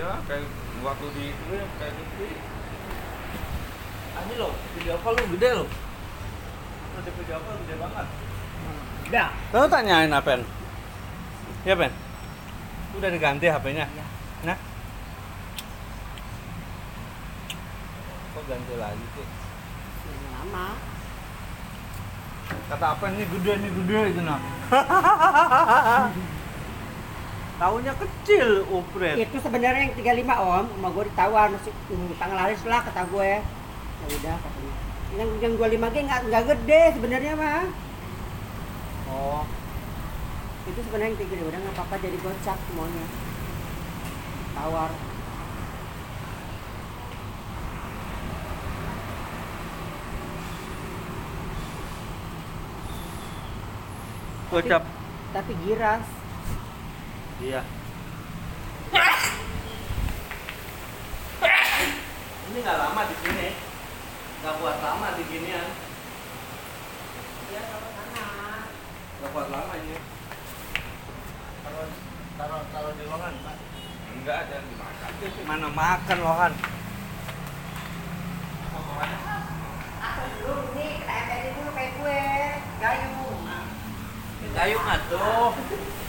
iya 0.00 0.16
kayak 0.24 0.48
waktu 0.80 1.06
di 1.12 1.24
itu 1.28 1.52
ya 1.52 1.66
kayak 1.76 1.92
gitu 1.92 2.24
Ini 4.20 4.34
loh, 4.36 4.52
video 4.76 5.00
call 5.00 5.16
lu 5.16 5.24
gede 5.32 5.50
loh. 5.56 5.68
Nanti 6.92 7.10
video 7.14 7.40
call 7.40 7.56
gede 7.64 7.74
banget. 7.80 8.06
Udah. 9.08 9.28
Kamu 9.48 9.66
tanyain 9.72 10.12
Apen? 10.12 10.40
Ya 11.64 11.74
Pen? 11.76 11.92
Udah 13.00 13.08
diganti 13.08 13.48
HP-nya? 13.48 13.88
Iya. 13.88 14.06
Nah? 14.44 14.58
Kok 18.36 18.44
ganti 18.44 18.74
lagi 18.76 19.04
sih? 19.16 19.26
Lama. 20.36 20.68
Kata 22.68 22.86
Apen 22.92 23.16
ini 23.16 23.24
gede, 23.24 23.52
ini 23.56 23.68
gede 23.72 24.00
itu 24.12 24.20
nah. 24.20 24.40
Tahunya 27.60 27.92
kecil, 27.92 28.64
upgrade. 28.72 29.20
Itu 29.20 29.36
sebenarnya 29.36 29.92
yang 29.92 29.92
35 29.92 30.32
om, 30.32 30.64
sama 30.64 30.88
gue 30.96 31.04
ditawar 31.12 31.46
masih 31.52 31.72
hmm, 31.92 32.16
tanggal 32.16 32.38
laris 32.40 32.64
lah 32.64 32.80
kata 32.88 33.04
gue. 33.04 33.32
Ya 34.00 34.06
udah 34.16 34.36
katanya. 34.40 34.74
Yang 35.20 35.28
yang 35.44 35.52
25 35.60 35.92
g 35.92 35.96
nggak 36.08 36.20
nggak 36.32 36.44
gede 36.56 36.82
sebenarnya 36.96 37.32
mah. 37.36 37.68
Oh, 39.12 39.44
Itu 40.72 40.80
sebenarnya 40.88 41.12
yang 41.12 41.20
35 41.20 41.50
udah 41.52 41.58
nggak 41.60 41.76
apa-apa 41.76 41.94
jadi 42.00 42.16
gocap 42.24 42.58
semuanya. 42.72 43.06
Tawar. 44.56 44.90
gocap. 54.50 54.82
Tapi 55.30 55.52
giras. 55.62 56.19
Iya. 57.40 57.64
Ini 62.52 62.58
nggak 62.60 62.78
lama 62.84 63.00
di 63.08 63.16
sini. 63.24 63.48
Nggak 64.44 64.54
buat 64.60 64.76
lama 64.84 65.06
di 65.16 65.24
ginian. 65.24 65.68
Iya 67.48 67.60
kalau 67.64 67.88
sana. 67.96 68.28
Nggak 69.16 69.30
buat 69.32 69.48
lama 69.48 69.72
ini. 69.80 69.96
Taruh, 71.64 71.88
taruh, 72.36 72.62
taruh 72.76 72.92
di 72.92 73.04
lohan, 73.08 73.34
Pak. 73.40 73.56
enggak 74.20 74.36
ada 74.44 74.52
yang 74.60 74.66
dimakan 74.68 75.12
Mana 75.48 75.68
makan 75.72 76.18
lohan? 76.20 76.52
Aku 79.96 80.24
dulu 80.44 80.76
nih, 80.76 80.92
dulu 81.56 81.70
kayak 81.72 81.92
gue. 81.96 82.20
Gayung. 82.84 83.48
Gayung 84.52 84.84
atuh. 84.84 85.56
Sabun 85.56 85.64
itu, 85.64 85.76
Pak. 85.78 86.00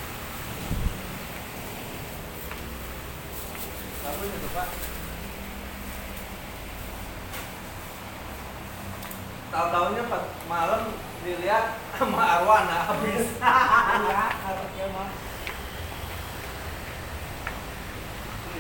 Tahu-tahunya 9.52 10.04
pas 10.08 10.24
malam 10.48 10.82
dilihat 11.22 11.76
sama 12.00 12.24
Arwana 12.24 12.78
habis. 12.88 13.28
Iya, 14.02 14.24
harusnya 14.42 14.86
mah. 14.96 15.10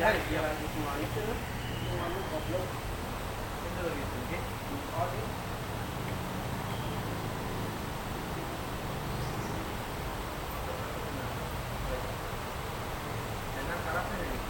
Ya, 0.01 0.09
iya. 0.17 0.41
Semua 0.59 0.93
itu. 0.97 1.23
Semua 1.81 2.05
itu 2.11 2.21
goblok. 2.29 2.67
Itu 3.65 3.81
lagi 3.85 4.03
tinggi. 4.11 4.37
Oh, 4.97 5.07
ini. 5.09 5.25
Enak 13.61 13.79
karapnya 13.85 14.17
nih. 14.25 14.41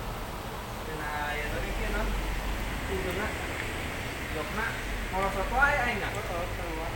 Kena 0.88 1.09
ya 1.36 1.45
tadi 1.52 1.69
kena. 1.80 2.02
Tidurna. 2.88 3.28
Jokna. 4.31 4.66
Mau 5.12 5.28
satu 5.36 5.56
aja 5.59 5.80
aing 5.84 6.00
nggak? 6.00 6.16
Oh, 6.16 6.47
keluar. 6.56 6.94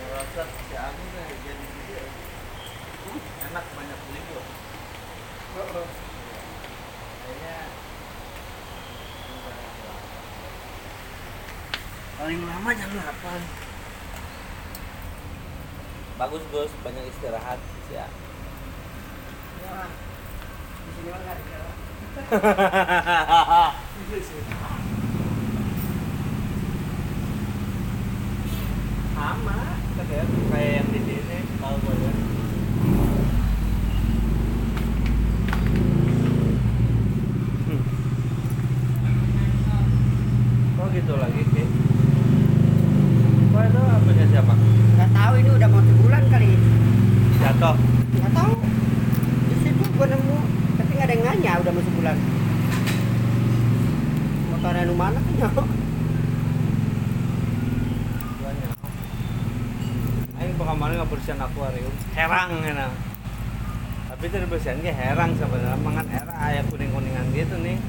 Merasa 0.00 0.42
si 0.48 0.74
Agung 0.80 1.10
kan 1.12 1.28
jadi 1.44 1.60
gitu 1.60 1.92
ya. 1.92 2.08
Enak 3.52 3.64
banyak 3.76 4.00
libur. 4.16 4.46
Kayaknya 5.56 7.56
paling 12.20 12.40
lama 12.66 12.82
jam 12.82 12.90
8 12.90 12.98
bagus 16.18 16.42
Gus. 16.50 16.74
Banyak 16.82 17.14
istirahat 17.14 17.62
ya. 17.94 18.10
Ya. 19.62 19.86
Di 20.82 20.90
sini 20.98 21.14
mah 21.14 21.20
nggak 21.22 21.38
ada. 21.46 21.62
sama 29.14 29.78
kayak 29.94 30.26
kayak 30.50 30.82
yang 30.82 30.88
di 30.90 31.00
sini 31.06 31.38
tahu 31.62 31.78
gue 31.86 31.94
ya 32.02 32.12
Hmm. 37.66 37.82
oh 40.82 40.86
gitu 40.90 41.14
lagi 41.16 41.42
Ki 41.54 41.64
Kok 43.56 43.64
itu 43.72 43.80
apanya 43.80 44.24
siapa? 44.28 44.52
Nggak 45.00 45.10
tahu 45.16 45.32
ini 45.40 45.48
udah 45.48 45.68
mau 45.72 45.80
sebulan 45.80 46.22
kali. 46.28 46.50
Jatuh 47.40 47.76
Nggak 48.20 48.32
tahu. 48.36 48.52
Di 49.48 49.56
situ 49.64 49.80
gue 49.96 50.06
nemu, 50.12 50.38
tapi 50.76 50.90
nggak 50.92 51.08
ada 51.08 51.14
yang 51.16 51.24
nanya 51.24 51.52
udah 51.64 51.72
mau 51.72 51.80
sebulan. 51.88 52.16
Motornya 54.52 54.84
lu 54.84 54.92
mana 54.92 55.16
kan 55.24 55.34
ya? 55.40 55.48
banyak 58.44 58.70
Aing 60.36 60.56
bersihan 61.26 61.42
akuarium 61.42 61.90
herang 62.14 62.54
enak 62.62 62.94
tapi 64.06 64.30
itu 64.30 64.38
ge 64.46 64.94
herang 64.94 65.34
sebenarnya. 65.34 65.74
Mangan 65.82 66.06
era 66.06 66.34
ayah 66.46 66.62
kuning 66.70 66.94
kuningan 66.94 67.26
gitu 67.34 67.58
nih. 67.58 67.82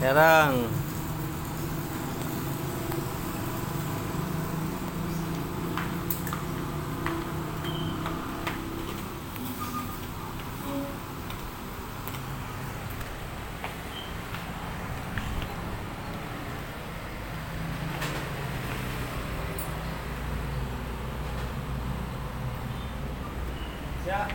Herang 0.00 0.72
Ya, 24.02 24.26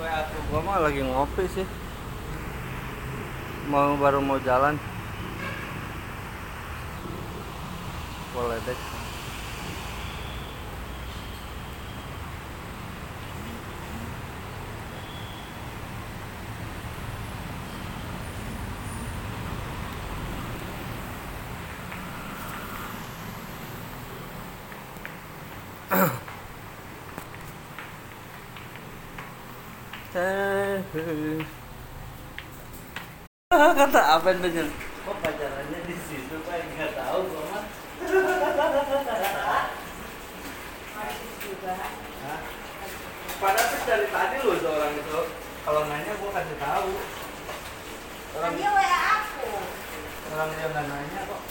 WA 0.00 0.26
tuh 0.32 0.40
gua 0.48 0.64
mah 0.64 0.79
lagi 0.90 1.06
ngopi 1.06 1.46
sih. 1.54 1.66
Mau 3.70 3.94
baru 3.94 4.18
mau 4.18 4.42
jalan. 4.42 4.74
Boleh 8.34 8.58
deh. 8.66 8.78
Teh. 30.10 31.46
Kata 33.80 34.00
apa 34.16 34.32
dengan 34.40 34.72
kok 35.04 35.16
pacarannya 35.20 35.78
di 35.84 35.96
situ 36.08 36.36
pak 36.48 36.64
nggak 36.64 36.96
tahu 36.96 37.20
gua 37.28 37.44
mah. 37.52 37.64
Hah? 42.24 42.40
Padahal 43.40 43.68
tuh 43.68 43.80
dari 43.84 44.06
tadi 44.08 44.36
loh 44.44 44.56
seorang 44.64 44.92
itu 44.96 45.20
kalau 45.68 45.82
nanya 45.92 46.12
gua 46.16 46.30
kasih 46.40 46.56
tahu. 46.56 46.90
Orang 48.40 48.52
Dia 48.56 48.70
WA 48.72 49.00
aku. 49.20 49.52
orang 50.30 50.50
dia 50.56 50.66
nggak 50.72 50.86
nanya 50.88 51.20
kok. 51.28 51.42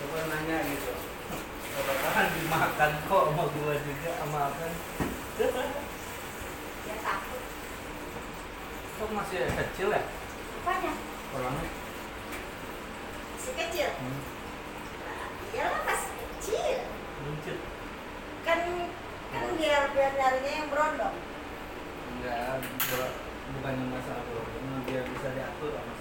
Coba 0.00 0.18
nanya 0.32 0.56
gitu. 0.72 0.92
Bakalan 1.74 2.26
dimakan 2.32 2.90
kok 3.12 3.22
sama 3.28 3.44
gua 3.52 3.74
juga 3.76 4.10
sama 4.24 4.38
apa? 4.48 4.66
itu 9.04 9.12
masih 9.12 9.38
kecil 9.52 9.88
ya? 9.92 10.02
Banyak. 10.64 10.96
Orangnya? 11.36 11.68
Masih 13.36 13.52
kecil. 13.52 13.88
Hmm. 14.00 14.20
Nah, 15.04 15.28
iyalah 15.52 15.80
masih 15.84 16.12
kecil. 16.16 16.78
Buncit. 17.20 17.58
Kan 18.48 18.60
kan 19.28 19.44
biar 19.60 19.92
biar 19.92 20.12
nyarinya 20.16 20.52
yang 20.56 20.68
berondong. 20.72 21.16
Enggak, 22.16 22.64
bukannya 23.52 23.84
masalah 23.92 24.24
berondong, 24.24 24.82
biar 24.88 25.04
bisa 25.04 25.28
diatur 25.36 25.70
sama 25.76 25.93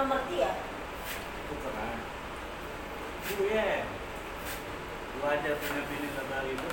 pengertian 0.00 0.56
itu 1.44 1.54
keren 1.60 1.98
gue 3.30 3.66
gue 5.10 5.28
ada 5.28 5.50
punya 5.60 5.82
bini 5.84 6.08
tentang 6.16 6.48
itu 6.48 6.70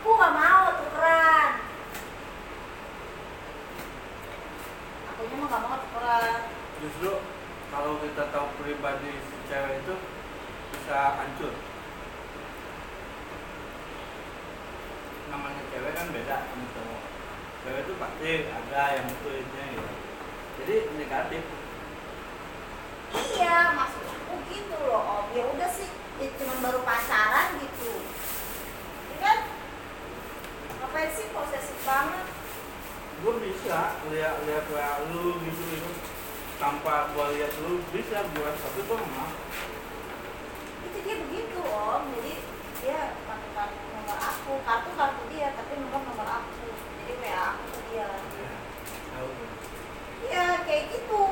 aku 0.00 0.18
nggak 0.18 0.32
mau 0.32 0.66
tukeran. 0.80 1.50
Aku 5.12 5.20
mah 5.38 5.46
nggak 5.46 5.62
mau 5.68 5.78
tukeran. 5.86 6.40
Justru 6.82 7.12
kalau 7.70 8.00
kita 8.02 8.24
tahu 8.34 8.46
pribadi 8.58 9.12
si 9.22 9.36
cewek 9.46 9.86
itu 9.86 9.94
bisa 10.74 11.20
hancur. 11.20 11.54
Namanya 15.30 15.62
cewek 15.68 15.92
kan 15.94 16.06
beda 16.10 16.36
sama 16.48 16.66
cowok 16.74 17.19
cewek 17.62 17.82
itu 17.84 17.92
pasti 18.00 18.30
ada 18.48 18.82
yang 18.96 19.04
mutuinnya 19.08 19.64
gitu 19.74 19.92
jadi 20.60 20.74
negatif 20.96 21.42
Iya, 23.10 23.74
maksud 23.74 24.06
aku 24.06 24.38
gitu 24.54 24.76
loh 24.86 25.02
Om. 25.02 25.34
Ya 25.34 25.42
udah 25.42 25.66
sih, 25.66 25.90
ya 26.22 26.30
cuman 26.38 26.62
baru 26.62 26.78
pacaran 26.86 27.58
gitu. 27.58 28.06
Ya 29.10 29.16
kan? 29.18 29.38
Ngapain 30.78 31.10
sih 31.10 31.26
posesif 31.34 31.74
banget? 31.82 32.30
gue 33.20 33.34
bisa 33.36 34.00
lihat 34.08 34.40
lihat 34.48 34.64
lu 35.12 35.36
gitu 35.44 35.62
gitu 35.76 35.90
tanpa 36.56 37.12
gue 37.12 37.36
lihat 37.36 37.52
lu 37.60 37.84
bisa 37.92 38.24
gue 38.32 38.48
tapi 38.48 38.80
gue 38.80 38.96
nggak 38.96 39.12
mau 39.12 39.28
Itu 40.88 40.98
dia 41.04 41.16
begitu 41.28 41.60
Om. 41.60 42.02
Jadi 42.16 42.34
dia 42.80 43.00
pakai 43.28 43.50
kartu 43.52 43.84
nomor 43.92 44.16
aku, 44.16 44.52
kartu 44.64 44.90
kartu 44.96 45.22
dia, 45.28 45.52
tapi 45.52 45.72
nomor 45.76 46.00
nomor 46.00 46.28
aku. 46.40 46.72
Jadi 46.72 47.12
WA 47.20 47.44
aku 47.52 47.64
ke 47.68 47.80
dia. 47.92 48.08
ya, 48.08 48.52
tahu 49.12 49.30
Iya, 50.30 50.62
kayak 50.62 50.84
gitu. 50.94 51.22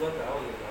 gue 0.00 0.10
tahu 0.16 0.38
gitu 0.48 0.64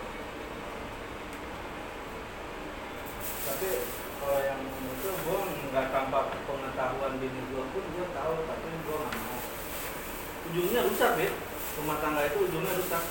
tapi 3.45 3.69
kalau 4.17 4.39
yang 4.41 4.61
itu 4.65 5.09
gue 5.09 5.39
nggak 5.69 5.87
tanpa 5.93 6.33
pengetahuan 6.49 7.13
bini 7.21 7.41
gue 7.49 7.63
pun 7.71 7.83
gue 7.93 8.07
tahu 8.09 8.33
tapi 8.45 8.67
gue 8.73 8.97
nggak 8.97 9.15
mau. 9.21 9.39
Ujungnya 10.49 10.81
rusak 10.85 11.13
ya 11.17 11.29
rumah 11.77 11.97
tangga 12.01 12.25
itu 12.25 12.37
ujungnya 12.45 12.73
rusak. 12.77 13.03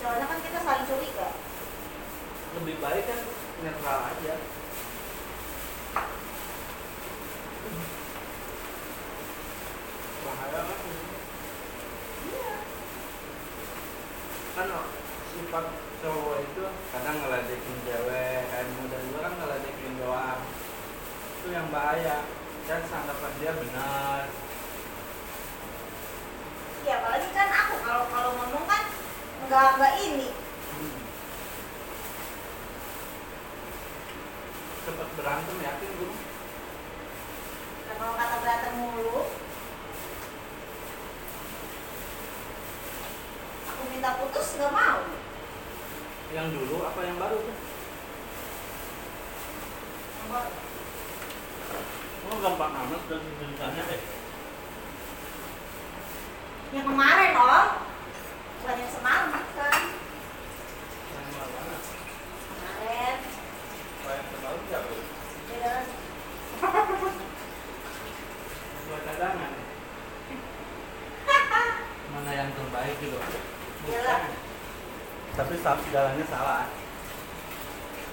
Soalnya 0.00 0.26
kan 0.26 0.38
kita 0.40 0.58
saling 0.64 0.86
curiga. 0.88 1.28
lebih 2.50 2.76
baik 2.82 3.04
kan 3.06 3.20
netral 3.62 3.98
aja. 4.10 4.34
Bahaya 10.24 10.60
kan 10.64 10.78
kan 14.60 14.76
sifat 15.32 15.64
cowok 16.04 16.36
itu 16.44 16.64
kadang 16.92 17.16
ngeledekin 17.16 17.76
cewek 17.80 18.44
kayak 18.52 18.68
muda 18.76 18.98
juga 19.08 19.18
kan 19.24 19.32
ngeledekin 19.40 19.92
doang 19.96 20.40
itu 21.40 21.48
yang 21.48 21.68
bahaya 21.72 22.28
dan 22.68 22.84
anggapan 22.84 23.32
dia 23.40 23.52
benar 23.56 24.24
Iya, 26.80 26.96
apalagi 26.96 27.28
kan 27.36 27.48
aku 27.48 27.74
kalau 27.84 28.04
kalau 28.08 28.30
ngomong 28.40 28.64
kan 28.64 28.84
nggak 29.48 29.68
nggak 29.80 29.94
ini. 30.00 30.28
hmm. 30.32 30.96
cepet 34.84 35.08
berantem 35.16 35.56
yakin 35.60 35.90
gue 36.00 36.12
Nah, 37.84 37.94
kalau 38.00 38.12
kata 38.16 38.36
berantem 38.40 38.74
mulu, 38.76 39.18
aku 43.80 43.88
minta 43.88 44.12
putus 44.20 44.60
nggak 44.60 44.68
mau. 44.70 45.00
yang 46.30 46.52
dulu 46.52 46.84
apa 46.84 47.00
yang 47.00 47.16
baru 47.16 47.40
tuh 47.40 47.56
Nggak- 50.28 50.52
oh 52.22 52.36
gampang 52.38 52.72
amat 52.76 53.02
dan 53.08 53.20
ceritanya 53.34 53.82
deh 53.88 54.02
Yang 56.70 56.86
kemarin 56.86 57.32
om, 57.34 57.66
bukan 58.60 58.76
yang 58.78 58.92
semalam 58.92 59.32
kan? 59.32 59.74
yang 61.10 61.26
mana 61.34 61.76
Kemarin, 62.52 63.16
yang 64.06 64.26
terbaru 64.28 64.60
siapa? 64.68 64.92
Ya 65.50 65.74
buat 68.86 69.02
cadangan 69.02 69.52
mana 72.12 72.30
yang 72.34 72.50
terbaik 72.52 72.96
gitu. 73.00 73.18
Tapi 75.40 75.54
jalannya 75.90 76.26
salah. 76.30 76.68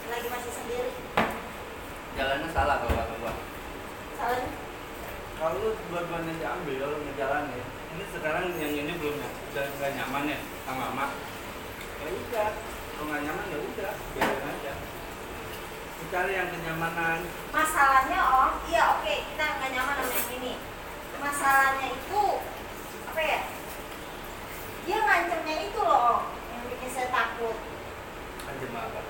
Lagi 0.08 0.28
masih 0.32 0.52
sendiri. 0.54 0.92
jalannya 2.18 2.50
salah 2.50 2.82
kalau 2.82 2.98
kata 2.98 3.14
gua. 3.22 3.34
Salahnya? 4.18 4.50
Kalau 5.38 5.54
lu 5.62 5.70
dua-duanya 5.94 6.34
diambil 6.42 6.76
kalau 6.82 6.98
ngejalanin 7.06 7.62
ini 7.94 8.04
sekarang 8.10 8.44
yang 8.58 8.74
ini 8.74 8.94
belum 8.98 9.22
ny- 9.22 9.38
udah 9.54 9.66
nggak 9.70 9.92
nyaman 10.02 10.34
ya 10.34 10.40
sama 10.66 10.90
mama 10.90 11.06
ya 12.02 12.10
udah 12.10 12.50
kalau 12.98 13.06
nggak 13.06 13.22
nyaman 13.22 13.46
ya 13.54 13.58
udah 13.62 13.92
biarin 14.18 14.50
aja. 14.50 14.74
Cari 16.08 16.34
yang 16.40 16.50
kenyamanan. 16.50 17.20
Masalahnya 17.54 18.20
om, 18.24 18.52
iya 18.72 18.98
oke 18.98 19.14
kita 19.30 19.46
nggak 19.62 19.72
nyaman 19.78 19.96
sama 20.02 20.14
yang 20.16 20.30
ini. 20.42 20.54
Masalahnya 21.22 21.88
itu 21.94 22.24
apa 23.14 23.22
ya? 23.22 23.40
Dia 24.88 25.04
ngancemnya 25.04 25.56
itu 25.68 25.80
loh 25.84 26.32
yang 26.48 26.64
bikin 26.72 26.88
saya 26.96 27.12
takut. 27.12 27.60
aja 28.48 28.66
apa? 28.72 29.02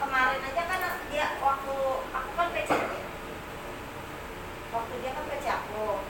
Kemarin 0.00 0.40
aja 0.40 0.62
kan 0.64 0.80
dia 1.12 1.36
waktu 1.36 1.76
aku 2.08 2.30
kan 2.32 2.48
PC 2.56 2.70
dia 2.72 3.04
waktu 4.72 4.94
dia 5.04 5.10
kan 5.12 5.24
PC 5.28 5.44
aku. 5.52 6.00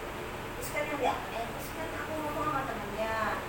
Terus 0.55 0.69
kan 0.71 0.83
yang 0.87 0.99
dia 1.03 1.15
eh 1.35 1.45
terus 1.51 1.69
kan 1.75 1.89
aku 1.99 2.13
ngomong 2.15 2.47
sama 2.47 2.63
temennya. 2.71 3.43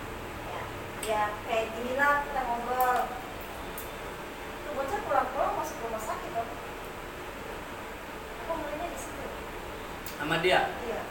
Ya 0.49 0.61
ya 1.05 1.23
kayak 1.45 1.69
gini 1.77 1.93
lah 2.01 2.25
kita 2.25 2.41
ngobrol 2.49 2.97
tuh 4.65 4.73
bocah 4.73 4.99
pulang-pulang 5.05 5.53
masuk 5.53 5.85
rumah 5.85 6.01
sakit 6.01 6.31
dong. 6.33 6.49
Aku 8.41 8.51
ngeliatnya 8.57 8.88
di 8.89 8.97
situ. 8.97 9.25
Sama 10.17 10.41
dia? 10.41 10.73
Iya. 10.81 11.01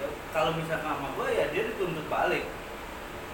Ya, 0.00 0.08
kalau 0.32 0.56
misalkan 0.56 0.96
sama 0.96 1.12
gua 1.12 1.28
ya 1.28 1.52
dia 1.52 1.68
dituntut 1.68 2.08
balik 2.08 2.48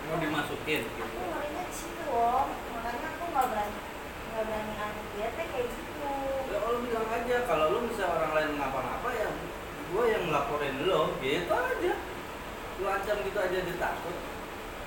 mau 0.09 0.17
dimasukin? 0.21 0.83
Aku 0.85 1.01
gitu 1.01 1.25
ngeliatnya 1.25 1.63
di 1.65 1.75
situ 1.75 2.05
om. 2.13 2.49
Makanya 2.77 3.09
aku 3.17 3.25
nggak 3.33 3.47
berani 3.49 3.79
nggak 4.35 4.45
berani 4.51 4.75
anu 4.83 5.03
dia 5.15 5.29
teh 5.33 5.47
kayak 5.49 5.69
gitu. 5.71 6.13
Ya 6.51 6.59
lo 6.61 6.79
bilang 6.85 7.09
aja 7.09 7.37
kalau 7.49 7.67
lu 7.73 7.79
bisa 7.89 8.05
orang 8.05 8.33
lain 8.37 8.51
ngapa-ngapa 8.59 9.09
ya 9.15 9.31
gua 9.95 10.05
yang 10.11 10.25
ngelaporin 10.29 10.77
lo 10.85 11.03
gitu 11.23 11.55
aja. 11.55 11.95
Lu 12.83 12.85
ancam 12.91 13.17
gitu 13.25 13.39
aja 13.39 13.59
dia 13.65 13.77
takut. 13.81 14.17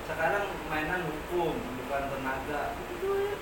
Sekarang 0.06 0.44
mainan 0.70 1.02
hukum 1.04 1.56
bukan 1.56 2.02
tenaga. 2.12 2.62
Gitu 2.76 3.08
ya. 3.08 3.34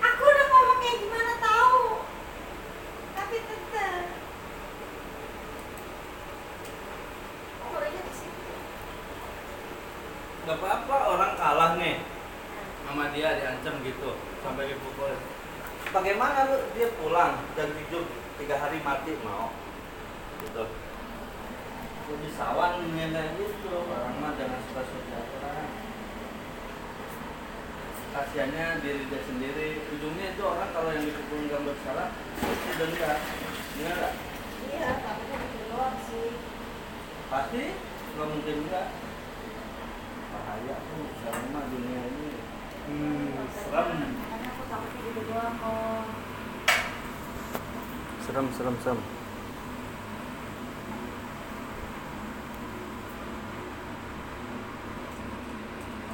Aku 0.00 0.22
udah 0.24 0.46
ngomong 0.48 0.78
kayak 0.80 0.96
gimana 1.04 1.34
tahu. 1.38 1.82
Tapi 3.18 3.36
tetep. 3.44 4.04
Aku 7.60 7.76
aja 7.76 8.00
di 8.00 8.14
situ. 8.14 8.50
nggak 10.50 10.66
apa-apa 10.66 10.96
orang 11.14 11.32
kalah 11.38 11.72
nih 11.78 12.02
sama 12.82 13.14
dia 13.14 13.38
diancam 13.38 13.86
gitu 13.86 14.18
sampai 14.40 14.72
dipukul 14.72 15.12
bagaimana 15.90 16.46
lu 16.46 16.58
dia 16.78 16.88
pulang 16.96 17.34
dan 17.58 17.68
hidup 17.74 18.06
tiga 18.38 18.56
hari 18.56 18.78
mati? 18.80 19.12
Mau. 19.26 19.50
Gitu. 20.40 20.64
Jadi 22.10 22.28
sawan 22.34 22.82
kayak 22.90 23.38
gitu. 23.38 23.70
Orang 23.70 24.18
mah 24.18 24.34
jangan 24.38 24.60
suka 24.70 24.82
sejahtera 24.86 25.54
kasihannya 28.10 28.82
diri 28.82 29.02
dia 29.06 29.20
sendiri. 29.22 29.68
Ujungnya 29.94 30.26
itu 30.34 30.42
orang 30.42 30.70
kalau 30.74 30.90
yang 30.94 31.04
dipukul 31.06 31.46
nggak 31.46 31.62
bersalah 31.62 32.08
pasti 32.38 32.70
denda 32.78 33.12
benar 33.78 33.94
nggak? 33.96 34.14
Iya, 34.70 34.90
tapi 35.02 35.22
kan 35.30 35.40
itu 35.46 35.58
doang 35.70 35.96
sih. 36.06 36.30
pasti? 37.30 37.64
Nggak 38.10 38.26
mungkin 38.26 38.56
enggak 38.66 38.86
bahaya 40.30 40.74
tuh 40.82 41.06
sekarang 41.22 41.46
mah 41.54 41.64
dunia 41.70 42.00
ini. 42.10 42.30
Hmm, 42.90 43.46
serem 43.54 43.88
serem 48.22 48.46
serem 48.54 48.76
serem. 48.78 49.00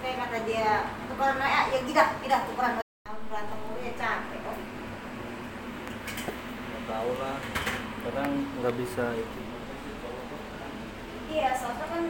Oke 0.00 0.10
kata 0.16 0.38
dia 0.48 0.88
tukeran 1.12 1.36
ya 1.44 1.60
ya 1.68 1.80
tidak 1.84 2.08
tidak 2.24 2.40
tukeran 2.48 2.80
berantem 3.28 3.58
mulu 3.68 3.78
ya 3.84 3.92
capek 4.00 4.40
oh. 4.48 4.56
nggak 6.56 6.82
tahu 6.88 7.10
lah 7.20 7.36
kadang 8.08 8.32
nggak 8.64 8.74
bisa 8.80 9.04
itu. 9.20 9.40
Iya 11.28 11.52
soalnya 11.60 11.84
kan 11.92 12.02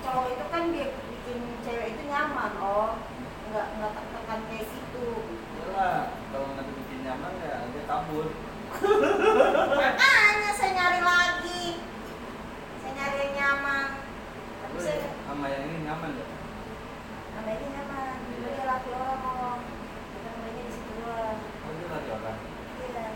cowok 0.00 0.26
itu 0.32 0.44
kan 0.48 0.62
dia 0.72 0.88
bikin 0.96 1.38
cewek 1.60 1.86
itu 1.92 2.02
nyaman 2.08 2.52
oh. 2.56 2.96
Nggak 3.52 3.66
nggak 3.76 3.92
tertekan 4.00 4.40
kayak 4.48 4.64
gitu 4.64 5.08
kalau 6.30 6.46
nggak 6.54 6.66
bikin 6.78 6.98
nyaman 7.02 7.32
ya 7.42 7.66
dia 7.74 7.82
kabur. 7.90 8.26
Makanya 9.82 10.50
saya 10.54 10.70
nyari 10.78 11.00
lagi. 11.02 11.64
Saya 12.78 12.92
nyari 12.94 13.16
yang 13.18 13.34
nyaman. 13.34 13.88
Tapi 14.62 14.76
Lu, 14.78 14.80
saya 14.80 15.10
sama 15.26 15.46
yang 15.50 15.62
ini 15.66 15.78
nyaman 15.82 16.08
gak? 16.14 16.30
sama 17.34 17.50
ini 17.50 17.66
nyaman. 17.66 18.14
Iya. 18.14 18.30
Dulu 18.30 18.48
dia 18.54 18.64
laki 18.70 18.90
orang. 18.94 19.18
Ngomong 19.26 19.60
kita 20.14 20.30
mulainya 20.38 20.62
di 20.62 20.72
situ 20.72 20.94
lah. 21.02 21.34
oh 21.34 21.70
dia 21.74 21.88
laki 21.90 22.10
orang? 22.14 22.38
iya 22.78 23.06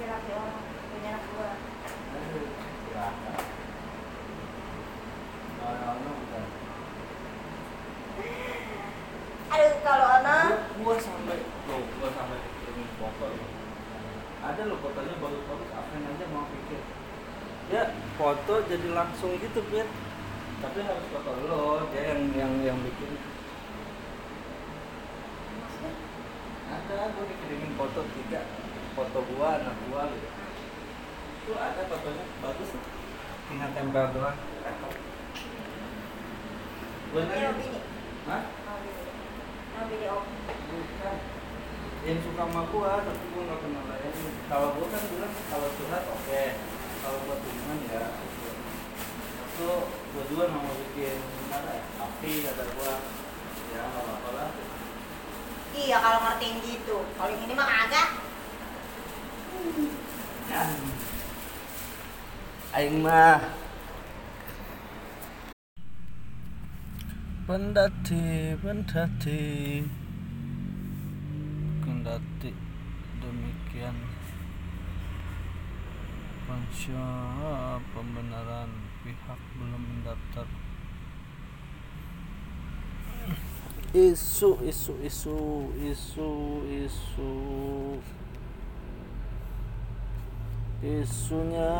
dia 0.00 0.06
laki 0.08 0.30
orang. 0.32 0.60
Punya 0.88 1.08
anak 1.12 1.24
dua. 1.28 1.50
Aduh 9.54 9.72
kalau 9.86 10.06
anak 10.18 10.72
gua 10.82 10.96
sampai 10.98 11.38
loh, 11.64 11.80
gua 12.00 12.08
sampai 12.12 12.38
kirimin 12.60 12.88
foto. 13.00 13.26
Ada 14.44 14.62
loh 14.68 14.78
fotonya 14.84 15.16
bagus-bagus, 15.16 15.70
apa 15.72 15.94
aja 15.96 16.26
mau 16.28 16.44
pikir. 16.52 16.82
Ya, 17.72 17.96
foto 18.20 18.54
jadi 18.68 18.88
langsung 18.92 19.40
gitu, 19.40 19.60
Pit. 19.72 19.88
Tapi 20.60 20.78
harus 20.84 21.06
foto 21.08 21.30
lo, 21.48 21.88
dia 21.92 22.12
yang 22.12 22.20
yang 22.36 22.52
yang 22.60 22.78
bikin. 22.84 23.16
Ada, 26.68 26.96
gua 27.16 27.24
dikirimin 27.24 27.72
foto 27.80 28.00
tiga, 28.12 28.44
foto 28.92 29.18
gua, 29.32 29.60
anak 29.60 29.76
gua 29.88 30.12
gitu. 30.12 30.28
Itu 31.44 31.52
ada 31.56 31.82
fotonya, 31.88 32.24
bagus. 32.44 32.70
Tinggal 33.48 33.70
tempel 33.76 34.06
doang. 34.12 34.38
Gua 37.12 37.20
ini 37.24 37.36
nanya. 37.36 37.80
Hah? 38.24 38.42
Mau 39.74 39.84
bini 39.90 40.06
om. 40.08 40.24
Bukan. 40.24 41.33
Yang 42.04 42.20
suka 42.28 42.44
sama 42.44 42.68
gua, 42.68 43.00
tapi 43.00 43.24
gua 43.32 43.42
nggak 43.48 43.60
kenal 43.64 43.84
layannya. 43.88 44.30
Kalau 44.52 44.76
gua 44.76 44.86
kan 44.92 45.02
bilang 45.08 45.32
kalau 45.48 45.68
curhat 45.72 46.04
oke, 46.04 46.42
kalau 47.00 47.18
buat 47.24 47.40
hubungan 47.40 47.78
ya. 47.88 48.04
Waktu 49.40 49.70
gua 50.12 50.24
juga 50.28 50.44
nggak 50.52 50.62
mau 50.68 50.76
bikin 50.84 51.16
gimana 51.16 51.70
ya, 51.80 51.84
api 52.04 52.32
kata 52.44 52.64
gua. 52.76 52.94
Ya 53.72 53.80
nggak 53.88 54.04
apa-apa 54.04 54.30
lah. 54.36 54.50
Iya, 55.74 55.96
kalau 55.98 56.18
ngertiin 56.28 56.56
gitu. 56.60 56.96
Kalau 57.16 57.30
yang 57.32 57.42
ini 57.48 57.54
mah 57.56 57.68
kagak. 57.72 58.08
Aing 62.74 63.00
mah 63.00 63.38
pendati 67.48 68.58
pendati 68.60 69.82
kendati 72.14 72.54
demikian. 73.18 73.96
Pasca 76.46 77.10
pembenaran 77.90 78.70
pihak 79.02 79.40
belum 79.58 79.82
mendaftar. 79.82 80.46
Isu 83.94 84.62
isu 84.62 84.92
isu 85.02 85.38
isu 85.82 86.30
isu. 86.86 87.34
Isunya 90.84 91.72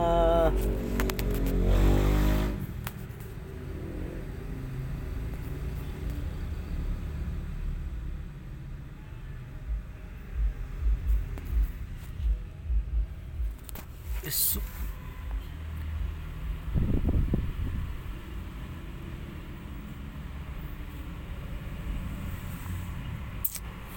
isu 14.24 14.56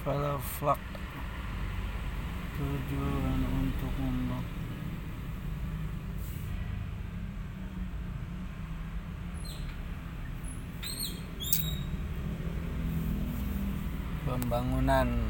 falaflak 0.04 0.76
tujuan 2.60 3.40
untuk 3.48 3.92
membangun 14.28 14.77
pembangunan 14.88 15.20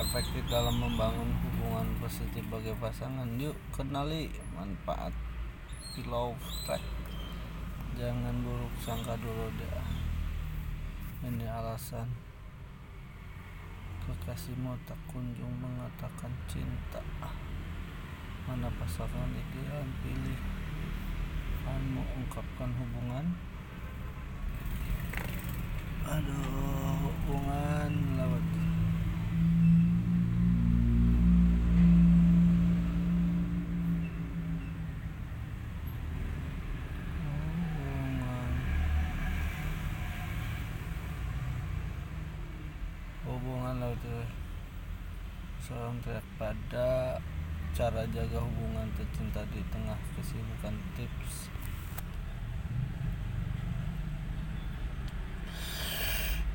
efektif 0.00 0.40
dalam 0.48 0.80
membangun 0.80 1.28
hubungan 1.44 1.84
positif 2.00 2.40
bagi 2.48 2.72
pasangan. 2.80 3.28
Yuk 3.36 3.52
kenali 3.68 4.32
manfaat 4.56 5.12
pillow 5.92 6.32
track. 6.64 6.80
Jangan 8.00 8.32
buruk 8.40 8.72
sangka 8.80 9.12
dulu 9.20 9.52
dah. 9.60 9.84
Ini 11.28 11.44
alasan. 11.52 12.08
Kekasihmu 14.08 14.72
tak 14.88 14.96
kunjung 15.12 15.60
mengatakan 15.60 16.32
cinta. 16.48 17.04
Mana 18.48 18.72
pasangan 18.80 19.36
ideal 19.36 19.84
pilih? 20.00 20.40
Kamu 21.60 22.00
ungkapkan 22.24 22.72
hubungan? 22.72 23.36
Aduh 26.08 26.93
hubungan 27.24 28.20
lewat 28.20 28.44
hubungan 37.24 38.50
hubungan 43.24 43.74
lewat 43.80 44.04
seorang 45.64 45.96
teriak 46.04 46.28
pada 46.36 47.16
cara 47.72 48.04
jaga 48.12 48.36
hubungan 48.36 48.92
tercinta 49.00 49.48
di 49.48 49.64
tengah 49.72 49.96
kesibukan 50.12 50.76
tips 50.92 51.48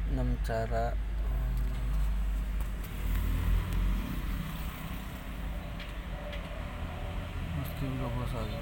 enam 0.10 0.34
cara 0.50 0.90
meski 7.54 7.86
berapa 7.86 8.24
saja 8.34 8.58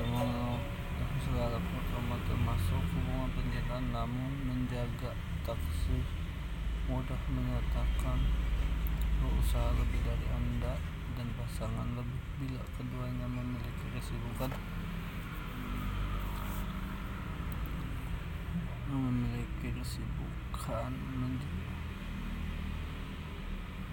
segala 1.24 1.56
pertama 1.64 2.20
termasuk 2.28 2.84
hubungan 2.92 3.32
pencintaan 3.40 3.96
namun 3.96 4.32
menjaga 4.52 5.16
taksir 5.48 6.04
mudah 6.92 7.22
menyatakan 7.32 8.20
berusaha 9.24 9.72
lebih 9.80 10.04
dari 10.04 10.28
anda 10.36 10.76
dan 11.16 11.32
pasangan 11.40 11.96
lebih 11.96 12.20
bila 12.36 12.68
keduanya 12.76 13.32
memiliki 13.32 13.88
kesibukan 13.96 14.52
memiliki 18.92 19.72
kesibukan 19.72 20.92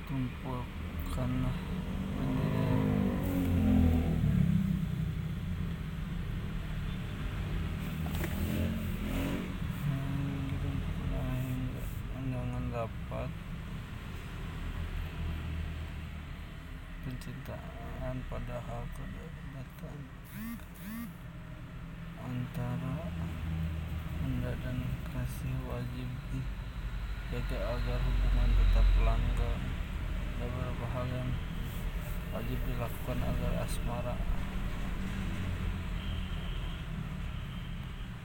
tumpukan 0.04 1.32
jangan 12.34 12.64
dapat. 12.70 13.30
Pencintaan 17.04 18.16
padahal 18.32 18.82
kedekatan 18.96 19.96
antara 22.16 22.96
anda 24.24 24.52
dan 24.64 24.78
kasih 25.12 25.56
wajib 25.68 26.08
jaga 27.28 27.58
agar 27.76 28.00
hubungan 28.00 28.50
tetap 28.56 28.88
langgeng 29.04 29.73
ada 30.44 30.52
beberapa 30.52 30.86
hal 30.92 31.06
yang 31.08 31.30
wajib 32.36 32.60
dilakukan 32.68 33.16
agar 33.16 33.64
asmara 33.64 34.12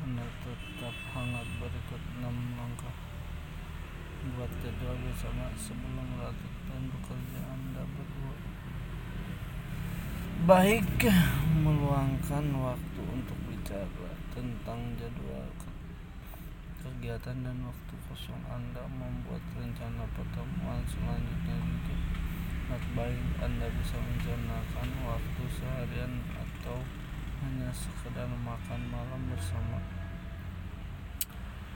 anda 0.04 0.28
tetap 0.44 0.96
hangat 1.16 1.48
berikut 1.64 2.02
6 2.20 2.60
langkah. 2.60 2.92
Buat 4.36 4.52
jadwal 4.60 5.00
bersama 5.00 5.48
sebelum 5.56 6.20
melanjutkan 6.20 6.92
bekerja 6.92 7.40
anda 7.56 7.88
berdua 7.88 8.36
baik 10.44 11.08
meluangkan 11.64 12.46
waktu 12.52 13.02
untuk 13.16 13.40
bicara 13.48 14.12
tentang 14.36 14.92
jadwal 15.00 15.48
kegiatan 16.80 17.38
dan 17.44 17.58
waktu 17.68 17.94
kosong 18.08 18.44
anda 18.48 18.84
membuat 18.88 19.44
rencana 19.56 20.08
pertemuan 20.16 20.80
selanjutnya 20.88 21.56
juga 21.60 21.96
Sangat 22.70 22.86
baik 22.94 23.18
anda 23.42 23.66
bisa 23.82 23.98
merencanakan 23.98 24.90
waktu 25.02 25.42
seharian 25.58 26.22
atau 26.38 26.78
hanya 27.42 27.74
sekedar 27.74 28.30
makan 28.30 28.82
malam 28.94 29.26
bersama. 29.26 29.82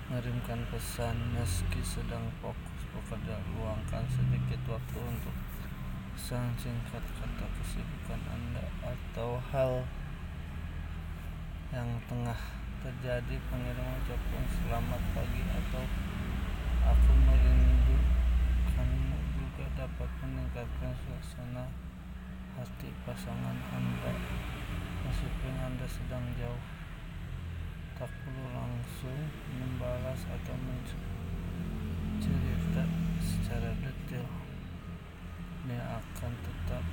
Mengirimkan 0.06 0.62
pesan 0.70 1.18
meski 1.34 1.82
sedang 1.82 2.30
fokus 2.38 2.86
bekerja. 2.94 3.42
Luangkan 3.58 4.06
sedikit 4.06 4.62
waktu 4.70 5.00
untuk 5.02 5.34
pesan 6.14 6.54
singkat 6.62 7.02
kata 7.18 7.46
kesibukan 7.58 8.22
anda 8.30 8.62
atau 8.86 9.42
hal 9.50 9.82
yang 11.74 11.90
tengah 12.06 12.38
terjadi 12.84 13.40
pengirim 13.48 13.96
ucapan 13.96 14.44
selamat 14.44 15.00
pagi 15.16 15.40
atau 15.40 15.88
aku 16.84 17.12
merindukanmu 17.16 19.20
juga 19.40 19.66
dapat 19.80 20.12
meningkatkan 20.20 20.92
suasana 20.92 21.72
hati 22.60 22.92
pasangan 23.08 23.56
anda 23.72 24.12
meskipun 25.08 25.56
anda 25.64 25.88
sedang 25.88 26.28
jauh. 26.36 26.60
Tak 27.96 28.12
perlu 28.12 28.52
langsung 28.52 29.32
membalas 29.56 30.28
atau 30.28 30.56
mencerita 32.20 32.84
secara 33.24 33.72
detail. 33.80 34.28
Ini 35.64 35.80
akan 35.80 36.32
tetap 36.36 36.84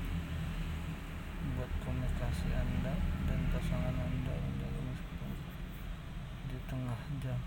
membuat 1.42 1.72
komunikasi 1.82 2.54
anda 2.54 2.94
dan 3.26 3.40
pasangan 3.50 3.98
anda 3.98 4.49
di 6.70 6.78
tengah 6.78 7.02
jam 7.18 7.42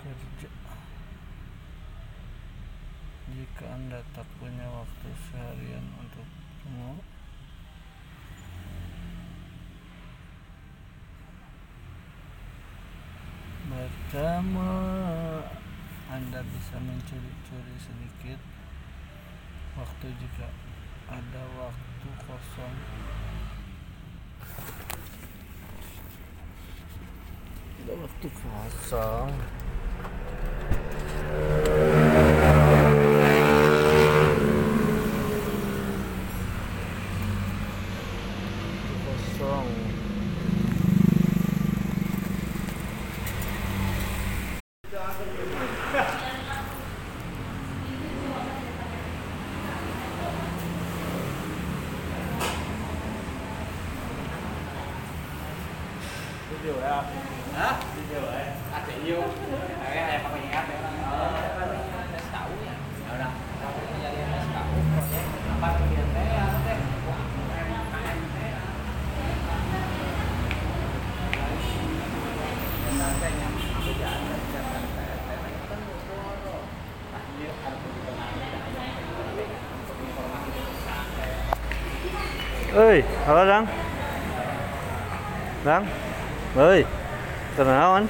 kerja 0.00 0.48
jika 3.36 3.64
anda 3.68 4.00
tak 4.16 4.24
punya 4.40 4.64
waktu 4.64 5.12
seharian 5.28 5.84
untuk 6.00 6.24
bertemu 6.24 6.96
bertemu. 13.68 14.72
Anda 16.08 16.40
bisa 16.48 16.80
mencuri-curi 16.80 17.76
sedikit 17.76 18.40
waktu 19.76 20.16
jika 20.16 20.48
ada 21.12 21.44
waktu 21.60 22.08
kosong 22.24 22.76
ada 27.86 28.02
waktu 28.02 28.26
kosong 28.34 28.50
kosong 28.66 29.30
ơi 82.76 83.02
hello 83.26 83.44
răng 83.44 83.66
răng 85.64 85.86
ơi 86.56 86.84
tuần 87.56 87.68
nào 87.68 87.94
anh? 87.94 88.06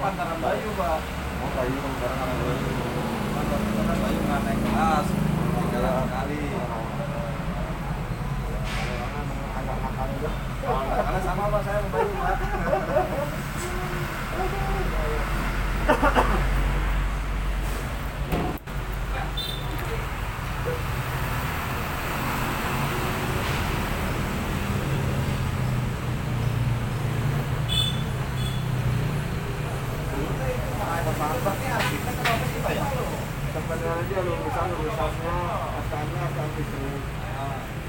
Pantaran 0.00 0.38
Bayu, 0.40 0.70
Pak. 0.80 1.00
Oh, 1.40 1.50
Bayu 1.52 1.76
pantaran 1.76 2.28
Bayu. 2.40 2.72
Pantaran 3.36 3.98
Bayu 4.00 4.18
nggak 4.24 4.40
naik 4.48 4.58
kelas. 4.64 5.06
Nakal 9.80 10.08
juga. 10.16 10.30
Karena 11.04 11.20
sama 11.24 11.44
Pak 11.52 11.62
saya 11.64 11.80
Bayu, 11.92 12.12
Pak. 12.16 12.36
Sebenarnya 33.50 34.18
lulusan 34.22 34.68
lulusannya 34.78 35.36
asalnya 35.78 36.20
akan 36.30 36.48
itu, 36.54 36.82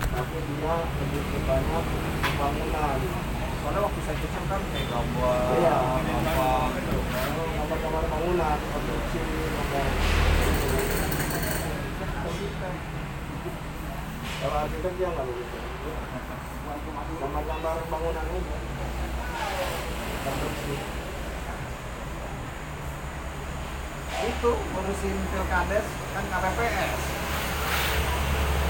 tapi 0.10 0.38
dia 0.42 0.76
lebih 0.98 1.42
banyak 1.46 1.86
bangunan. 2.38 3.00
Soalnya 3.62 3.80
waktu 3.86 4.00
saya 4.06 4.18
kecil 4.18 4.44
kan 4.50 4.62
kayak 4.74 4.86
gambar, 4.90 5.38
Iya. 5.54 5.78
apa 6.02 6.50
gitu. 6.82 6.98
kamar-kamar 7.62 8.04
bangunan, 8.10 8.58
konstruksi, 8.74 9.22
kamar. 9.54 9.90
Dia 14.82 15.10
nggak 15.14 15.26
begitu. 15.30 15.58
Gambar-gambar 17.22 17.76
bangunan. 17.86 18.26
Konstruksi. 20.22 21.02
itu 24.22 24.52
ngurusin 24.54 25.18
pilkades 25.34 25.86
kan 26.14 26.24
KPPS 26.30 27.02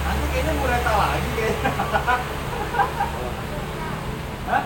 nanti 0.02 0.26
kayaknya 0.32 0.54
lagi 0.96 1.30
kayaknya 1.36 1.70
Hah? 4.52 4.64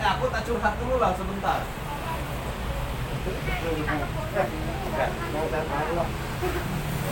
Eh 0.00 0.08
aku 0.16 0.24
tak 0.32 0.42
curhat 0.48 0.74
dulu 0.80 0.96
lah 0.96 1.12
sebentar 1.12 1.60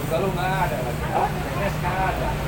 Enggak, 0.09 0.18
lu 0.25 0.29
nggak 0.33 0.53
ada 0.57 0.77
lagi 0.81 1.03
nggak 1.05 1.97
ada 2.01 2.48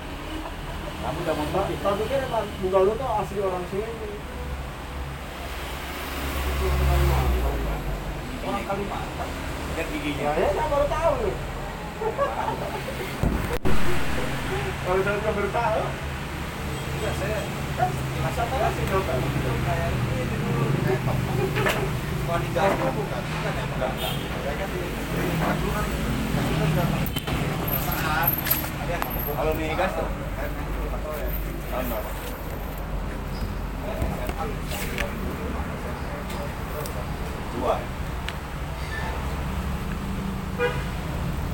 Kamu 1.01 1.17
udah 1.25 1.33
mau 1.33 1.65
Kami 1.65 1.97
pikir 2.05 2.21
Pak 2.29 2.43
Bugalu 2.61 2.91
tuh 2.93 3.09
asli 3.09 3.39
orang 3.41 3.65
sini. 3.73 3.89
Orang 8.41 8.63
Kalimantan 8.69 9.29
lihat 9.71 9.87
giginya 9.87 10.21
Ya, 10.21 10.31
ya, 10.35 10.49
saya 10.51 10.67
baru 10.67 10.87
tahu 10.91 11.13
tahu 15.01 15.17
kan 15.23 15.31
baru 15.31 15.49
tahu. 15.49 15.81
Iya, 17.01 17.11
saya 17.17 17.39
Kan 17.71 17.89
masa 18.21 18.43
tahu 18.51 18.67
sih 18.75 18.85
dokter. 18.91 19.17
kayak 19.65 19.89
ini 19.95 20.23
dulu 20.27 20.63
bukan? 22.93 23.23
Bukan 23.31 23.93
ya. 23.97 24.09
Saya 24.11 24.53
kan 24.59 24.69
di 24.69 24.79
kan 25.41 25.55
kan 28.91 29.01
kalau 29.31 29.55
nih 29.55 29.73
gas 29.73 29.91
tuh, 29.95 30.09
kan 30.11 30.49
itu 30.51 30.81
atau 30.91 31.11
ya? 31.15 31.29
Tahun 31.31 31.39
berapa? 31.41 31.60
Dua. 31.71 31.87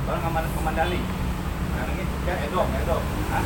Baru 0.02 0.18
ngaman 0.18 0.42
kemandali. 0.58 0.98
Ini 0.98 2.02
kan. 2.26 2.50
Hah? 3.30 3.42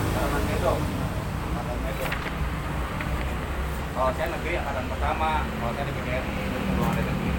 Kalau 3.93 4.09
saya 4.17 4.33
negeri 4.33 4.57
angkatan 4.57 4.89
pertama, 4.89 5.45
kalau 5.45 5.77
saya 5.77 5.93
di 5.93 6.25
belum 6.73 6.89
ada 6.89 7.05
negeri. 7.05 7.37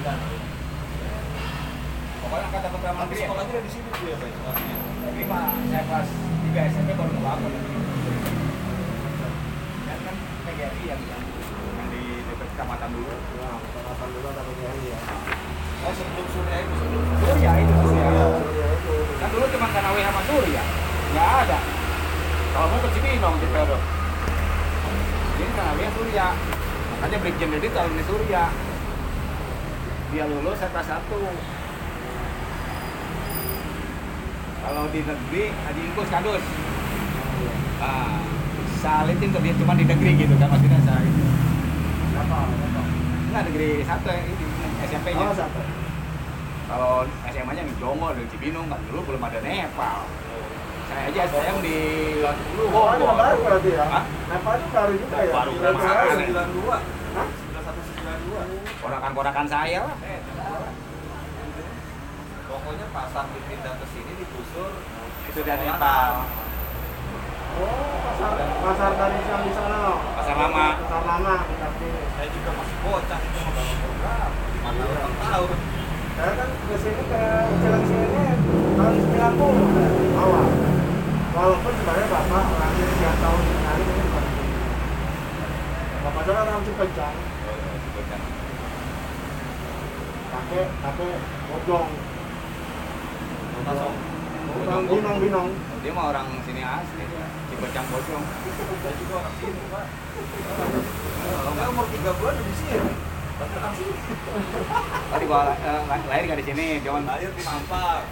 Kan. 0.00 0.16
Pokoknya 2.24 2.48
angkatan 2.48 2.72
pertama 2.72 3.04
negeri. 3.04 3.20
Sekolahnya 3.20 3.60
di 3.60 3.68
sini 3.68 3.92
tuh 3.92 4.08
ya, 4.08 4.16
Pak. 4.16 4.32
Mah 5.28 5.60
saya 5.68 5.84
kelas 5.84 6.29
3 6.50 6.66
SMP 6.66 6.90
baru 6.98 7.14
kebangun. 7.14 7.52
Dan 9.86 9.98
kan 10.02 10.14
PGRI 10.18 10.82
yang 10.82 10.98
yang 10.98 11.22
di 11.94 12.02
dekat 12.26 12.48
kecamatan 12.58 12.90
dulu. 12.90 13.14
Ya, 13.38 13.50
kecamatan 13.54 14.08
dulu 14.18 14.26
ada 14.34 14.42
PGRI 14.42 14.84
ya. 14.90 14.98
Oh 15.80 15.92
sebelum 15.94 16.26
Surya 16.34 16.56
itu 16.66 16.74
sebelum 16.74 17.02
Surya 17.22 17.50
itu 17.54 17.72
Surya. 17.86 18.06
Itu. 18.10 18.94
Kan 19.22 19.28
dulu 19.30 19.44
cuma 19.46 19.66
Kanawi 19.70 20.00
sama 20.02 20.22
Surya, 20.26 20.62
nggak 21.14 21.30
ada. 21.46 21.58
Kalau 22.50 22.66
mau 22.66 22.82
ke 22.82 22.88
Cibinong 22.98 23.36
di 23.38 23.46
Pedo. 23.54 23.78
Ini 25.38 25.52
Kanawi 25.54 25.80
sama 25.86 25.94
Surya. 26.02 26.26
Makanya 26.90 27.18
Brigjen 27.22 27.50
Dedi 27.54 27.68
tahun 27.70 27.94
di 27.94 28.04
Surya. 28.10 28.42
Dia 30.10 30.24
lulus 30.26 30.58
saya 30.58 30.74
kelas 30.74 30.98
satu. 30.98 31.30
Kalau 34.60 34.84
di 34.88 35.00
negeri, 35.00 35.44
Haji 35.50 35.80
Ingkus 35.82 36.08
kadus. 36.08 36.44
Ah, 37.80 38.20
salitin 38.76 39.28
tuh 39.32 39.40
dia 39.40 39.54
cuma 39.56 39.72
di 39.72 39.84
negeri 39.84 40.10
gitu 40.16 40.34
kan 40.36 40.48
maksudnya 40.48 40.80
saya 40.84 41.00
itu. 41.00 41.24
Enggak 43.30 43.42
negeri 43.46 43.70
satu 43.82 44.06
yang 44.10 44.26
ini 44.26 44.44
SMP-nya. 44.84 45.24
Oh, 45.24 45.34
satu. 45.34 45.60
Kalau 46.70 46.92
SMA-nya 47.26 47.62
di 47.66 47.74
Jongo, 47.76 48.14
di 48.14 48.22
Cibinong, 48.28 48.68
kan 48.68 48.78
dulu 48.86 49.00
belum 49.06 49.22
ada 49.22 49.38
Nepal. 49.40 49.98
Saya 50.86 51.02
aja 51.06 51.22
sayang 51.24 51.58
di 51.62 51.76
dulu 52.50 52.64
Oh, 52.68 52.90
Bogor. 52.90 53.14
baru 53.16 53.38
berarti 53.40 53.70
ya? 53.70 53.84
Hah? 53.86 54.04
Nepal 54.26 54.54
itu 54.54 54.68
baru 54.70 54.92
juga 54.92 55.16
ya? 55.16 55.32
Baru, 55.32 55.50
Sembilan 55.52 55.72
masa 55.72 55.86
belas. 55.86 56.10
aneh. 56.10 56.26
92. 56.30 56.78
Hah? 57.10 57.26
9192. 57.26 58.82
Ponakan-ponakan 58.82 59.46
saya 59.46 59.78
lah. 59.86 59.96
Pokoknya 62.70 62.86
pasar 62.94 63.26
dipindah 63.34 63.74
ke 63.82 63.86
sini 63.90 64.14
digusur. 64.14 64.70
Itu 65.26 65.42
dari 65.42 65.66
Nepal. 65.66 66.22
Oh, 67.58 67.98
pasar, 67.98 68.30
pasar 68.46 68.90
dari 68.94 69.18
yang 69.26 69.42
di 69.42 69.50
sana 69.58 69.90
loh. 69.90 69.98
Pasar 70.14 70.38
lama. 70.38 70.78
Pasar 70.78 71.02
lama, 71.02 71.34
tapi 71.50 71.88
Saya 72.14 72.28
juga 72.30 72.50
masih 72.54 72.76
bocah 72.86 73.18
itu 73.26 73.38
mau 73.42 73.52
bangun 73.58 73.74
program. 73.74 74.30
Mana 74.62 74.82
orang 74.86 75.14
tahu. 75.18 75.44
saya 76.14 76.32
kan 76.38 76.48
ke 76.54 76.76
sini 76.78 77.02
ke 77.10 77.22
jalan 77.58 77.82
sini 77.90 78.24
tahun 78.78 78.94
90 79.18 80.22
awal. 80.22 80.46
Walaupun 81.34 81.72
sebenarnya 81.74 82.06
bapak 82.06 82.44
orangnya 82.54 82.86
tiap 83.02 83.16
tahun 83.18 83.40
sekali 83.50 83.82
ini. 83.82 84.04
Bapak 86.06 86.22
saya 86.22 86.38
orang 86.38 86.62
Cipencang, 86.62 87.16
pakai 90.30 90.62
pakai 90.70 91.10
bodong, 91.50 91.90
Langsung. 93.66 93.94
bodong 94.50 94.84
binong 94.88 95.18
binong. 95.22 95.48
Dia 95.80 95.92
mah 95.96 96.04
orang 96.12 96.26
sini 96.44 96.60
asli, 96.60 97.04
Cipecang 97.48 97.86
Bojong. 97.88 98.24
Saya 98.84 98.94
juga 99.00 99.14
orang 99.24 99.34
sini, 99.40 99.60
Pak. 99.72 99.86
Kalau 101.40 101.70
umur 101.72 101.86
3 101.88 102.18
bulan 102.20 102.34
di 102.36 102.54
sini. 102.56 102.92
Orang 103.40 103.74
sini. 103.76 103.94
Oh, 105.10 105.18
di 105.18 105.26
bawah, 105.26 105.56
eh, 105.56 105.80
lahir 105.88 106.24
nggak 106.28 106.40
di 106.44 106.46
sini, 106.46 106.66
cuman 106.84 107.02
Lahir 107.08 107.30
di 107.32 107.42
Mampang. 107.44 108.04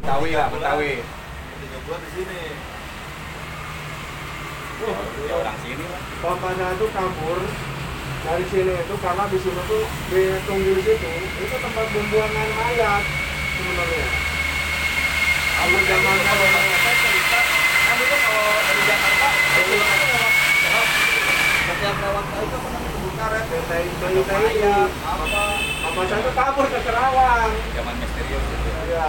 Betawi 0.00 0.30
lah, 0.32 0.48
Betawi. 0.48 0.92
3 1.04 1.78
bulan 1.84 2.00
di 2.00 2.10
sini. 2.16 2.42
Ya 4.76 5.34
orang 5.40 5.56
sini 5.64 5.84
lah. 5.88 6.02
Bapaknya 6.20 6.66
itu 6.76 6.86
kabur 6.92 7.38
dari 8.26 8.44
sini 8.52 8.74
itu 8.76 8.94
karena 9.00 9.24
di 9.30 9.38
sini 9.40 9.62
tuh 9.64 9.84
di 10.12 10.22
Tunggil 10.44 10.78
situ 10.84 11.12
itu 11.40 11.56
tempat 11.56 11.86
pembuangan 11.96 12.48
mayat 12.60 13.02
sebenarnya. 13.56 14.25
Kalau 15.56 15.80
zaman 15.88 16.16
kalau 16.20 16.46
saya 16.52 16.94
cerita, 17.00 17.40
kan 17.64 17.96
itu 17.96 18.16
kalau 18.20 18.46
dari 18.60 18.82
Jakarta, 18.86 19.28
itu 19.56 19.76
setiap 21.66 21.96
lewat 21.98 22.24
itu 22.30 22.56
pernah 22.60 22.80
kebun 22.86 23.12
karet. 23.16 23.44
bayi 23.66 23.88
bayi 23.98 24.20
bayi 24.22 24.60
apa 25.86 26.00
saya 26.06 26.20
itu 26.20 26.30
kabur 26.36 26.66
ke 26.68 26.80
Kerawang. 26.84 27.50
Zaman 27.74 27.94
misterius 27.98 28.44
itu. 28.52 28.70
Ya. 28.92 29.08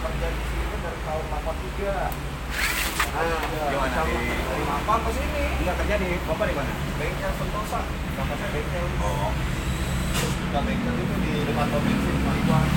kerja 0.00 0.28
di 0.32 0.42
sini 0.48 0.76
dari 0.80 0.98
tahun 1.04 1.24
83 1.28 2.30
Nah, 3.10 3.42
Gimana 3.68 4.00
di 4.06 4.16
dari 4.22 4.64
Mampang 4.64 5.02
ke 5.02 5.10
sini 5.18 5.44
Enggak 5.60 5.76
kerja 5.82 5.94
di 5.98 6.10
Bapak 6.24 6.46
di 6.46 6.54
mana? 6.54 6.72
bengkel 6.96 7.32
Sentosa 7.36 7.80
sama 8.16 8.34
saya 8.36 8.50
bengkel 8.52 8.84
oh 9.02 9.32
terus 10.14 10.34
buka 10.40 10.60
bengkel 10.62 10.94
itu 10.94 11.14
di 11.24 11.32
depan 11.48 11.66
pom 11.72 11.80
bensin 11.80 12.16
Mariwan 12.22 12.68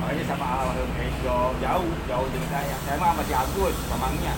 Makanya 0.00 0.24
sama 0.24 0.46
almarhum 0.48 0.90
Ejo 0.96 1.38
jauh, 1.60 1.92
jauh 2.08 2.26
dari 2.32 2.48
saya. 2.48 2.76
Saya 2.88 2.96
mah 2.96 3.12
masih 3.20 3.36
Agus, 3.36 3.76
Lamangnya. 3.92 4.34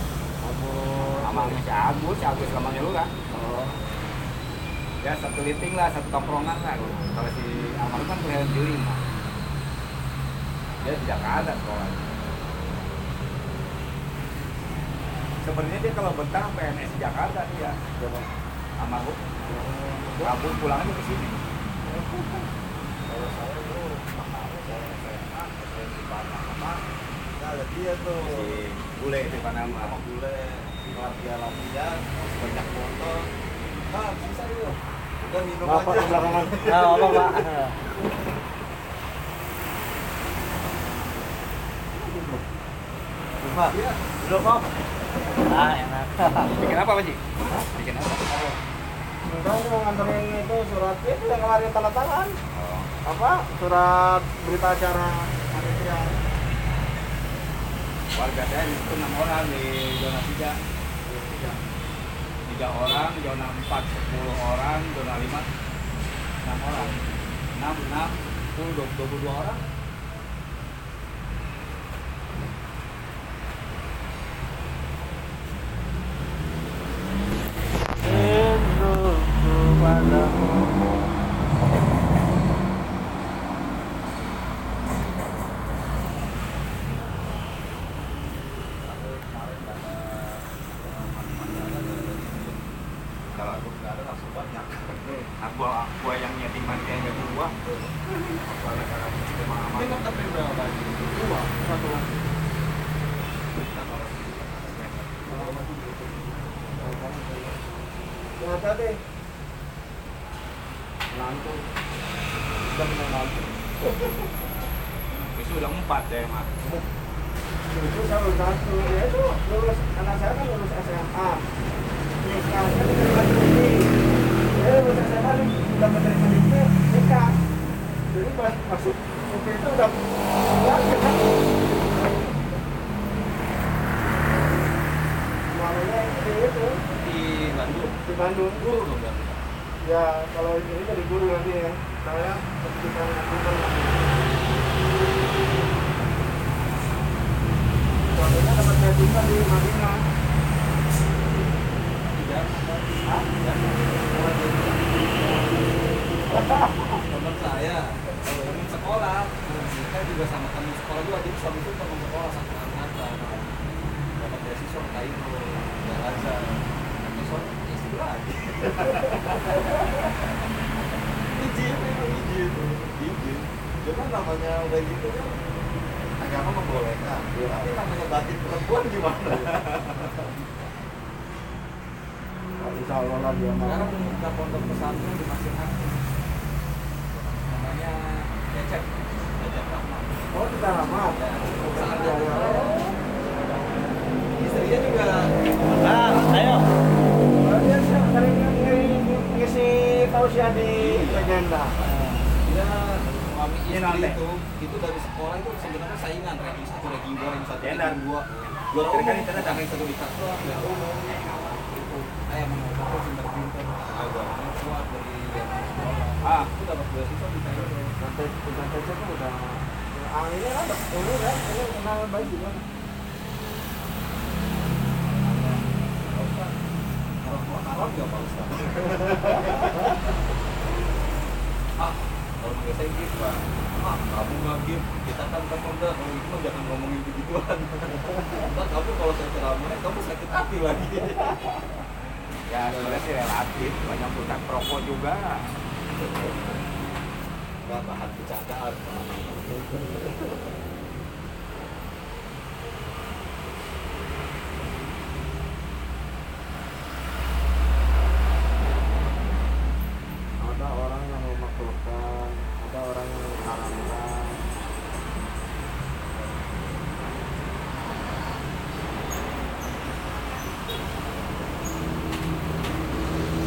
Lamangnya 1.22 1.60
si 1.62 1.70
Agus, 1.70 2.16
si 2.18 2.24
Agus 2.26 2.50
Lamangnya 2.50 2.82
lu 2.82 2.90
kan. 2.90 3.08
Oh. 3.38 3.66
Ya 5.06 5.14
satu 5.18 5.40
liting 5.46 5.74
lah, 5.78 5.86
satu 5.94 6.08
tongkrongan 6.10 6.58
lah. 6.66 6.74
Kalau 7.14 7.30
si 7.38 7.46
almarhum 7.78 8.06
kan 8.10 8.18
kuliah 8.26 8.42
di 8.42 8.62
lima. 8.74 8.94
Dia 10.82 10.92
di 10.98 11.04
Jakarta 11.06 11.52
sekolahnya. 11.54 12.00
Sebenarnya 15.42 15.78
dia 15.82 15.92
kalau 15.94 16.12
betah 16.14 16.46
PNS 16.58 16.92
Jakarta 16.98 17.40
dia. 17.54 17.70
Almarhum. 18.82 19.16
Kabur 20.22 20.52
pulangnya 20.58 20.90
ke 20.90 21.02
sini. 21.06 21.28
kalau 23.12 23.28
saya 23.36 23.56
itu 23.60 23.80
makanya 24.16 24.60
saya 24.64 24.86
SMA 25.02 25.42
saya 25.44 25.84
di 25.84 26.02
Panama 26.08 26.72
kita 26.80 27.41
ada 27.52 27.64
dia 27.76 27.92
tuh 28.00 28.16
Si 28.32 28.72
bule 29.04 29.20
di 29.28 29.38
Panama. 29.44 29.84
sama 29.84 29.98
bule 30.08 30.36
latihan 30.96 31.38
latihan 31.44 31.98
banyak 32.40 32.66
motor 32.72 33.20
ah 33.92 34.08
bisa 34.16 34.44
yuk 34.56 34.72
udah 35.32 35.42
minum 35.48 35.66
Bapak 35.68 35.92
aja 35.96 36.04
belakangan. 36.12 36.44
Nah, 36.68 36.80
apa 36.92 37.06
Pak? 37.08 37.30
Pak, 43.52 43.70
belum 44.28 44.40
Pak. 44.48 44.60
Ah, 45.52 45.72
enak. 45.76 46.06
Bikin 46.56 46.76
apa 46.80 46.90
Pak 46.96 47.04
Ji? 47.04 47.14
Bikin 47.80 47.94
apa? 48.00 48.12
Enggak, 49.32 49.56
mau 49.68 49.80
nganterin 49.84 50.24
itu 50.40 50.56
surat 50.72 50.96
itu 51.04 51.24
yang 51.28 51.40
kemarin 51.40 51.68
tanda 51.72 51.90
tangan. 51.92 52.28
Oh. 52.32 52.80
Apa? 53.12 53.32
Surat 53.60 54.22
berita 54.48 54.68
acara 54.72 55.08
panitia. 55.52 56.21
Warga 58.18 58.44
saya 58.44 58.64
itu 58.68 58.92
enam 58.92 59.12
orang 59.16 59.44
di 59.48 59.64
zona 60.00 60.20
tiga. 60.28 60.52
Tiga 62.52 62.68
orang 62.68 63.10
zona 63.24 63.46
empat 63.48 63.82
sepuluh 63.88 64.36
orang 64.36 64.80
zona 64.92 65.14
lima 65.16 65.40
enam 66.44 66.58
orang. 66.68 66.90
Enam 67.62 67.76
enam 67.88 68.10
itu 68.52 68.62
dua 68.76 68.86
puluh 68.98 69.18
dua 69.22 69.34
orang 69.46 69.58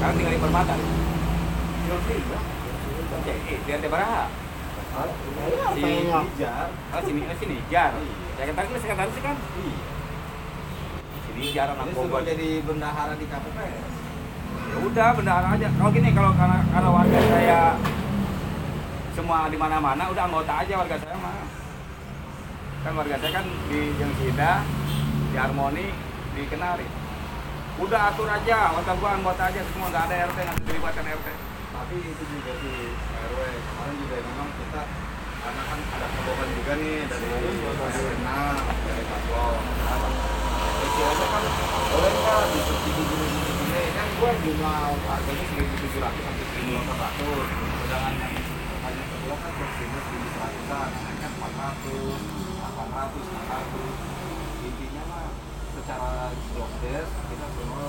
Sekarang 0.05 0.21
tinggal 0.21 0.37
di 0.37 0.43
permata. 0.45 0.73
Ya. 0.77 1.97
Eh, 3.25 3.57
lihat 3.65 3.79
di 3.81 3.89
Baraha. 3.89 4.29
Ah, 4.93 5.09
iya, 5.09 5.65
Si 5.73 5.81
kayaknya. 5.81 6.19
Nijar 6.21 6.69
Oh, 6.93 7.01
sini, 7.01 7.21
oh, 7.25 7.37
sini 7.41 7.57
Jar. 7.73 7.89
Iya. 7.89 8.13
Sekretaris 8.37 8.69
lu 8.69 8.77
sekretaris 8.85 9.13
sih 9.17 9.23
kan? 9.25 9.33
iya 9.33 9.75
Sini 11.25 11.45
Jar 11.57 11.73
anak 11.73 11.89
Bogor. 11.97 12.21
jadi 12.21 12.61
bendahara 12.61 13.17
di 13.17 13.25
KPPS 13.25 13.93
Ya 14.69 14.77
udah, 14.77 15.09
bendahara 15.17 15.47
aja. 15.57 15.67
Kalau 15.73 15.89
gini, 15.89 16.09
kalau 16.13 16.31
karena, 16.37 16.59
karena 16.69 16.89
warga 16.93 17.19
saya 17.25 17.61
semua 19.17 19.49
di 19.49 19.57
mana-mana, 19.57 20.03
udah 20.13 20.23
anggota 20.29 20.53
aja 20.53 20.73
warga 20.85 21.01
saya 21.01 21.17
mah. 21.17 21.49
Kan 22.85 22.93
warga 22.93 23.17
saya 23.17 23.41
kan 23.41 23.45
di 23.73 23.79
Jengsida, 23.97 24.61
di 25.33 25.35
Harmoni, 25.41 25.89
di 26.37 26.41
Kenari. 26.45 26.85
Udah 27.75 28.01
atur 28.07 28.31
aja, 28.31 28.71
warga 28.71 28.93
gua 28.95 29.09
anggota 29.19 29.51
aja 29.51 29.59
semua, 29.67 29.91
nggak 29.91 30.07
ada 30.07 30.15
RT, 30.31 30.37
nggak 30.47 30.57
dilibatkan 30.63 31.05
RT. 31.11 31.27
tapi 31.75 31.95
itu 31.99 32.23
juga 32.31 32.51
di 32.63 32.73
RW 32.95 33.39
kemarin 33.51 33.95
juga 33.99 34.15
memang 34.23 34.49
kita 34.55 34.81
karena 35.43 35.61
kan 35.67 35.79
ada 35.91 36.07
kebohongan 36.07 36.49
juga 36.55 36.73
nih 36.79 36.95
dari 37.03 37.25
RW6 37.35 38.27
dari 38.79 39.03
dari 39.05 40.89
Ciaga 40.95 41.25
kan 41.27 41.43
boleh 41.91 42.11
nggak 42.15 42.41
di 42.47 42.59
subsidi 42.63 43.03
gini 43.11 43.25
gini 43.27 43.51
gini 43.59 43.83
kan 43.91 44.07
gue 44.07 44.31
jumlah 44.39 44.79
harganya 45.03 45.45
seribu 45.51 45.73
tujuh 45.83 45.99
ratus 45.99 46.21
sampai 46.23 46.45
seribu 46.47 46.71
delapan 46.79 46.97
ratus 47.03 47.47
sedangkan 47.83 48.13
yang 48.23 48.35
hanya 48.87 49.03
kedua 49.11 49.35
kan 49.35 49.51
subsidi 49.51 49.97
seribu 49.99 50.27
seratusan 50.31 50.89
kan 51.19 51.31
empat 51.35 51.53
ratus 51.59 52.19
delapan 52.55 52.87
ratus 52.95 53.25
enam 53.35 53.45
ratus 53.51 54.14
secara 55.85 56.33
job 56.57 56.65
desk 56.81 57.13
kita 57.29 57.45
semua. 57.53 57.85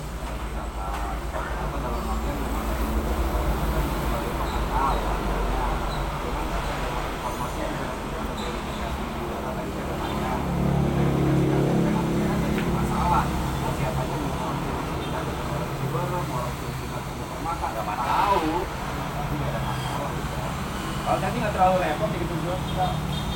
Kalau 21.07 21.23
tadi 21.23 21.39
nggak 21.39 21.55
terlalu 21.55 21.77
repot, 21.87 22.11
gitu 22.19 22.35
juga 22.45 22.57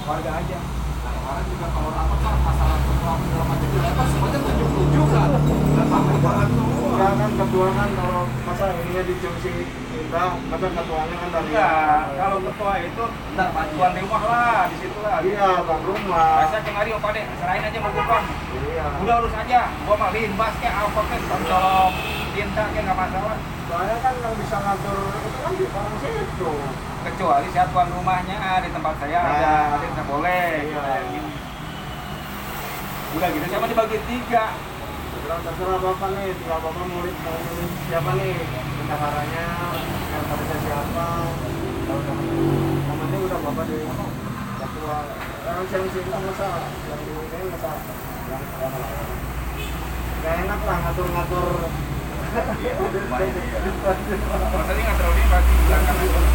warga 0.05 0.31
aja. 0.43 0.59
Nah 1.01 1.13
kemarin 1.17 1.45
juga 1.49 1.67
kalau 1.71 1.91
rapat 1.95 2.19
kan 2.19 2.37
masalah 2.43 2.79
sekolah 2.83 3.17
segala 3.25 3.45
macam 3.47 3.69
itu 3.71 3.79
kan 3.79 4.07
semuanya 4.11 4.39
tunjuk 4.43 4.69
tunjukkan 4.75 5.29
dan 5.31 5.87
sampai 5.87 6.19
banget 6.19 6.49
semua. 6.51 6.93
Ya 6.99 7.11
kan 7.15 7.31
ketua 7.61 7.77
kan 7.77 7.93
kalau 7.93 8.25
masa 8.49 8.73
ininya 8.73 9.03
di 9.05 9.15
Jungsi 9.21 9.53
Indra, 9.93 10.33
masa 10.49 10.67
ketuanya 10.73 11.17
kan 11.21 11.29
dari 11.29 11.49
Enggak, 11.53 12.01
kalau 12.17 12.39
ketua 12.41 12.73
itu 12.81 13.05
ntar 13.37 13.49
bantuan 13.53 13.93
rumah 14.01 14.23
lah, 14.25 14.61
di 14.73 14.77
situ 14.81 14.99
lah. 15.05 15.21
Iya, 15.21 15.49
bang 15.69 15.83
rumah. 15.85 16.33
Rasa 16.41 16.57
cengari 16.65 16.91
apa 16.97 17.09
deh, 17.13 17.25
serahin 17.37 17.69
aja 17.69 17.79
mau 17.85 17.93
kupon. 17.93 18.23
Iya. 18.65 18.85
Udah 19.05 19.15
urus 19.21 19.35
aja, 19.37 19.61
gua 19.85 19.95
mah 20.01 20.09
limbas 20.09 20.55
kayak 20.57 20.75
apa 20.89 21.01
kayak 21.05 21.23
tonjok 21.29 21.93
tinta 22.33 22.63
kayak 22.73 22.85
nggak 22.89 22.97
masalah. 22.97 23.37
Soalnya 23.69 23.97
kan 24.01 24.15
yang 24.25 24.35
bisa 24.41 24.57
ngatur 24.57 24.99
itu 25.21 25.39
kan 25.45 25.53
di 25.53 25.65
orang 25.69 25.97
situ. 26.01 26.53
Kecuali 27.01 27.49
saya 27.53 27.67
tuan 27.69 27.89
rumahnya 27.93 28.41
di 28.65 28.69
tempat 28.73 28.95
saya 29.05 29.19
ada, 29.21 29.37
Nah. 29.37 29.77
ada 29.77 29.85
nggak 29.85 30.07
boleh. 30.09 30.49
Iya. 30.65 30.85
Udah 33.21 33.29
gitu, 33.37 33.45
sama 33.53 33.69
dibagi 33.69 33.99
tiga 34.09 34.70
bilang 35.21 35.41
terserah 35.45 35.79
bapak 35.85 36.09
nih 36.17 36.33
tinggal 36.33 36.59
bapak 36.65 36.85
mau 36.89 37.05
mau 37.05 37.05
milih 37.05 37.69
siapa 37.93 38.11
nih 38.17 38.37
bendaharanya 38.81 39.47
yang 39.85 40.25
pada 40.33 40.57
siapa 40.65 41.07
kalau 41.85 42.03
kamu 42.09 42.25
momennya 42.89 43.19
udah 43.29 43.39
bapak 43.45 43.65
di, 43.69 43.79
ketua 44.57 44.97
orang 45.45 45.67
yang 45.69 45.87
sini 45.93 46.09
nggak 46.09 46.23
masa 46.25 46.49
yang 46.89 47.01
di 47.05 47.13
ini 47.13 47.47
masa 47.53 47.71
yang 48.33 48.45
orang 48.65 48.81
lain 48.81 49.09
nggak 50.21 50.35
enak 50.47 50.61
lah 50.65 50.77
ngatur 50.89 51.07
ngatur 51.13 51.49
Iya, 52.31 52.79
lumayan 52.79 53.43
ya. 53.43 53.59
Maksudnya 53.59 54.83
nggak 54.87 54.97
terlalu 55.03 55.23
pasti 55.35 55.55
belakang 55.67 55.99
itu. 55.99 56.15
Kan, 56.15 56.27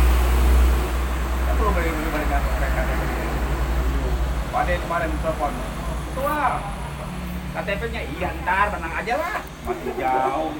Kita 1.39 1.51
belum 1.55 1.71
balik 1.71 1.93
balik 2.11 2.27
kantor 2.35 2.51
mereka. 2.59 2.81
Pada 4.51 4.73
kemarin 4.75 5.11
telepon, 5.23 5.53
tua 6.19 6.39
KTP-nya 7.55 8.01
iya 8.19 8.29
ntar 8.43 8.67
tenang 8.67 8.93
aja 8.99 9.13
lah. 9.15 9.39
Masih 9.63 9.95
jauh. 9.95 10.51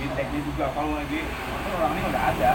Binteknya 0.00 0.40
juga 0.48 0.64
kalau 0.72 0.96
lagi. 0.96 1.20
Kan 1.28 1.70
orangnya 1.76 2.02
udah 2.08 2.22
ada. 2.32 2.52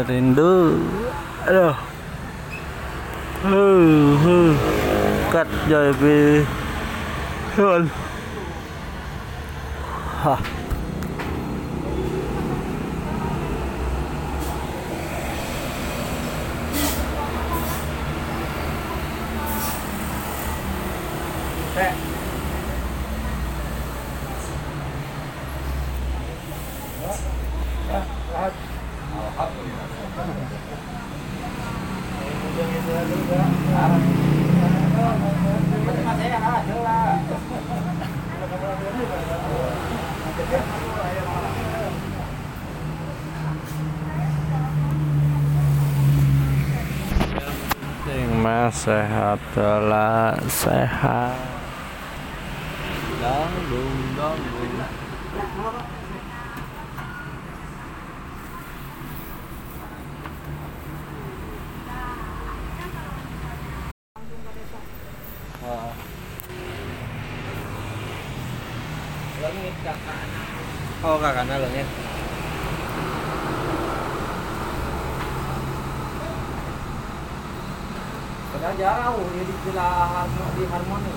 Rindu 0.00 0.80
aduh. 1.46 1.76
Huh, 3.42 4.16
huh. 4.20 4.89
Cắt 5.32 5.46
rồi 5.68 5.92
về 5.92 6.44
hơn. 7.56 7.88
Hả 10.22 10.36
mah 48.80 49.36
sehat. 49.36 49.40
Lah 49.60 50.32
sehat 50.48 51.36
dong 53.20 53.52
dung 53.68 54.00
dong 54.16 54.40
dung 54.40 54.74
Ah. 65.60 65.92
Langit 69.40 69.76
kakak. 69.84 70.24
Oh 71.04 71.16
kakaknya 71.20 71.56
langit 71.60 71.86
Padahal 78.60 78.76
jauh 78.76 79.24
dia 79.32 79.44
di 79.48 79.54
Villa 79.64 79.88
Harmoni, 80.04 80.52
di 80.52 80.64
Harmoni. 80.68 81.14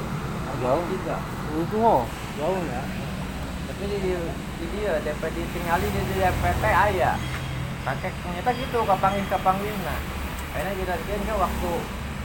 Jauh. 0.63 0.83
juga. 0.87 1.17
itu 1.53 1.75
oh 1.75 2.07
jauh 2.39 2.61
ya 2.71 2.83
Tapi 3.67 3.83
di, 3.91 3.97
di 4.15 4.65
dia 4.79 4.95
DP 5.03 5.21
ditinggali 5.27 5.87
di, 5.91 5.99
di 6.07 6.15
DPT 6.23 6.63
ayah. 6.63 7.19
Pakai 7.83 8.15
gitu 8.73 8.89
kapangin 8.89 9.21
kapangin. 9.29 9.77
Nah. 9.85 10.01
Kayaknya 10.49 10.73
kita 10.81 10.93
sekian 10.97 11.21
kan 11.29 11.37
waktu 11.45 11.71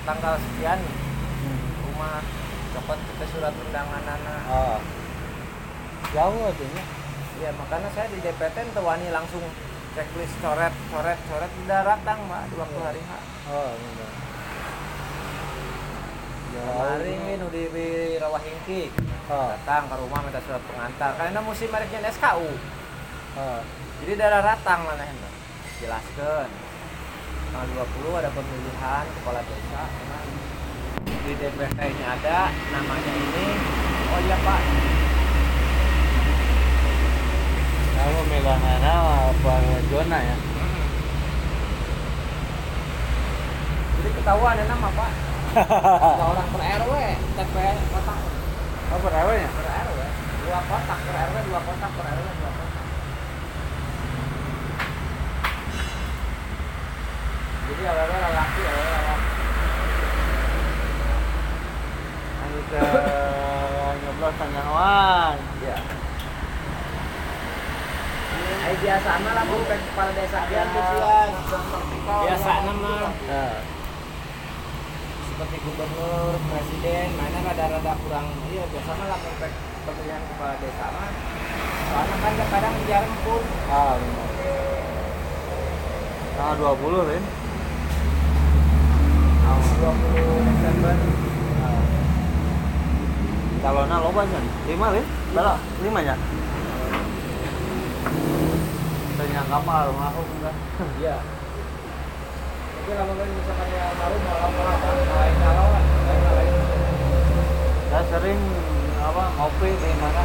tanggal 0.09 0.35
sekian 0.41 0.81
rumah 1.85 2.25
dapat 2.73 2.99
kita 3.05 3.25
surat 3.37 3.53
undangan 3.53 4.05
anak. 4.09 4.43
ah. 4.49 4.81
Jauh 6.17 6.41
artinya 6.49 6.85
Iya 7.39 7.53
makanya 7.55 7.93
saya 7.93 8.09
di 8.09 8.19
DPT 8.25 8.57
tuh 8.73 8.81
wani 8.81 9.13
langsung 9.13 9.45
checklist 9.93 10.33
coret 10.41 10.73
coret 10.89 11.21
coret. 11.29 11.53
Udah 11.69 11.81
datang 11.85 12.19
mbak 12.25 12.49
di 12.49 12.57
waktu 12.57 12.79
hari 12.81 13.03
H. 13.05 13.13
oh 13.53 13.73
benar 13.77 14.11
Kemarin 16.49 17.39
udah 17.45 17.67
di 17.77 17.89
Rawahingki. 18.17 18.83
Ah. 19.29 19.53
Datang 19.53 19.93
ke 19.93 19.95
rumah 20.01 20.25
minta 20.25 20.41
surat 20.49 20.65
pengantar. 20.65 21.13
Karena 21.13 21.45
musim 21.45 21.69
mereknya 21.69 22.09
SKU 22.09 22.49
ah. 23.37 23.61
Jadi 24.01 24.13
darah 24.17 24.41
ratang 24.41 24.89
mana 24.89 25.05
jelaskan 25.79 26.49
tanggal 27.55 27.87
20 28.03 28.19
ada 28.19 28.31
pemilihan 28.35 29.05
kepala 29.19 29.41
desa. 29.47 29.83
Nah, 29.87 30.25
di 31.07 31.33
DPT 31.39 31.79
nya 31.79 32.07
ada 32.19 32.51
namanya 32.75 33.13
ini. 33.15 33.47
Oh 34.11 34.21
iya 34.27 34.37
pak. 34.43 34.61
Kamu 37.99 38.21
milahana 38.27 38.95
apa 39.31 39.55
zona 39.91 40.19
ya? 40.19 40.37
Jadi 43.99 44.09
ketahuan 44.19 44.55
ada 44.55 44.65
nama 44.67 44.89
pak. 44.91 45.13
Ada 45.59 46.25
orang 46.29 46.49
per 46.53 46.63
RW 46.63 46.93
TP 47.35 47.57
kotak 47.91 48.19
oh 48.89 48.99
berapa 49.01 49.33
ya 49.33 49.49
per 49.49 49.67
RW 49.89 50.01
dua 50.45 50.61
kotak 50.71 50.99
per 51.03 51.15
RW 51.19 51.37
dua 51.49 51.61
kotak 51.67 51.91
per 51.97 52.05
RW 52.05 52.27
dua 52.37 52.51
kotak 52.53 52.58
jadi 57.69 57.83
awalnya 57.85 58.29
laki 58.33 58.61
awalnya 58.65 59.01
laki 59.05 59.29
Lanjut 62.39 62.65
ke 62.73 62.81
nyoblos 63.99 64.35
Tanjawan. 64.41 65.37
Iya. 65.61 65.77
Ay 68.69 68.75
biasa 68.81 69.11
mah 69.21 69.33
lah 69.37 69.45
pek 69.49 69.81
kepala 69.85 70.13
desa 70.17 70.41
dia 70.49 70.65
kesian. 70.65 71.29
Biasa 72.09 72.53
nama 72.65 72.95
Nah, 73.29 73.57
seperti 75.29 75.57
gubernur, 75.61 76.33
presiden, 76.51 77.09
mana 77.21 77.39
rada-rada 77.53 77.93
kurang 78.01 78.27
iya 78.49 78.65
biasa 78.65 78.91
mah 78.97 79.07
lah 79.13 79.19
pek 79.21 79.53
pemilihan 79.85 80.23
kepala 80.33 80.55
desa 80.57 80.87
mah. 80.89 81.11
Soalnya 81.89 82.17
kan 82.17 82.33
kadang 82.49 82.75
jarang 82.89 83.17
pun. 83.25 83.43
ah 83.69 83.93
benar. 83.97 84.29
Tanggal 86.39 86.75
20 86.81 87.11
Rin. 87.13 87.25
Tahun 89.49 89.65
20 89.81 90.45
Desember. 90.53 90.93
Nah. 91.57 91.81
Calonnya 93.65 93.97
lo 94.05 94.11
banyak. 94.13 94.43
Lima 94.69 94.87
Rin? 94.93 95.07
Berapa? 95.33 95.57
Lima 95.81 96.01
ya? 96.05 96.17
Ternyata 99.17 99.57
mah 99.65 99.89
rumah 99.89 100.13
aku 100.13 100.21
enggak. 100.37 100.55
Iya. 101.01 101.17
Tapi 102.89 102.93
lama 102.93 103.13
kan 103.17 103.29
misalkan 103.29 103.69
yang 103.73 103.97
baru 104.01 104.17
mau 104.21 104.37
lapor-lapor 104.41 104.95
lain 104.97 105.35
calon, 105.45 105.85
lain. 106.09 106.55
Saya 107.89 108.05
sering 108.13 108.41
apa 109.01 109.25
ngopi 109.37 109.71
di 109.77 109.91
mana? 109.97 110.25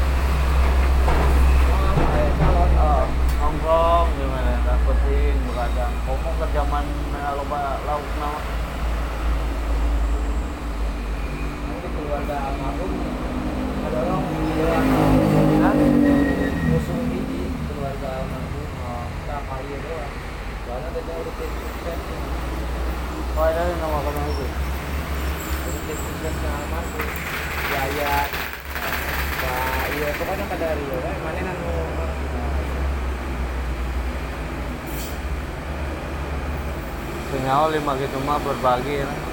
Calon. 2.39 2.69
Oh, 2.79 3.05
nongkrong 3.39 4.07
gimana? 4.15 4.53
Dapetin 4.63 5.35
begadang. 5.47 5.93
Ngomong 6.07 6.35
ke 6.39 6.45
zaman 6.55 6.85
eh, 7.17 7.31
loba 7.35 7.61
lauk 7.83 8.07
nama. 8.19 8.39
Nanti 11.67 11.87
keluarga 12.13 12.37
almarhum 12.45 12.93
Hah? 15.65 15.73
musuh 16.69 16.97
keluarga 17.65 18.09
almarhum 18.21 18.69
tak 19.25 19.41
soalnya 20.61 20.87
ada 20.93 20.99
yang 21.01 21.19
udah 21.25 21.33
sukses 21.57 22.01
Oh, 23.33 23.49
nama 23.49 23.97
kamu 24.05 24.29
itu. 24.29 24.45
almarhum 26.53 27.09
itu 30.13 30.21
kan 30.21 30.37
yang 30.37 30.49
pada 30.53 30.67
kan 31.01 31.15
mana 31.17 31.51
Senyawa 37.33 37.73
lima 37.73 37.97
gitu 37.97 38.17
mah 38.21 38.37
berbagi 38.37 39.01
lah. 39.01 39.32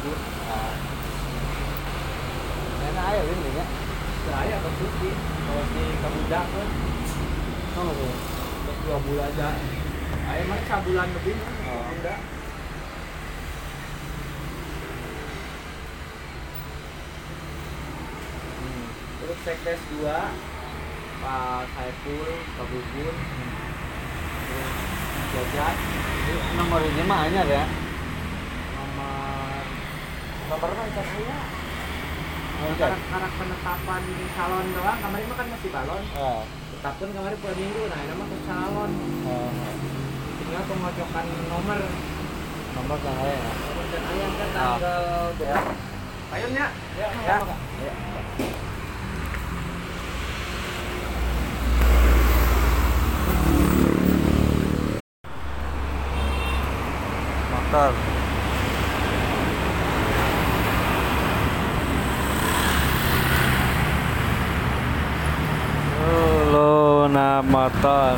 Ini 0.00 0.12
ya 2.88 3.64
Saya 4.20 4.54
atau 4.56 4.72
kalau 5.20 5.64
di 5.76 5.84
Kabudak 6.00 6.46
kan 6.48 6.68
oh 7.80 7.92
tuh 7.92 8.12
dua 8.80 8.96
bulan 9.04 9.28
aja. 9.28 9.60
Ayah 10.24 10.44
mah 10.48 10.56
sabulan 10.64 11.08
lebih 11.20 11.36
kan. 11.36 11.52
Oh. 11.68 11.84
Kabudak. 11.84 12.18
hmm. 18.56 18.86
Terus 19.20 19.38
sekdes 19.44 19.80
dua 19.92 20.32
Pak 21.20 21.68
Saiful, 21.76 22.30
Pak 22.56 22.64
Bubur, 22.72 23.12
terus 24.48 24.72
Jajat, 25.30 25.76
Ini 25.76 26.56
nomor 26.56 26.80
ini 26.80 27.04
mah 27.04 27.28
anyar 27.28 27.44
ya 27.44 27.68
nomor 30.50 30.70
mana 30.70 30.90
cak 30.90 31.06
saya? 31.06 31.38
Karena 32.60 32.98
karena 33.00 33.28
penetapan 33.40 34.02
calon 34.36 34.66
doang, 34.76 34.98
kemarin 35.00 35.26
mah 35.26 35.36
kan 35.38 35.46
masih 35.48 35.70
balon. 35.72 36.02
Ah, 36.12 36.42
Tetapkan 36.70 37.08
kemarin 37.08 37.38
per 37.40 37.52
minggu, 37.56 37.82
nah 37.88 37.98
ini 37.98 38.14
mah 38.14 38.26
ke 38.28 38.38
calon. 38.44 38.90
ah, 39.24 39.50
Tinggal 40.36 40.62
pengocokan 40.66 41.26
nomor. 41.46 41.80
nomor 42.70 42.98
kan 42.98 43.14
ya 43.18 43.38
Nomor 43.40 43.84
dan 43.86 44.02
ayam 44.06 44.32
kan 44.34 44.48
tanggal 44.50 45.02
berapa? 45.36 45.72
Ayunnya. 46.30 46.66
Ya, 46.94 47.08
Ya. 47.26 47.38
ya. 47.80 47.94
motor 57.50 57.92
Luna 66.50 67.42
motor 67.44 68.16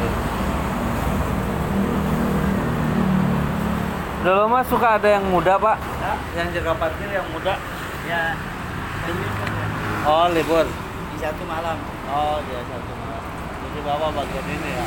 Dulu 4.22 4.44
mah 4.46 4.61
suka 4.72 4.96
ada 4.96 5.04
yang 5.04 5.28
muda 5.28 5.60
pak? 5.60 5.76
Yang 6.32 6.48
jaga 6.56 6.72
parkir 6.80 7.12
yang 7.12 7.28
muda? 7.28 7.60
Ya. 8.08 8.32
Ini 9.04 9.24
Oh 10.08 10.32
libur. 10.32 10.64
Di 11.12 11.16
satu 11.20 11.44
malam. 11.44 11.76
Oh 12.08 12.40
dia 12.48 12.64
satu 12.64 12.92
malam. 12.96 13.24
Jadi 13.68 13.78
bapak 13.84 14.10
bagian 14.16 14.46
ini 14.48 14.70
ya. 14.72 14.86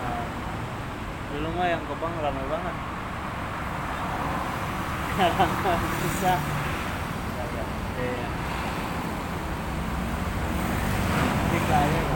Nah, 0.00 0.24
Dulu 1.36 1.48
mah 1.60 1.66
yang 1.68 1.84
kebang 1.84 2.14
ramai 2.16 2.44
banget. 2.48 2.76
Bisa. 6.08 6.34
Iya. 8.00 8.28
Tiga 11.52 11.76
aja 11.84 12.00
Pak. 12.00 12.11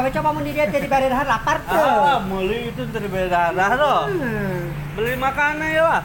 We 0.00 0.08
coba 0.08 0.32
mun 0.32 0.48
dia 0.48 0.64
jadi 0.64 0.88
bare 0.88 1.12
dahar 1.12 1.28
lapar 1.28 1.60
tuh. 1.68 1.76
Ah, 1.76 2.16
meuli 2.24 2.72
itu 2.72 2.82
dari 2.88 3.08
bere 3.12 3.28
darah 3.28 3.76
loh. 3.76 4.00
Hmm. 4.08 4.72
Beli 4.96 5.20
makanan 5.20 5.68
ya 5.68 5.82
lah. 5.84 6.02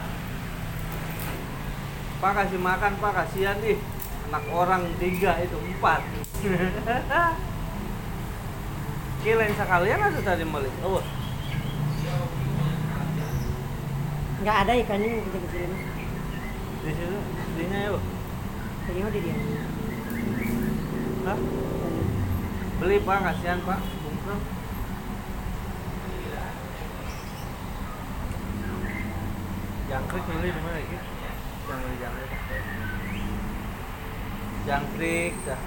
Pak 2.20 2.32
kasih 2.36 2.60
makan 2.60 2.92
pak 3.00 3.12
kasihan 3.14 3.56
nih 3.64 3.80
anak 4.28 4.44
orang 4.52 4.82
tiga 5.00 5.40
itu 5.40 5.56
empat. 5.56 6.04
Kirain 9.24 9.54
sekalian 9.56 9.98
atau 10.04 10.22
tadi 10.22 10.44
beli? 10.44 10.70
Oh, 10.84 11.00
Enggak 14.38 14.56
ada 14.62 14.72
ikannya 14.78 15.08
yang 15.18 15.24
kecil-kecil. 15.26 15.70
di 16.78 16.90
situ, 16.94 17.18
dinya 17.58 17.78
ya. 17.90 18.00
Kayaknya 18.86 19.10
di 19.10 19.20
dia. 19.20 19.36
Hah? 21.26 21.38
Beli 22.78 23.02
pak, 23.02 23.18
kasihan 23.26 23.58
pak. 23.66 23.82
Bungkus. 24.06 24.42
Jangkrik 29.88 30.24
beli 30.30 30.48
di 30.54 30.60
mana 30.62 30.78
gitu? 30.84 31.06
Jangan 31.66 31.80
beli 31.82 31.96
jangkrik. 31.98 32.30
Jangkrik, 34.68 35.34
dah. 35.42 35.60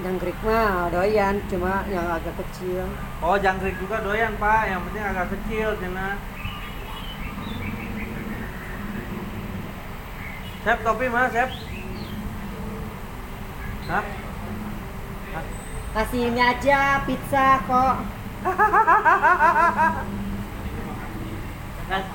Jangkrik 0.00 0.38
mah 0.44 0.88
doyan, 0.92 1.36
cuma 1.48 1.84
yang 1.88 2.08
agak 2.12 2.36
kecil. 2.44 2.88
Oh 3.24 3.36
jangkrik 3.40 3.76
juga 3.80 4.04
doyan 4.04 4.36
pak, 4.36 4.68
yang 4.68 4.84
penting 4.84 5.04
agak 5.04 5.28
kecil 5.32 5.80
cina. 5.80 6.20
Sep 10.60 10.78
topi 10.84 11.08
mana 11.08 11.32
Sep? 11.32 11.69
Hah? 13.90 14.04
Hah? 15.34 15.44
Kasih 15.90 16.30
ini 16.30 16.38
aja 16.38 17.02
pizza 17.02 17.46
kok. 17.66 17.96
Kas- 21.90 22.14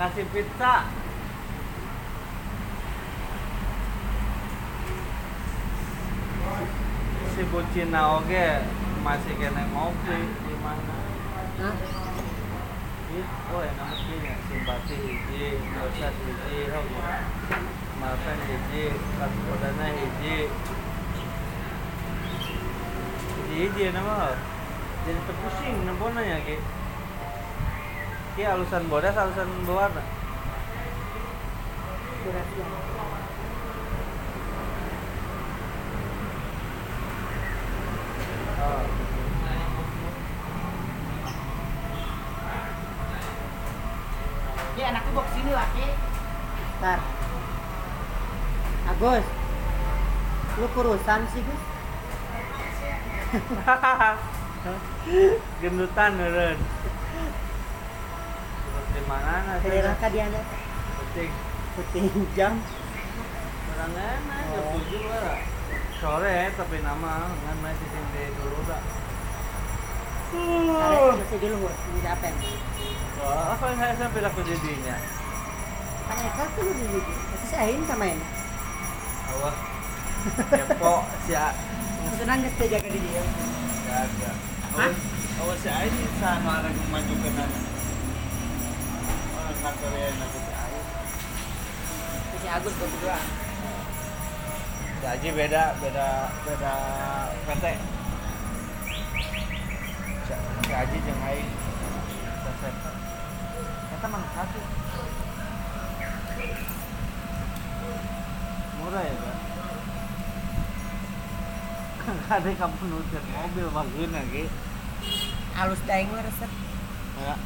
kasih 0.00 0.24
pizza 0.32 0.74
si 7.34 7.42
bucina 7.50 8.00
oge 8.18 8.62
masih 9.02 9.34
kena 9.34 9.62
ngopi 9.74 10.18
di 10.46 10.54
mana 10.62 10.96
Hah? 11.58 11.74
itu 13.14 13.56
enak 13.58 13.86
mestinya 13.90 14.34
simpati 14.50 14.94
hiji 14.98 15.44
dosa 15.74 16.08
hiji 16.14 16.58
oke 16.70 16.98
maafkan 17.98 18.38
hiji 18.46 18.84
kaskodana 19.18 19.86
hiji 19.98 20.34
hiji 20.50 20.83
hiji 23.54 23.94
nama 23.94 24.34
jadi 25.06 25.20
terpusing 25.30 25.86
nempona 25.86 26.26
ya 26.26 26.42
ki 26.42 26.58
ki 28.34 28.42
alusan 28.42 28.90
bodas 28.90 29.14
alusan 29.14 29.46
berwarna 29.62 30.02
ya. 32.34 32.42
anakku 44.84 45.10
bawa 45.16 45.26
sini 45.32 45.52
lagi. 45.52 45.86
Ntar. 46.78 47.00
Agus. 48.92 49.26
Lu 50.60 50.66
kurusan 50.76 51.24
sih, 51.32 51.40
Gus? 51.40 51.73
gendutan 55.60 56.10
meureun 56.14 56.58
di 58.94 59.02
mana 59.10 59.42
na 59.42 59.58
Daerah 59.58 59.98
ka 59.98 60.06
dia 60.06 60.30
nya. 60.30 60.38
penting 61.02 61.34
Puting 61.74 62.06
jam. 62.38 62.62
orang 63.74 63.90
enak 63.90 64.42
ya 64.54 64.60
tujuh 64.70 65.02
lah 65.10 65.42
sore 65.98 66.54
tapi 66.54 66.78
nama 66.78 67.26
ngan 67.26 67.58
main 67.58 67.74
di 67.74 67.86
sini 67.90 68.22
dulu 68.38 68.58
tak 68.70 68.82
masih 70.34 71.38
di 71.38 71.46
luhur. 71.50 71.74
Ini 71.74 72.10
apa 72.10 72.26
wah 73.18 73.58
apa 73.58 73.64
yang 73.70 73.78
saya 73.82 73.94
sampai 73.98 74.20
laku 74.22 74.40
jadinya 74.46 74.96
Eka 76.14 76.44
tuh 76.54 76.70
di 76.70 76.86
luhur. 76.86 77.02
Tapi 77.02 77.44
si 77.50 77.54
Ain 77.58 77.82
sama 77.90 78.06
ini. 78.06 78.22
Allah 79.34 79.54
kepo 80.54 80.94
si 81.26 81.34
A 82.04 82.12
Senang 82.20 82.40
geus 82.44 82.54
teh 82.60 82.68
jaga 82.68 82.88
di 82.92 83.00
dia. 83.00 83.22
jaga 83.88 84.30
Hah? 84.74 84.92
awas 85.40 85.58
si 85.64 85.68
A 85.72 85.78
ini 85.88 86.04
sama 86.20 86.60
orang 86.60 86.76
maju 86.92 87.14
ke 87.20 87.30
nana 87.32 87.58
orang 89.40 89.58
kantor 89.64 89.92
ya 89.96 90.08
nanti 90.20 90.38
si 90.44 90.52
A 90.52 90.64
Si 92.44 92.46
Agus 92.52 92.74
berdua. 92.76 93.16
Si 95.00 95.04
Aji 95.08 95.28
beda, 95.32 95.72
beda, 95.80 96.28
beda 96.44 96.72
PT. 97.48 97.64
Si, 100.28 100.72
Aji 100.76 100.98
aing 101.08 101.48
resep. 102.44 102.76
Eta 103.96 104.06
mah 104.12 104.24
satu. 104.36 104.60
Murah 108.76 109.02
ya, 109.08 109.14
Pak. 109.24 109.33
Kade 112.24 112.56
kamu 112.56 112.84
nuntut 112.88 113.24
mobil 113.36 113.66
bagus 113.68 114.08
lagi. 114.08 114.44
Alus 115.60 115.80
daeng 115.84 116.08
mah 116.08 116.24
resep. 116.24 116.50
Ya. 117.20 117.36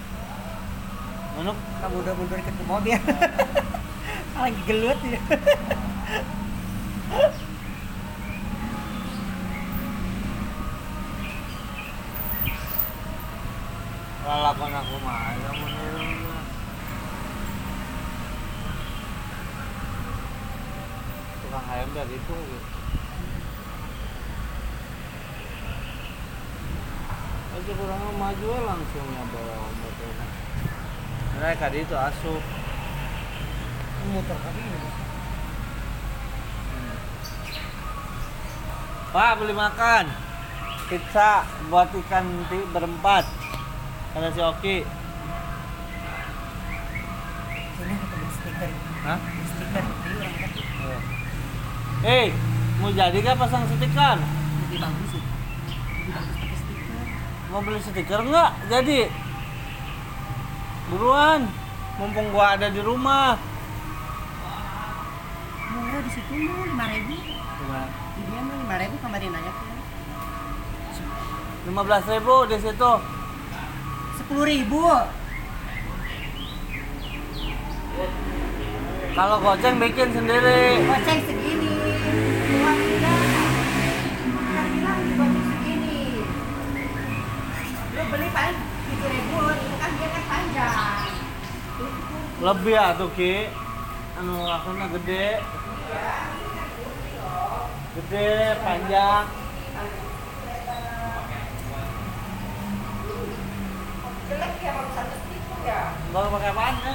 Manuk 1.34 1.58
Kamu 1.82 1.96
udah 1.98 2.14
mundur 2.14 2.38
ke 2.38 2.52
mobil. 2.62 2.98
Lagi 4.38 4.62
gelut 4.70 4.98
ya. 5.02 5.18
lalakon 14.28 14.76
aku 14.76 14.96
mah, 15.00 15.32
kamu 15.40 15.66
niru. 15.72 16.36
Tukang 21.42 21.66
ayam 21.72 21.88
dari 21.96 22.12
itu 22.12 22.36
gitu. 22.36 22.77
Aja 27.68 27.84
kurang 27.84 28.16
maju 28.16 28.50
langsung 28.64 29.06
nyabawa 29.12 29.68
motornya 29.68 30.26
mereka 31.36 31.68
di 31.68 31.84
itu 31.84 31.92
asup 31.92 32.40
Motor 34.08 34.40
kopi 34.40 34.60
ini. 34.64 34.90
pak 39.12 39.32
beli 39.36 39.52
makan 39.52 40.04
pizza 40.88 41.44
buat 41.68 41.92
ikan 41.92 42.24
ti 42.48 42.56
berempat 42.72 43.28
kata 44.16 44.32
si 44.32 44.40
Oki 44.40 44.76
Sini 47.76 47.94
ketemu 48.00 48.28
stiker. 48.32 48.70
Hah? 49.04 49.18
Stiker 49.44 49.84
kata. 49.84 50.90
Eh, 52.00 52.26
mau 52.80 52.90
jadi 52.96 53.18
kah 53.20 53.36
pasang 53.36 53.68
stiker? 53.68 54.16
Lebih 54.18 54.78
bagus 54.80 55.08
sih. 55.12 55.22
Lebih 55.22 56.12
bagus 56.16 56.34
pakai 56.40 56.56
stiker. 56.58 57.28
Mau 57.49 57.64
beli 57.64 57.80
stiker 57.80 58.20
nggak? 58.28 58.51
Jadi 58.68 59.09
buruan, 60.92 61.49
mumpung 61.96 62.28
gua 62.28 62.61
ada 62.61 62.68
di 62.68 62.80
rumah. 62.84 63.40
Murah 65.72 66.01
di 66.05 66.11
situ 66.12 66.32
mah 66.44 66.64
lima 66.68 66.84
ribu. 66.92 67.16
Di 67.16 68.20
dia 68.28 68.40
mah 68.44 68.57
lima 68.61 68.76
ribu 68.76 68.94
kemarin 69.01 69.32
nanya 69.32 69.53
tuh. 69.53 69.68
Lima 71.72 71.82
belas 71.88 72.05
ribu 72.05 72.36
di 72.53 72.57
situ. 72.61 72.92
Sepuluh 74.20 74.44
ribu. 74.44 74.84
Kalau 79.16 79.36
goceng 79.40 79.80
bikin 79.80 80.09
sendiri. 80.12 80.84
Goceng 80.84 81.20
segini. 81.24 81.72
Dua 82.49 82.72
Lu 87.99 88.07
beli 88.14 88.30
paling 88.30 88.55
tujuh 88.62 89.09
ribu. 89.11 89.38
Itu 89.59 89.74
kan 89.82 89.90
dia 89.99 90.09
kan 90.14 90.22
panjang. 90.30 91.11
Lebih 92.38 92.74
ya 92.78 92.86
tuh 92.94 93.11
Ki. 93.18 93.51
Anu 94.22 94.46
akunnya 94.46 94.86
gede. 94.94 95.42
Gede, 97.99 98.30
panjang. 98.62 99.26
Jelek 104.30 104.55
ya 104.62 104.70
baru 104.78 104.90
satu 104.94 105.14
stiker 105.18 105.61
ya. 105.66 105.82
Baru 106.14 106.26
pakai 106.38 106.51
apaan 106.55 106.74
ya? 106.78 106.94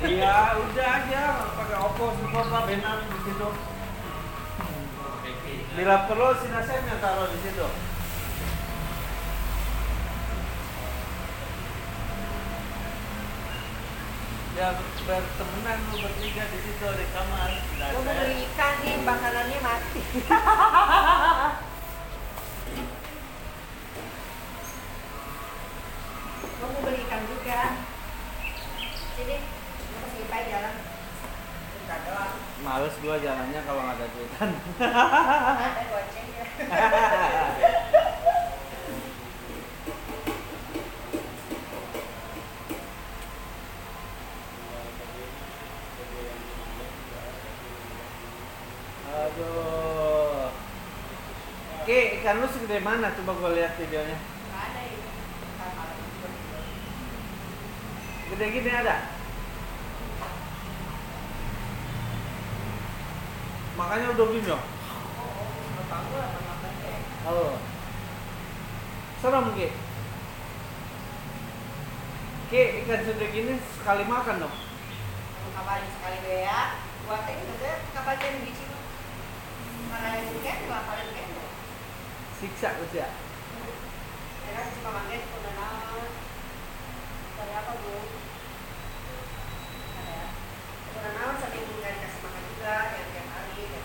Iya, 0.00 0.36
udah 0.64 0.88
aja 0.96 1.22
pakai 1.60 1.76
Oppo 1.76 2.04
support 2.16 2.48
lah 2.48 2.64
benar 2.64 3.04
di 3.04 3.18
situ. 3.28 3.48
Bila 5.76 5.96
perlu 6.08 6.28
sinasennya 6.40 6.96
taruh 7.04 7.28
di 7.28 7.38
situ. 7.44 7.68
Ya 14.60 14.76
bertemenan 15.08 15.80
lu 15.88 16.04
bertiga 16.04 16.44
di 16.52 16.58
situ 16.60 16.84
di 16.84 17.06
kamar. 17.16 17.48
Nah, 17.80 17.96
Lu 17.96 18.04
beli 18.04 18.44
ikan 18.44 18.74
nih, 18.84 19.00
makanannya 19.08 19.56
mati. 19.64 20.04
Lu 26.60 26.64
mau 26.76 26.80
beli 26.84 27.00
ikan 27.08 27.24
juga. 27.24 27.80
Sini, 29.16 29.36
lu 29.40 29.96
kasih 30.04 30.28
Ipai 30.28 30.42
jalan. 30.52 30.76
Bentar 31.80 32.00
doang. 32.04 32.36
Males 32.60 32.92
gua 33.00 33.16
jalannya 33.16 33.60
kalau 33.64 33.80
nggak 33.80 33.96
ada 33.96 34.12
duitan. 34.12 34.50
Ada 34.76 35.82
goceng 35.88 36.28
ya. 36.36 36.44
Aduh. 49.20 50.48
Ki, 51.86 52.22
segede 52.80 52.96
mana? 52.96 53.12
Coba 53.12 53.36
gua 53.36 53.52
lihat 53.52 53.76
videonya. 53.76 54.16
Gede 58.30 58.46
gini 58.56 58.70
ada? 58.72 58.96
Makanya 63.76 64.16
udah 64.16 64.26
gini 64.32 64.48
sama 64.48 64.64
Bapak 65.76 66.00
Halo. 67.28 67.60
Serem 69.20 69.46
Ki. 69.52 69.68
Ki 72.48 72.62
ikan 72.80 73.00
sedek 73.04 73.32
ini 73.36 73.60
sekali 73.76 74.08
makan 74.08 74.40
dong. 74.40 74.56
Kapal 75.52 75.84
sekali 75.84 76.18
bea, 76.24 76.80
buat 77.04 77.28
ini 77.28 77.54
yang 78.24 78.40
di 78.40 78.52
sini. 78.56 78.78
Mana 79.92 80.16
yang 80.16 80.32
kan, 80.40 81.19
Siksa 82.40 82.72
lu 82.80 82.88
ya. 82.96 83.04
Ya, 84.48 84.60
apa? 84.64 84.92
Ada. 92.60 92.72
Tiap 93.12 93.26
hari. 93.28 93.52
gitu. 93.60 93.80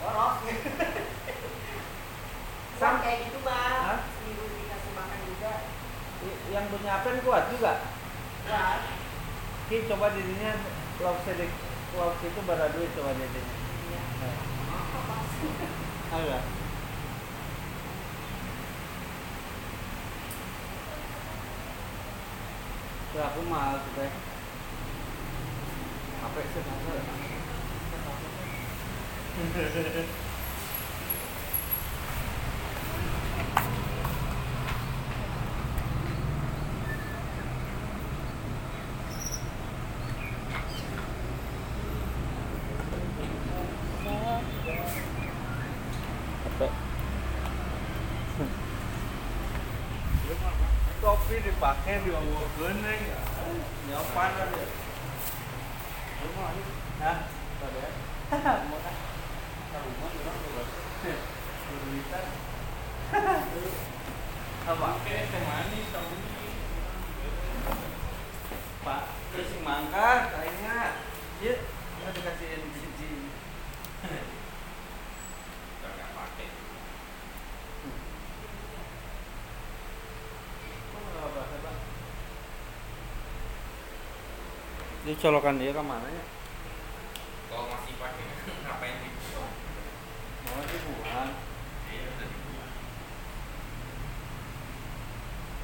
Boros. 0.00 0.36
Sam- 0.40 0.56
Sam 2.78 2.94
kayak 3.04 3.18
bang. 3.44 3.82
Hah? 3.84 3.98
Seminggu 4.16 4.44
dikasih 4.48 4.92
makan 4.96 5.18
juga. 5.28 5.52
i- 6.18 6.40
yang 6.50 6.66
penyapen 6.72 7.22
kuat 7.22 7.44
juga. 7.52 7.84
Ki 9.68 9.84
coba 9.84 10.16
dirinya 10.16 10.56
lauk 10.98 11.20
lauk 11.98 12.14
itu 12.22 12.40
berapa 12.46 12.70
duit 12.78 12.94
coba 12.94 13.10
dirinya. 13.10 13.42
iya. 13.90 14.02
Nah, 14.22 14.38
agak. 16.14 16.42
Ya 23.18 23.22
aku 23.34 23.40
mahal 23.50 23.82
tuh 23.82 23.92
teh. 23.98 24.12
Apa 26.22 26.38
sih 26.38 26.62
Apa? 46.58 46.66
Kopi 50.98 51.36
dipakai 51.98 52.06
di 52.06 52.10
bawah 52.14 52.46
bening. 52.58 53.02
Nyopan 53.90 54.30
aja. 54.38 54.64
Hah? 56.98 57.18
Tadi 57.58 57.78
ya? 57.78 57.90
Mau 58.70 58.78
ah. 58.78 58.96
Rumah 59.78 60.10
orang 60.14 60.38
juga. 60.46 60.62
Berita. 61.68 62.20
Apa? 64.68 64.88
Kayak 65.02 65.24
teh 65.32 65.42
manis 65.42 65.86
tahu 65.90 66.12
Pak, 68.78 69.02
terus 69.34 69.50
mangkat 69.66 70.20
kayaknya. 70.32 71.02
Ya, 71.42 71.54
nggak 71.98 72.12
dikasihin 72.14 72.62
cincin. 72.74 73.20
nggak 75.82 76.08
pakai 76.14 76.46
Ini 85.07 85.07
colokan 85.18 85.58
dia 85.58 85.72
ke 85.72 85.82
mana 85.82 86.06
ya? 86.06 86.24
kalau 87.48 87.66
masih 87.68 87.94
pakai 87.96 88.24
ngapain 88.64 88.96
dibuang 88.98 89.52
Mau 90.46 90.62
dibuang. 90.62 91.30
iya 91.88 92.02
udah 92.08 92.26
dibuang 92.26 92.72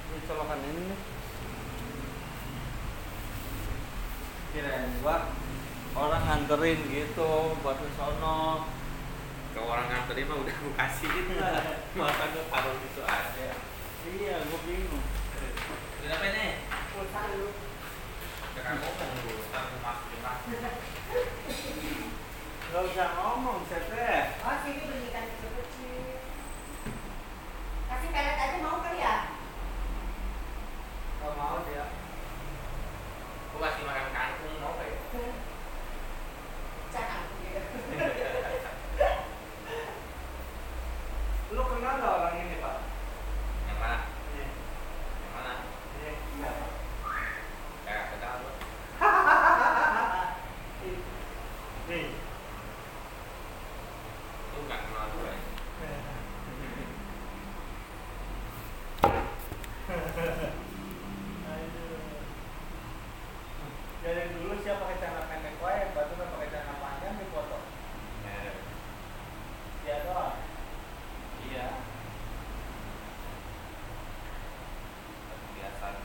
Ini 0.04 0.18
colokan 0.24 0.60
ini 0.60 0.82
nih. 0.84 1.00
Kirain 4.50 4.86
gua 4.98 5.16
orang 5.94 6.22
nganterin 6.24 6.78
gitu 6.86 7.30
buat 7.58 7.76
ke 7.76 7.88
sono. 7.94 8.66
kalau 9.50 9.68
orang 9.68 9.86
nganterin 9.86 10.26
mah 10.26 10.38
udah 10.40 10.54
gue 10.56 10.74
kasihin 10.74 11.26
masa 11.98 12.24
gue 12.28 12.44
taruh 12.44 12.74
gitu 12.76 13.02
aja 13.02 13.48
Iya, 14.04 14.36
gua 14.44 14.58
bingung. 14.62 15.04
kenapa 15.98 16.26
nih 16.28 16.50
Pulsa 16.90 17.22
lu. 17.32 17.48
Jangan 18.64 18.80
ngomong 18.80 19.10
lu 19.20 19.44
ntar 19.44 19.62
gue 19.68 19.80
masukin 19.80 20.20
lagi 20.24 20.52
Gak 22.74 22.90
usah 22.90 23.08
ngomong, 23.14 23.62
Sete. 23.70 24.34
Oh, 24.42 24.56
sini 24.66 24.82
belikan 24.82 25.30
kecil-kecil. 25.30 26.18
Kasih 27.86 28.10
pelet 28.10 28.34
aja 28.34 28.56
mau 28.58 28.82
kali 28.82 28.98
ya? 28.98 29.30
Gak 31.22 31.32
mau 31.38 31.62
dia. 31.62 31.86
gue 33.46 33.60
masih 33.62 33.82
makan 33.86 34.06
kangkung 34.10 34.58
mau 34.58 34.74
kayak 34.74 34.98
Jangan. 36.90 37.22
Lu 41.48 41.62
kenal 41.62 41.94
gak 41.96 42.14
orang 42.18 42.42
ini, 42.42 42.56
Pak? 42.58 42.76
yang 43.70 43.78
mana 43.78 43.98
Ini. 44.34 44.44
yang 45.22 45.32
mana 45.32 45.52
Ini. 45.94 46.10
Iya, 46.34 46.50
Pak. 46.50 46.70
kayak 47.86 48.04
kenal 48.10 48.34
lu 48.42 48.50
Nih. 51.86 52.06
lu 54.50 54.60
nggak 54.64 54.80
kenal 54.82 55.06
gue 55.12 55.32
Dari 64.04 64.22
dulu 64.36 64.52
siapa 64.60 64.84
pakai 64.84 65.00
celana 65.00 65.22
pendek 65.26 65.56
wae, 65.58 65.88
batu 65.96 66.12
kan 66.14 66.28
pakai 66.28 66.48
celana 66.52 66.74
panjang 66.76 67.16
di 67.16 67.26
foto. 67.32 67.58
ya 68.20 68.52
Dia 69.80 69.96
doang. 70.04 70.36
iya 71.44 71.66
kebiasaan 75.24 75.96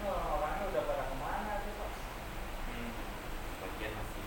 Oh, 0.00 0.16
orangnya 0.32 0.64
udah 0.66 0.82
pada 0.82 1.04
ke 1.06 1.16
mana 1.16 1.52
tuh, 1.60 1.72
Pak? 1.76 1.90
hmm, 2.66 2.88
bagian 3.60 3.92
masih 3.92 4.24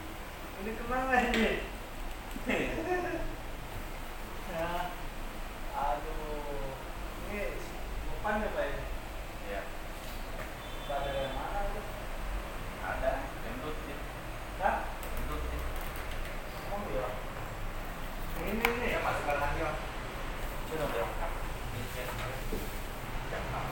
Ini 0.62 0.72
ke 0.72 0.84
mana 0.86 1.16
ini? 1.24 1.50
ya. 4.50 4.70
Aduh. 5.74 6.78
Ini 7.26 7.42
bukan 8.08 8.36
ya, 8.38 8.50
Pak 8.54 8.66
ini? 8.70 8.86
ya 9.50 9.62
Pada 10.86 11.10
yang 11.10 11.34
mana 11.34 11.60
tuh? 11.74 11.86
ada 12.84 13.12
gendut 13.42 13.76
sih 13.82 13.98
Hah? 14.62 14.78
gendut 15.18 15.42
sih 15.42 15.60
Oh 16.70 16.80
iya. 16.86 17.08
Ini 18.46 18.62
nih. 18.62 18.94
ya 18.94 19.00
masukkan 19.02 19.38
lagi 19.42 19.60
lah 19.66 19.76
Sudah 20.70 20.86
berangkat 20.86 21.32
ini 21.74 21.82
cek 21.90 22.08
jam 23.32 23.42
enam 23.42 23.66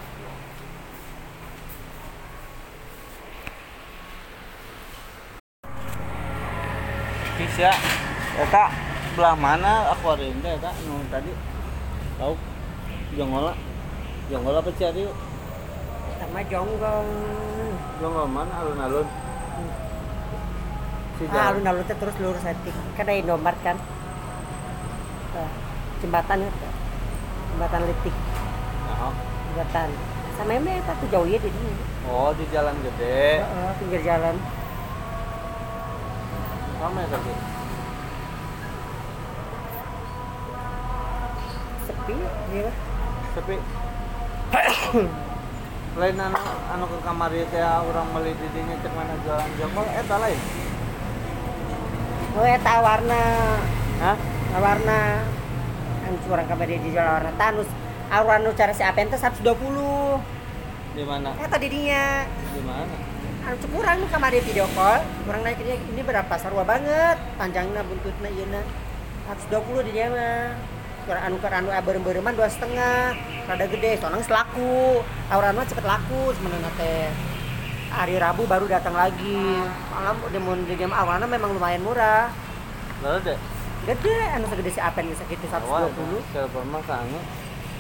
bisa 7.61 7.77
eta 8.41 8.73
belah 9.13 9.37
mana? 9.37 9.93
Akuarium 9.93 10.33
teh 10.41 10.57
eta 10.57 10.73
nu 10.89 10.97
tadi. 11.13 11.29
Tahu? 12.17 12.33
Jongola 13.13 13.53
jongola 14.33 14.65
apa 14.65 14.73
cari 14.73 15.05
yuk 15.05 15.13
Sama 16.17 16.41
jonggong. 16.49 17.09
jongola 18.01 18.25
mana? 18.25 18.65
Alun-alun. 18.65 19.05
Si 21.21 21.29
Ah, 21.29 21.53
alun-alun 21.53 21.85
teh 21.85 21.93
terus 22.01 22.17
lurus 22.17 22.41
hati. 22.41 22.73
Kan 22.97 23.05
ada 23.05 23.13
Indomaret 23.13 23.61
kan. 23.61 23.77
Jembatan 26.01 26.41
itu. 26.41 26.67
Jembatan 27.53 27.81
litik, 27.85 28.15
Nah, 28.89 29.13
jembatan. 29.53 29.89
Sama 30.33 30.57
emang 30.57 30.81
apa 30.81 30.97
tuh 30.97 31.07
jauh 31.13 31.29
ya 31.29 31.37
di 31.37 31.45
sini. 31.53 31.73
oh 32.09 32.33
di 32.33 32.45
jalan 32.49 32.73
gede. 32.81 33.45
Heeh, 33.45 33.71
pinggir 33.77 34.01
jalan. 34.01 34.33
ramai 36.81 37.05
tadi 37.05 37.29
Sepi, 37.29 37.33
iya. 42.51 42.71
sepi 43.33 43.55
lain 45.99 46.15
anu 46.15 46.39
anu 46.71 46.83
ke 46.87 46.97
kamar 47.03 47.31
teh 47.35 47.59
urang 47.59 48.07
meuli 48.15 48.31
di 48.31 48.47
dinya 48.55 48.79
cek 48.79 48.93
mana 48.95 49.11
jualan 49.27 49.49
jongkol 49.59 49.87
eta 49.91 50.15
lain? 50.23 50.39
Oh, 52.31 52.47
eta 52.47 52.73
warna. 52.79 53.23
Hah? 53.99 54.17
Warna. 54.55 55.01
Anu 56.07 56.15
curang 56.23 56.47
kabar 56.47 56.63
di 56.63 56.95
jalan 56.95 57.11
warna 57.19 57.31
tanus. 57.35 57.67
Awan 58.07 58.47
nu 58.47 58.55
cara 58.55 58.71
si 58.71 58.83
Apen 58.87 59.11
teh 59.11 59.19
120. 59.19 59.51
di 60.95 61.03
mana? 61.07 61.35
Eta 61.39 61.59
di 61.59 61.67
dinya. 61.67 62.23
di 62.55 62.61
mana? 62.63 62.95
Anu 63.51 63.55
kurang 63.67 63.99
nu 63.99 64.07
kamari 64.07 64.39
video 64.39 64.71
call 64.71 65.03
kurang 65.27 65.43
naik 65.43 65.59
ini 65.59 65.75
ini 65.91 66.01
berapa? 66.07 66.31
Sarua 66.39 66.63
banget. 66.63 67.19
Panjangnya 67.35 67.83
buntutnya 67.83 68.31
iya 68.31 68.47
na. 68.47 68.63
120 69.27 69.87
di 69.87 69.91
dia 69.91 70.07
mah. 70.07 70.55
kurang 70.55 70.80
anu 71.19 71.35
kurang 71.43 71.67
anu 71.67 71.69
berem-bereman 71.83 72.33
dua 72.37 72.47
setengah 72.47 73.17
rada 73.49 73.65
gede. 73.67 73.99
Soalnya 73.99 74.23
selaku 74.23 75.03
tawuran 75.27 75.57
mah 75.59 75.67
cepet 75.67 75.85
laku 75.85 76.31
sebenarnya 76.37 76.71
teh. 76.79 77.11
Hari 77.91 78.15
Rabu 78.15 78.47
baru 78.47 78.71
datang 78.71 78.95
lagi. 78.95 79.43
Malam 79.91 80.15
udah 80.23 80.39
mau 80.39 80.55
di 80.55 80.75
game 80.79 80.95
awalnya 80.95 81.27
memang 81.27 81.51
lumayan 81.51 81.83
murah. 81.83 82.31
Lalu 83.03 83.19
deh 83.27 83.39
gede 83.81 84.13
anu 84.37 84.45
segede 84.45 84.71
si 84.77 84.81
Apen 84.81 85.09
bisa 85.09 85.25
gitu 85.25 85.41
120 85.49 86.21
telepon 86.29 86.65
mah 86.69 86.85
sange 86.85 87.17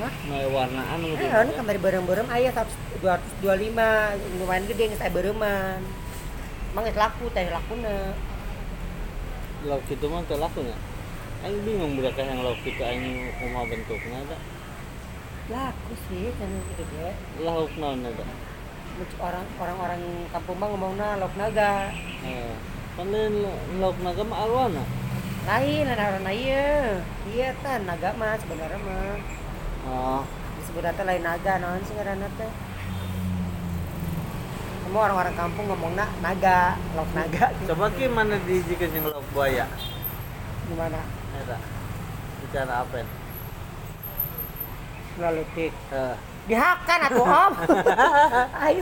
Hah? 0.01 0.11
mau 0.25 0.49
warnaan 0.49 0.97
gitu 0.97 1.21
Eh, 1.21 1.29
ini 1.29 1.53
kamari 1.53 1.77
bareng-bareng 1.77 2.25
ayah 2.33 2.65
100 2.65 3.05
225 3.45 4.41
lumayan 4.41 4.65
gede 4.65 4.83
nggak 4.89 4.97
saya 4.97 5.13
bereman. 5.13 5.77
Emang 6.73 6.85
laku 6.89 7.29
teh 7.29 7.45
lakuna 7.53 8.17
lauk 9.61 9.85
itu 9.85 10.05
mah 10.09 10.25
teu 10.25 10.41
laku 10.41 10.65
nya 10.65 10.73
Aing 11.41 11.57
bingung 11.65 11.97
budak 11.97 12.21
yang 12.21 12.45
lauk 12.45 12.61
itu 12.61 12.77
aing 12.77 13.33
kumaha 13.41 13.65
bentuknya 13.65 14.21
ada 14.29 14.37
laku 15.49 15.93
sih 16.05 16.29
kan 16.37 16.47
gitu 16.69 16.85
deh 16.93 17.17
lauk 17.41 17.73
naon 17.81 18.05
ada 18.05 18.23
orang 19.17 19.45
orang-orang 19.57 20.01
kampung 20.29 20.61
mah 20.61 20.69
ngomongna 20.69 21.17
lauk 21.17 21.33
naga. 21.33 21.89
Eh 22.21 22.53
kan 22.93 23.09
lauk 23.81 23.97
naga 24.05 24.21
mah 24.21 24.37
alwana 24.45 24.85
lain 25.49 25.89
ada 25.89 26.13
orang 26.13 26.29
iya. 26.29 27.01
Iya 27.33 27.57
kan 27.65 27.89
naga 27.89 28.13
mah 28.13 28.37
sebenarnya 28.37 28.77
mah. 28.85 29.17
Oh. 29.89 30.21
Disebutnya 30.61 30.93
teh 30.93 31.05
lain 31.09 31.25
naga 31.25 31.57
naon 31.57 31.81
sih 31.89 31.97
ngaranna 31.97 32.29
teh? 32.37 32.51
Semua 34.85 35.09
orang-orang 35.09 35.33
kampung 35.33 35.65
ngomongna 35.73 36.05
naga 36.21 36.77
lauk 36.93 37.09
naga. 37.17 37.49
Coba 37.65 37.89
ki 37.97 38.05
mana 38.13 38.37
dijikeun 38.45 38.93
jeung 38.93 39.09
lauk 39.09 39.25
buaya 39.33 39.65
gimana? 40.71 41.01
Eta 41.35 41.57
bicara 42.41 42.73
apa 42.87 43.03
lalu 45.19 45.43
tik 45.53 45.75
eh. 45.91 46.15
Dihakan 46.47 46.99
atuh 47.05 47.27
om. 47.27 47.53
Ayo 48.65 48.81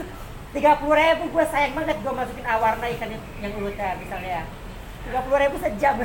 tiga 0.54 0.78
puluh 0.80 0.96
ribu 0.96 1.28
gue 1.28 1.44
sayang 1.50 1.76
banget 1.76 2.00
gue 2.00 2.14
masukin 2.14 2.46
awarna 2.48 2.86
ikan 2.96 3.10
yang, 3.12 3.24
yang 3.44 3.52
urutan 3.60 4.00
misalnya. 4.00 4.46
tiga 5.04 5.20
puluh 5.26 5.38
ribu 5.42 5.56
sejam. 5.60 6.00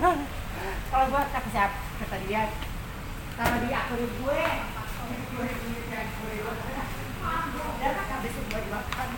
Kalau 0.90 1.06
gue 1.10 1.22
kasih 1.34 1.52
siapa? 1.52 1.78
Kata 2.00 2.16
dia. 2.24 2.48
Kalau 3.36 3.56
di 3.60 3.70
akun 3.74 4.00
gue 4.00 4.42
udah 7.80 7.92
kan 7.96 8.06
habis 8.12 8.32
itu 8.36 8.40
gue 8.44 8.60
dimakan 8.60 9.08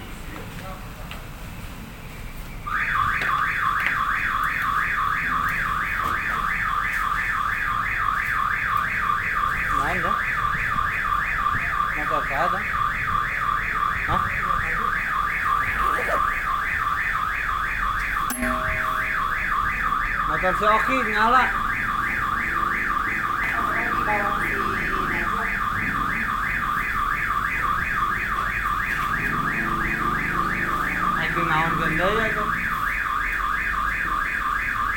main 9.82 9.98
dah 9.98 10.16
motor 11.98 12.22
ka 12.22 12.36
ada 12.46 12.60
hah 14.06 14.22
motor 20.30 20.51
si 20.62 20.68
Oki 20.70 20.94
nyala. 21.10 21.42
Aing 31.18 31.46
naon 31.50 31.72
ganda 31.82 32.06
ya 32.14 32.26
tuh. 32.30 32.48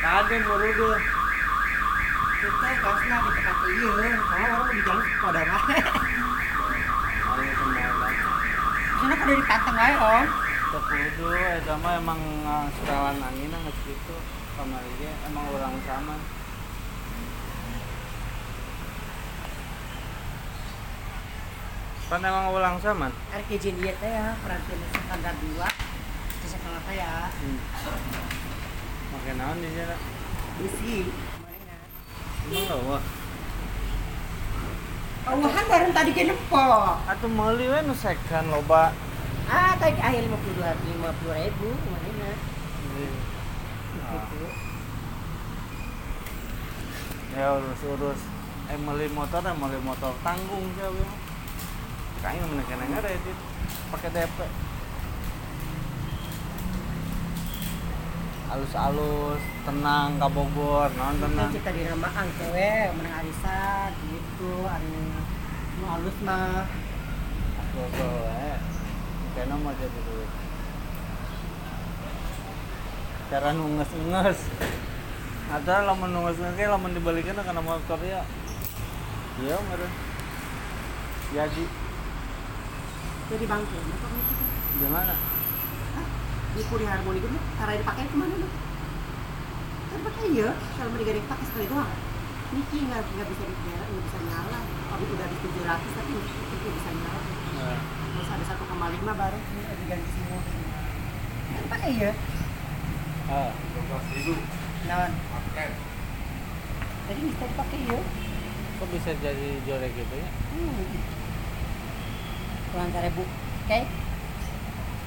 Tadi 0.06 0.36
muru 0.46 0.70
deh 0.70 1.02
kita 2.46 2.70
gasnya 2.78 3.18
di 3.26 3.30
tempat 3.34 3.58
iya 3.66 4.10
kalau 4.22 4.48
orang 4.54 4.70
di 4.70 4.80
jalan 4.86 5.08
pada 5.18 5.42
mana 5.50 5.78
kan 9.18 9.26
dari 9.26 9.44
pantang 9.50 9.78
aja 9.82 9.98
om? 9.98 10.26
Tekudu, 10.66 11.30
eta 11.34 11.74
mah 11.82 11.98
emang 11.98 12.22
uh, 12.46 12.70
setelan 12.70 13.18
angin 13.18 13.50
nggak 13.50 13.74
gitu 13.82 14.45
kamari 14.56 14.92
ge 15.04 15.12
emang 15.28 15.46
orang 15.52 15.76
sama. 15.84 16.16
Kan 22.06 22.22
emang 22.22 22.54
ulang 22.56 22.78
sama. 22.80 23.12
kejadian 23.52 23.76
dia 23.82 23.94
teh 24.00 24.08
ya 24.08 24.38
perhatian 24.40 24.80
standar 24.88 25.36
dua 25.44 25.68
di 26.40 26.48
sekolah 26.48 26.82
teh 26.88 26.96
ya 26.96 27.28
Hmm. 27.36 27.60
Makai 29.12 29.34
naon 29.36 29.60
di 29.60 29.70
sana? 29.76 29.98
kemarin 30.56 31.66
Emang 32.46 32.66
lawa. 32.72 33.00
Awahan 35.26 35.66
bareng 35.66 35.94
tadi 35.98 36.12
ke 36.14 36.24
nepo. 36.30 36.62
Atuh 37.10 37.26
meuli 37.26 37.66
we 37.66 37.80
nu 37.84 37.98
second 37.98 38.54
loba. 38.54 38.94
Ah, 39.50 39.74
tadi 39.82 39.98
ayah 39.98 40.22
lima 40.22 40.38
puluh 40.42 40.58
dua, 40.62 40.74
lima 40.86 41.10
puluh 41.22 41.34
ribu 41.38 41.74
kemarin 41.74 42.14
Gitu. 44.16 44.48
Ya 47.36 47.52
urus-urus. 47.60 48.22
Eh 48.72 48.78
meuli 48.80 49.12
motor, 49.12 49.44
eh 49.44 49.56
meuli 49.56 49.80
motor 49.84 50.16
tanggung 50.24 50.72
jauh. 50.80 51.10
Kayaknya 52.24 52.48
menekan 52.48 52.82
ada 52.96 53.10
itu 53.12 53.32
pakai 53.92 54.10
DP. 54.16 54.40
Alus-alus, 58.46 59.42
tenang, 59.68 60.16
ke 60.16 60.28
Bogor, 60.32 60.88
naon 60.96 61.20
tenang. 61.20 61.52
Kita 61.52 61.76
di 61.76 61.84
Remaang 61.92 62.30
cewek, 62.40 62.88
menang 62.96 63.14
arisan, 63.20 63.90
gitu, 64.06 64.64
anu 64.64 65.02
nu 65.82 65.86
halus 65.92 66.18
mah. 66.24 66.64
Bogor, 67.76 68.32
eh. 68.32 68.58
Kena 69.36 69.60
mau 69.60 69.76
jadi 69.76 70.00
duit. 70.08 70.45
Cara 73.26 73.50
nunges-nunges. 73.58 74.40
Ada 75.50 75.86
lamun 75.90 76.14
nunges-nunges, 76.14 76.58
ge 76.58 76.66
lamun 76.70 76.94
dibalikin 76.94 77.34
karena 77.34 77.62
motor 77.62 78.00
ya. 78.06 78.22
Iya, 79.42 79.58
meren. 79.66 79.92
Jadi, 81.34 81.64
Jadi 83.26 83.46
bangku, 83.50 83.74
motor 83.74 84.10
itu 84.14 84.46
gimana? 84.78 85.14
Di 86.56 86.62
kuri 86.70 86.86
harmoni 86.88 87.20
gitu, 87.20 87.36
cara 87.58 87.74
dipakai 87.74 88.06
ke 88.08 88.16
mana 88.16 88.36
lu? 88.38 88.48
Kan 89.92 90.00
pakai 90.06 90.26
ya, 90.32 90.50
kalau 90.78 90.90
mau 90.94 91.00
digading 91.02 91.26
pakai 91.26 91.46
sekali 91.50 91.66
doang. 91.68 91.92
Niki 92.54 92.78
nggak 92.86 93.02
nggak 93.02 93.28
bisa 93.28 93.44
dinyala, 93.50 93.86
nggak 93.90 94.04
bisa 94.06 94.20
nyala. 94.30 94.60
Tapi 94.64 95.04
udah 95.10 95.28
di 95.28 95.38
tujuh 95.42 95.64
ratus 95.66 95.92
tapi 95.98 96.12
itu 96.16 96.68
bisa 96.70 96.90
nyala. 96.94 97.22
Nah, 97.58 97.80
Terus 98.16 98.30
ada 98.32 98.44
satu 98.48 98.64
koma 98.70 98.88
lima 98.94 99.12
baru 99.18 99.38
diganti 99.84 100.10
semua. 100.16 100.40
Kan 101.52 101.64
pakai 101.68 101.92
ya, 102.00 102.12
ah, 103.28 103.50
12 103.52 104.16
ribu 104.16 104.34
non. 104.86 105.12
paket 105.12 105.72
Jadi 107.06 107.20
bisa 107.22 107.46
dipakai 107.46 107.80
ya. 107.86 108.00
kok 108.76 108.88
bisa 108.90 109.12
jadi 109.16 109.50
jorek 109.64 109.92
gitu 109.94 110.16
ya? 110.16 110.30
Hmm. 110.52 110.84
Kurang 112.68 112.90
seribu. 112.92 113.24
Oke? 113.24 113.80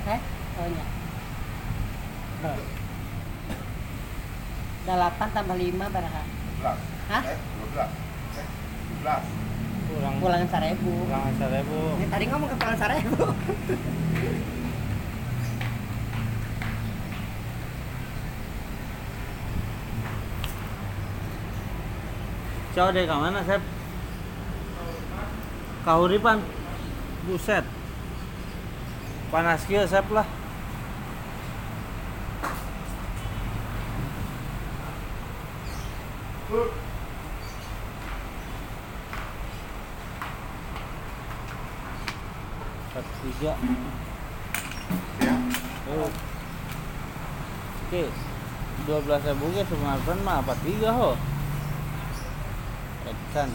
Eh? 0.09 0.21
Oh 0.57 0.67
iya. 0.67 0.85
Delapan 4.85 5.29
tambah 5.35 5.57
lima 5.59 5.87
berapa? 5.91 6.23
12 6.63 7.11
Hah? 7.11 7.23
eh 7.27 7.39
12 7.75 7.83
eh 8.39 8.47
12 9.03 9.47
Kurang 9.89 10.15
Pulangan 10.19 10.49
seribu. 10.49 10.93
kurang 11.05 11.35
seribu. 11.35 11.79
Ini 11.97 12.07
tadi 12.09 12.25
ngomong 12.27 12.49
ke 12.49 12.57
pulangan 12.57 12.79
seribu. 12.79 13.23
Coba 22.79 22.95
deh 22.95 23.11
ke 23.11 23.17
mana, 23.19 23.43
Sep? 23.43 23.59
Kahuripan. 25.83 26.39
Buset. 27.27 27.67
Panas 29.35 29.67
kieu, 29.67 29.83
Sep 29.83 30.07
lah. 30.15 30.23
Satu 42.95 43.13
tiga. 43.27 43.59
ya 45.19 45.35
Oh. 45.99 46.07
Oke. 47.91 48.03
Dua 48.87 48.99
belas 49.03 49.27
ribu 49.27 49.51
ke 49.51 49.67
Sumatera 49.67 50.15
mah 50.23 50.39
apa 50.47 50.55
tiga 50.63 50.95
ho? 50.95 51.19
Sorry. 53.29 53.53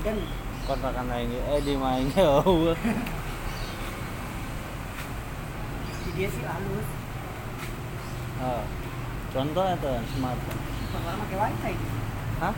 Dan 0.00 0.16
kontrakan 0.64 1.10
ge, 1.10 1.40
eh 1.42 1.60
di 1.60 1.74
main 1.74 2.06
ge 2.08 2.22
eueuh. 2.22 2.78
Di 6.00 6.10
dia 6.14 6.28
sih 6.30 6.44
halus. 6.46 6.88
Oh. 8.40 8.62
Contoh 9.34 9.66
itu 9.68 9.92
smart. 10.14 10.38
Orang 10.38 11.18
pakai 11.26 11.36
wifi. 11.38 11.74
Hah? 12.40 12.54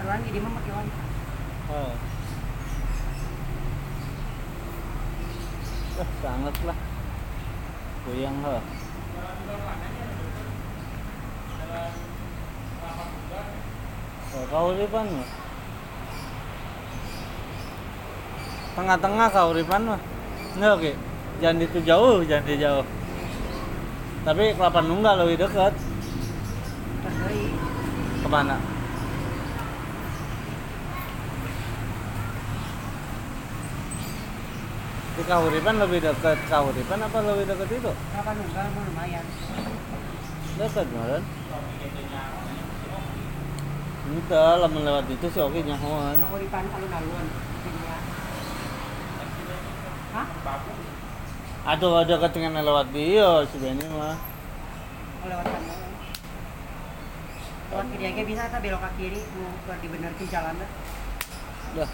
Orang 0.00 0.22
di 0.22 0.38
mah 0.40 0.52
pakai 0.56 0.72
wifi. 0.80 1.02
Oh. 1.66 1.92
Eh, 5.96 6.08
sangat 6.22 6.56
lah. 6.64 6.78
Puyang 8.06 8.38
heh. 8.46 8.62
Kauripan 14.52 15.06
mah. 15.08 15.28
Tengah-tengah 18.76 19.28
kauripan 19.32 19.82
mah. 19.88 20.00
Nggak 20.60 20.72
oke. 20.76 20.92
Jangan 21.40 21.64
itu 21.64 21.78
jauh, 21.84 22.24
jangan 22.24 22.44
di 22.48 22.56
jauh. 22.60 22.86
Tapi 24.26 24.56
kelapa 24.58 24.80
nunggal 24.82 25.22
lebih 25.22 25.46
dekat. 25.46 25.72
Ke 28.26 28.28
mana? 28.28 28.58
Di 35.16 35.22
Kahuripan 35.24 35.80
lebih 35.80 36.04
dekat 36.04 36.36
Kahuripan 36.50 37.00
apa 37.06 37.18
lebih 37.24 37.44
dekat 37.48 37.68
itu? 37.72 37.92
Kapan 38.12 38.34
nunggal 38.36 38.66
lumayan. 38.74 39.24
Dekat 40.58 40.86
meren. 40.92 41.22
Itu 44.06 44.38
lamun 44.38 44.86
lewat 44.86 45.10
itu 45.10 45.26
sih 45.26 45.42
oke 45.42 45.58
nyahoan. 45.66 46.16
Kahuripan 46.22 46.64
alun-alun. 46.70 47.26
Dunia. 47.66 47.96
Hah? 50.14 50.26
Aduh 51.74 51.98
ada 51.98 52.14
ketinggalan 52.22 52.62
lewat 52.62 52.86
dia 52.94 53.42
sebenarnya 53.50 53.90
mah. 53.90 54.14
Oh, 54.14 55.26
lewat 55.26 55.46
sana. 55.50 55.74
Lewat 57.74 57.86
kiri 57.90 58.04
aja 58.06 58.22
bisa 58.22 58.42
tak 58.46 58.62
belok 58.62 58.78
ke 58.78 58.90
kiri 59.02 59.20
mau 59.42 59.50
keluar 59.66 59.78
di 59.82 59.88
bener 59.90 60.12
jalan 60.30 60.54
dah. 60.54 60.70
Dah, 61.74 61.90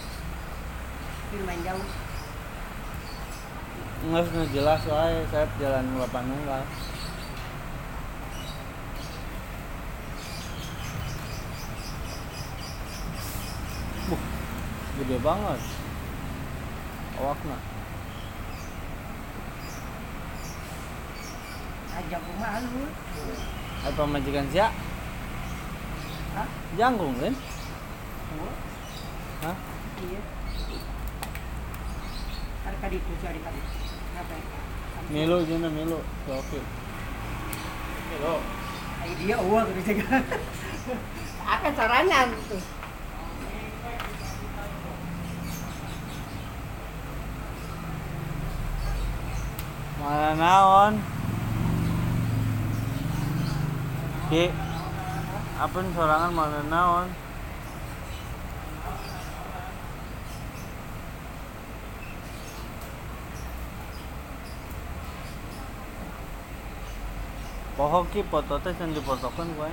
Ini 1.33 1.35
lumayan 1.41 1.61
jauh. 1.65 1.89
nggak 4.03 4.51
jelas 4.53 4.83
wae 4.91 5.25
saya 5.33 5.47
jalan 5.57 5.97
lapan 5.97 6.25
nunggal. 6.29 6.63
Gede 15.01 15.17
banget. 15.25 15.61
Awakna. 17.17 17.57
Ajak 21.93 22.21
rumah 22.25 22.51
halus. 22.57 22.95
Apa 23.83 24.03
majikan 24.09 24.47
siak? 24.53 24.73
Hah? 26.33 26.49
Janggung 26.81 27.13
kan? 27.21 27.35
Oh, 28.41 28.55
Hah? 29.45 29.57
iya. 30.01 30.21
Ada 32.65 32.77
kadi 32.81 32.97
itu 32.97 33.13
ada 33.27 33.41
kadi. 33.43 33.61
Apa 34.17 34.33
ya? 34.33 34.45
Milo 35.13 35.37
jana 35.45 35.69
Milo. 35.69 36.01
Oke. 36.31 36.61
Kilo. 38.09 38.35
Ay, 39.03 39.11
dia 39.21 39.37
uang 39.37 39.67
gitu. 39.83 39.93
Akan 41.43 41.73
caranya 41.75 42.31
tuh. 42.49 42.63
Mana 50.03 50.35
naon? 50.35 50.95
Ki. 54.27 54.51
Apun 55.63 55.87
sorangan 55.95 56.35
mana 56.35 56.61
naon? 56.67 57.07
Poho 67.79 68.03
ki 68.11 68.27
foto 68.27 68.59
teh 68.59 68.75
yang 68.75 68.91
dipotokan 68.91 69.49
gue. 69.55 69.71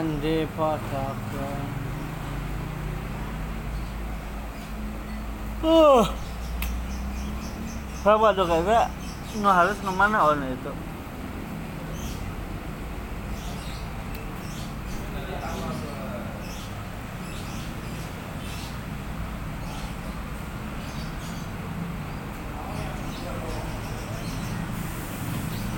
Candi 0.00 0.48
Potokan. 0.56 1.60
Uh. 5.60 6.08
Tuh 8.00 8.46
kayaknya 8.48 8.88
nggak 9.36 9.56
harus 9.60 9.76
ke 9.76 9.92
mana 9.92 10.24
on 10.24 10.40
itu? 10.40 10.72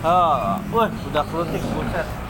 Oh, 0.07 0.63
wah, 0.71 0.87
udah 1.11 1.25
kerutik 1.27 1.63
buset. 1.75 2.22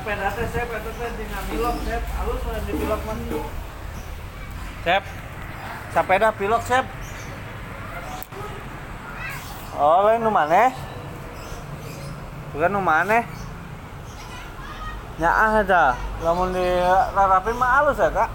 Data 0.00 0.42
saya 0.48 0.64
itu 0.64 0.90
teh 0.96 1.10
di 1.12 1.24
ngambilok 1.28 1.76
saya 1.84 2.00
halus 2.00 2.42
lah 2.48 2.60
di 2.64 2.72
pilok 2.72 3.00
mandi. 3.04 3.40
Sep. 4.80 5.04
Sepeda 5.92 6.28
pilot, 6.32 6.62
Sep. 6.64 6.86
Oh, 9.76 10.08
lain 10.08 10.24
nu 10.24 10.32
maneh? 10.32 10.72
Bukan 12.56 12.72
nu 12.72 12.80
maneh. 12.80 13.28
Nyaah 15.20 15.60
eta. 15.60 15.84
Lamun 16.24 16.56
di 16.56 16.64
rarapin 17.12 17.60
mah 17.60 17.70
halus 17.80 18.00
ya, 18.00 18.08
Kak. 18.08 18.30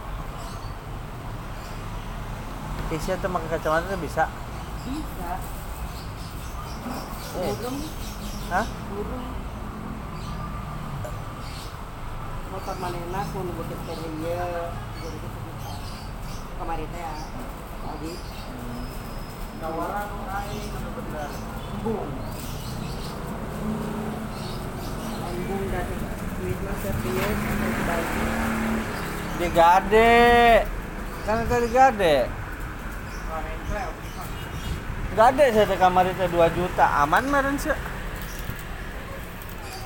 Isya 2.94 3.18
teh 3.18 3.26
make 3.26 3.50
kacamata 3.50 3.90
teh 3.90 3.98
bisa. 3.98 4.30
Bisa. 4.86 5.32
Eh. 7.42 7.52
Burung, 7.58 7.78
Hah? 8.54 8.66
burung. 8.94 9.45
Motor 12.56 12.80
manena 12.80 13.20
pun 13.36 13.52
bukit 13.52 13.76
dia. 13.84 14.72
Jadi. 15.04 15.28
Kemarin 16.56 16.88
teh. 16.88 17.04
Tadi. 17.84 18.12
Tawaran 19.60 20.10
aing 20.24 20.64
bener-bener. 20.72 21.32
Embung. 21.76 22.08
Embung 25.20 25.64
dari 25.68 25.96
duit 26.40 26.60
mah 26.64 26.78
serius. 26.80 27.40
Di 29.36 29.48
gade. 29.52 30.24
Kan 31.28 31.44
itu 31.44 31.56
di 31.60 31.70
gade. 31.76 32.16
Gade 35.12 35.44
saya 35.52 35.68
teh 35.68 35.76
kamar 35.76 36.08
itu 36.08 36.24
2 36.24 36.56
juta. 36.56 37.04
Aman 37.04 37.28
meren 37.28 37.60
sih. 37.60 37.76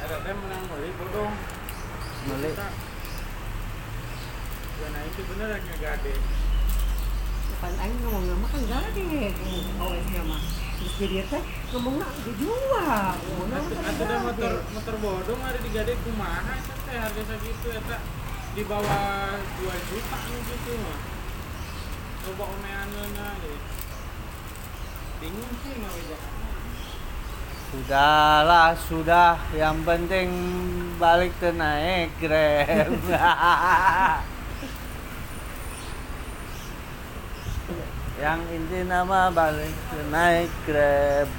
Ada 0.05 0.21
menang 0.37 0.63
beli 0.69 0.93
bodong. 1.01 1.33
Ya 2.19 2.35
nah 4.91 5.01
itu 5.07 5.21
bener 5.23 5.47
lagi 5.55 5.71
gade. 5.79 6.13
Depan 7.47 7.73
aing 7.79 7.99
ngomong 8.03 8.25
nama 8.27 8.47
kan 8.51 8.63
gade. 8.67 9.31
Awes 9.79 10.07
mah. 10.27 10.41
Terus 10.79 10.93
jadi 10.99 11.23
teh 11.31 11.43
ngomongna 11.71 12.07
dijual. 12.27 13.15
Atau 13.15 14.03
ada 14.03 14.15
motor 14.23 14.53
motor 14.71 14.95
bodong 14.99 15.41
ada 15.43 15.59
di 15.63 15.69
gade 15.71 15.95
kumaha 16.03 16.59
teh 16.87 16.95
harga 16.99 17.21
segitu 17.23 17.67
eta 17.71 17.97
di 18.55 18.63
bawah 18.67 19.39
2 19.63 19.87
juta 19.87 20.19
gitu 20.27 20.71
mah. 20.83 20.99
Coba 22.23 22.43
omeaneuna 22.51 23.27
ge. 23.43 23.55
Bingung 25.23 25.53
sih 25.63 25.73
ngawejakan. 25.79 26.38
Sudahlah, 27.69 28.73
sudah. 28.89 29.37
Yang 29.53 29.77
penting 29.85 30.29
balik 30.97 31.33
ke 31.37 31.53
naik 31.53 32.09
Grab. 32.17 32.89
Yang 38.25 38.39
inti 38.51 38.83
nama 38.89 39.29
balik 39.29 39.75
ke 39.93 40.01
naik 40.09 40.49
Grab. 40.65 41.29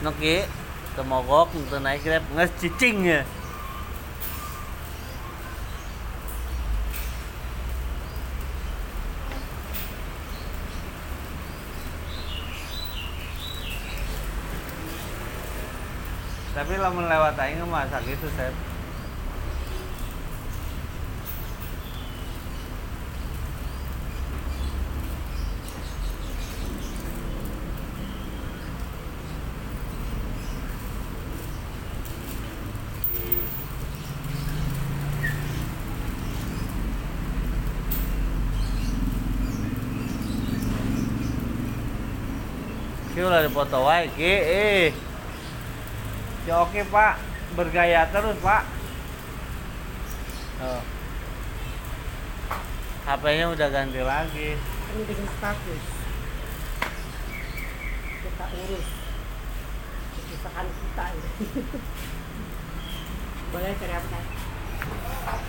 Noki, 0.00 0.48
temogok 0.94 1.50
untuk 1.58 1.82
naik 1.82 2.06
grab 2.06 2.22
nges 2.38 2.50
cicing 2.62 3.02
ya 3.02 3.20
tapi 16.54 16.78
lamun 16.78 17.10
lewat 17.10 17.34
aing 17.34 17.66
mah 17.66 17.82
gitu 18.06 18.30
saya 18.38 18.54
Ki 43.14 43.22
udah 43.22 43.46
dipoto 43.46 43.86
wae. 43.86 44.10
Eh. 44.18 45.13
Ya 46.44 46.60
oke, 46.60 46.80
Pak. 46.92 47.14
Bergaya 47.56 48.04
terus, 48.12 48.36
Pak. 48.44 48.62
Oh. 50.60 50.82
HP-nya 53.04 53.48
udah 53.52 53.68
ganti 53.72 54.00
lagi. 54.04 54.48
Ini 54.60 55.02
bikin 55.08 55.26
status. 55.40 55.84
Kita 58.20 58.44
urus. 58.52 58.88
Kesusahan 60.14 60.66
kita 60.68 61.04
ini. 61.16 61.30
Boleh 63.52 63.72
cari 63.80 63.94
apa? 63.96 64.06
Kak? 65.24 65.40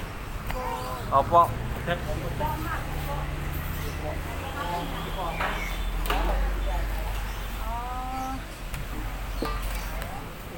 Oppo. 1.12 1.44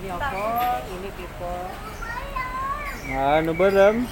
Ini 0.08 0.16
Oppo, 0.16 0.48
ini 0.88 1.10
Vivo. 1.20 1.56
Nah, 3.12 3.44
nu 3.44 3.52
berem. 3.52 4.08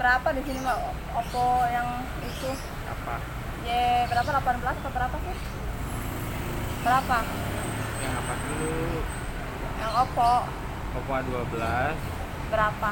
berapa 0.00 0.28
di 0.32 0.42
sini 0.48 0.58
mbak? 0.64 0.78
Oppo 1.12 1.68
yang 1.68 2.08
itu? 2.24 2.50
Apa? 2.88 3.20
Y 3.68 3.70
berapa? 4.08 4.28
18 4.32 4.64
atau 4.64 4.90
berapa 4.96 5.16
sih? 5.20 5.36
Berapa? 6.88 7.18
Yang 8.00 8.14
apa 8.16 8.32
dulu? 8.32 8.72
yang 9.76 9.92
Oppo. 10.08 10.32
Oppo 10.96 11.10
A12 11.12 11.56
berapa? 12.48 12.90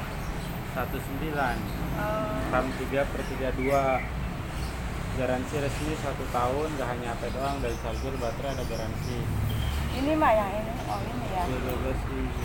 19 0.77 1.33
Eh, 1.33 2.37
RAM 2.53 2.67
3 2.77 3.09
per 3.09 3.21
32 3.25 4.20
Garansi 5.19 5.55
resmi 5.59 5.95
1 5.99 6.07
tahun, 6.31 6.69
gak 6.79 6.89
hanya 6.93 7.19
HP 7.19 7.23
doang, 7.35 7.57
dari 7.59 7.77
charger, 7.83 8.15
baterai 8.19 8.55
ada 8.55 8.65
garansi. 8.67 9.17
Ini 9.91 10.15
mbak 10.15 10.33
yang 10.39 10.51
ini 10.55 10.73
oh 10.87 11.01
ini 11.03 11.27
ya. 11.35 11.43
12 11.51 12.11
ribu 12.15 12.41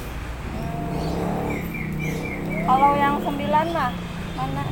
kalau 2.65 2.97
yang 2.97 3.21
9 3.21 3.37
mah 3.69 3.93
mana? 4.33 4.65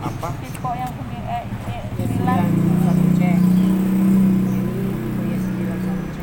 Apa? 0.00 0.28
Vivo 0.40 0.70
yang 0.72 0.88
9 0.88 1.04
eh 1.28 1.44
Ya, 1.68 1.84
Y 2.00 2.04
9 2.08 2.08
sembilan 2.08 2.40
satu 2.88 3.06
C. 3.12 3.20
Ini 5.28 5.36
satu 5.68 6.06
C. 6.08 6.18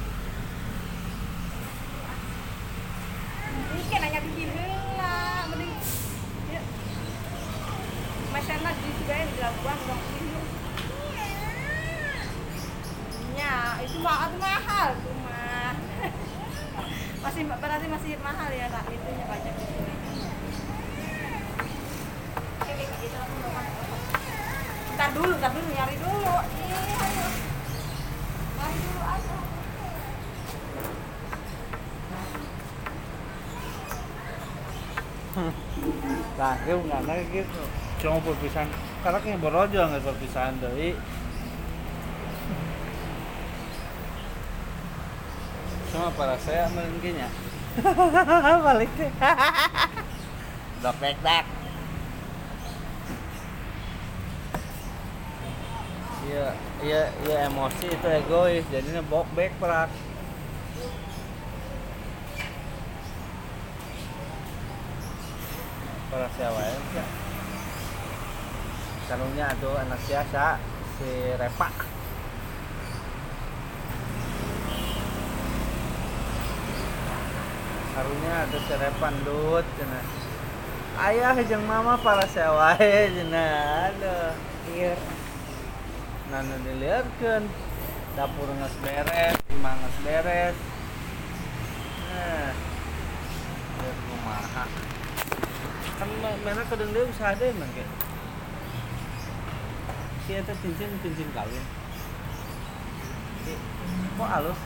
Itu 36.70 36.86
nggak 36.86 37.34
gitu. 37.34 37.62
Cuma 37.98 38.22
perpisahan. 38.22 38.70
Karena 39.02 39.18
kayak 39.26 39.42
borojo 39.42 39.80
nggak 39.90 40.06
perpisahan 40.06 40.54
dari. 40.62 40.94
Cuma 45.90 46.14
para 46.14 46.38
saya 46.38 46.70
mungkin 46.70 47.26
ya. 47.26 47.30
Balik 48.70 48.92
deh. 49.02 49.10
Dok 50.86 50.96
dek. 51.02 51.46
Iya, 56.30 56.54
iya, 56.86 57.02
iya 57.26 57.38
emosi 57.50 57.90
itu 57.90 58.06
egois, 58.06 58.62
jadinya 58.70 59.02
bok 59.10 59.26
back 59.34 59.50
para 66.10 66.28
siapa 66.34 66.62
ya. 66.66 67.06
Kanunya 69.10 69.48
tuh 69.62 69.74
anak 69.78 70.02
siasa 70.06 70.58
si 70.98 71.10
Repa 71.38 71.70
karunya 78.00 78.34
ada 78.48 78.58
si 78.64 78.74
Repan 78.80 79.16
dut 79.28 79.66
cina 79.76 80.00
ayah 81.04 81.36
jeung 81.44 81.68
mama 81.68 82.00
para 82.00 82.24
sewa 82.32 82.72
cina 82.80 83.48
aduh. 83.92 84.32
Iya. 84.72 84.96
nana 86.32 86.56
dilihatkan 86.64 87.44
dapur 88.14 88.48
nges 88.56 88.76
beres 88.86 89.36
imah 89.52 89.74
nges 89.82 89.98
beres. 90.06 90.58
Nah 92.08 92.54
kumaha 94.08 94.89
kan 96.00 96.10
ma- 96.24 96.42
mana 96.48 96.62
kadang 96.64 96.90
dia 96.96 97.04
usaha 97.04 97.36
deh 97.36 97.52
emang 97.52 97.72
kayak 97.76 97.92
Ki 100.24 100.38
eta 100.40 100.54
cincin 100.62 100.90
cincin 101.04 101.30
kawin 101.34 101.66
kok 104.20 104.30
halus? 104.30 104.60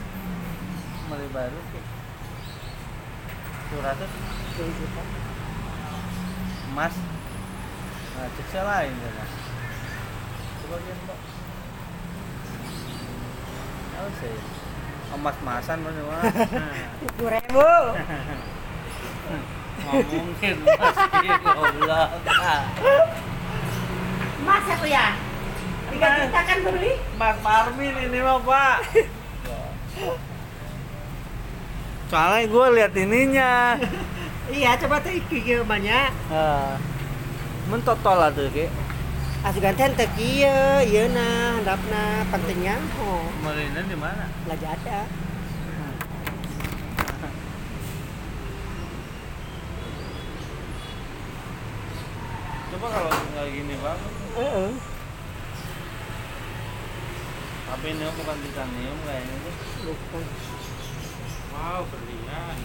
Beli 1.08 1.28
baru 1.32 1.58
Ki 1.72 1.80
suratnya 3.64 4.06
tuh 4.54 4.70
juta. 4.70 5.02
Emas 6.70 6.94
nah 8.14 8.30
cek 8.38 8.46
saya 8.54 8.62
lain 8.70 8.94
ya 8.94 9.10
mas. 9.18 9.32
Coba 10.62 10.76
lihat 10.78 10.98
mbak. 11.02 11.18
Tahu 13.90 14.08
sih 14.22 14.36
emas 15.18 15.36
masan 15.42 15.78
mas. 15.82 15.98
Tujuh 17.02 17.28
ribu. 17.34 17.66
nggak 19.84 20.00
mungkin 20.08 20.54
mas 20.64 20.98
Ki, 21.20 21.28
goblok 21.44 22.10
Mas 24.44 24.66
aku 24.68 24.84
ya. 24.84 25.16
Tiga 25.88 26.08
juta 26.20 26.40
kan 26.44 26.58
beli. 26.68 26.92
Mas 27.16 27.36
Marmin 27.40 27.96
ini 27.96 28.18
mah 28.20 28.38
pak. 28.44 28.76
Soalnya 32.12 32.44
gue 32.44 32.66
lihat 32.76 32.92
ininya. 32.92 33.80
Iya 34.52 34.76
coba 34.84 35.00
tuh 35.00 35.16
iki 35.16 35.64
banyak. 35.64 36.12
Ah. 36.28 36.76
Mentotol 37.72 38.20
lah 38.20 38.30
tuh 38.36 38.52
ki. 38.52 38.68
Asugan 39.44 39.76
teh 39.76 39.88
teu 39.96 40.08
kieu 40.16 40.84
ieu 40.84 41.04
nah 41.12 41.56
handapna 41.56 42.28
pentingnya. 42.28 42.76
Oh 43.00 43.24
Marina 43.40 43.80
di 43.84 43.96
mana? 43.96 44.28
Lagi 44.44 44.66
ada 44.68 45.08
coba 52.84 53.00
kalau 53.00 53.12
nggak 53.32 53.46
gini 53.48 53.74
banget 53.80 54.12
heeh. 54.36 54.72
Tapi 57.64 57.86
ini 57.96 58.04
bukan 58.12 58.36
titanium 58.44 58.98
kayaknya 59.08 59.36
tuh. 59.40 59.54
Bukan. 59.88 60.24
Wow 61.48 61.80
berlian. 61.88 62.58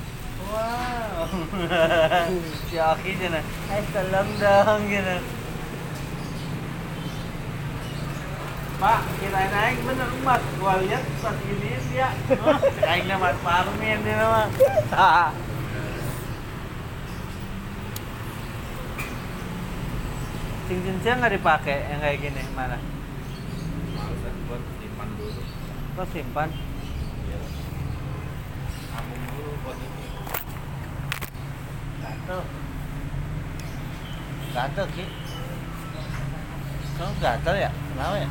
Wow. 0.43 1.23
Si 2.67 2.75
Aki 2.75 3.11
jana 3.15 3.39
eh 3.71 3.83
tolong 3.95 4.29
dong 4.43 4.81
gitu. 4.91 5.17
Pak, 8.79 9.01
kita 9.23 9.43
naik 9.55 9.77
bener 9.87 10.09
umat. 10.19 10.41
Gua 10.59 10.83
lihat 10.83 11.03
pas 11.23 11.35
gini 11.47 11.79
dia. 11.95 12.11
Oh, 12.43 12.59
kayak 12.59 13.07
nama 13.07 13.31
Parmin 13.39 14.03
dia 14.03 14.19
mah. 14.19 14.47
Cincin-cincin 20.69 21.17
nggak 21.17 21.33
dipakai 21.41 21.81
yang 21.89 21.97
kayak 21.97 22.21
gini 22.21 22.45
mana? 22.53 22.77
males 23.97 24.21
buat 24.45 24.61
simpan 24.77 25.09
dulu 25.17 25.41
Kok 25.97 26.07
simpan? 26.13 26.49
Iya. 27.25 27.39
Nabung 28.93 29.23
dulu 29.33 29.51
buat 29.65 29.77
ini 29.81 30.05
Gatel. 32.05 32.39
Gatel 34.53 34.85
ki. 34.93 35.05
Kamu 37.01 37.13
gatel 37.17 37.55
ya? 37.57 37.71
Kenapa 37.73 38.15
ya? 38.21 38.29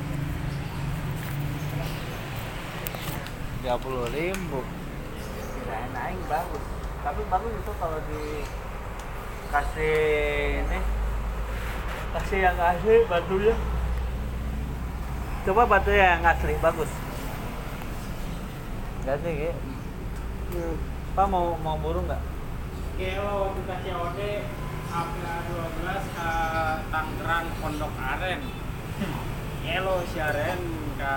Tiga 3.58 3.74
puluh 3.82 4.06
ribu. 4.14 4.62
Kirain 5.58 5.90
naik 5.90 6.22
bagus. 6.30 6.64
Tapi 7.02 7.20
bagus 7.26 7.50
itu 7.50 7.72
kalau 7.82 7.98
di 8.06 8.46
kasih 9.50 10.62
ini 10.62 10.97
kasih 12.16 12.38
yang 12.40 12.56
asli 12.56 13.04
batunya 13.04 13.54
coba 15.44 15.62
batu 15.68 15.92
yang 15.92 16.24
asli 16.24 16.54
bagus 16.60 16.90
Gak 19.08 19.24
sih 19.24 19.32
Ki? 19.40 19.50
Hmm. 20.52 20.76
Pak 21.16 21.26
mau 21.32 21.56
mau 21.64 21.80
burung 21.80 22.04
nggak? 22.04 22.20
Kelo 23.00 23.48
waktu 23.48 23.62
kasih 23.64 23.92
ode 23.96 24.32
April 24.88 25.36
12 25.80 26.16
ke 26.16 26.30
Tangerang 26.92 27.46
Pondok 27.56 27.94
Aren 27.96 28.40
Kelo 29.64 29.96
si 30.12 30.18
Aren 30.20 30.60
ke 31.00 31.14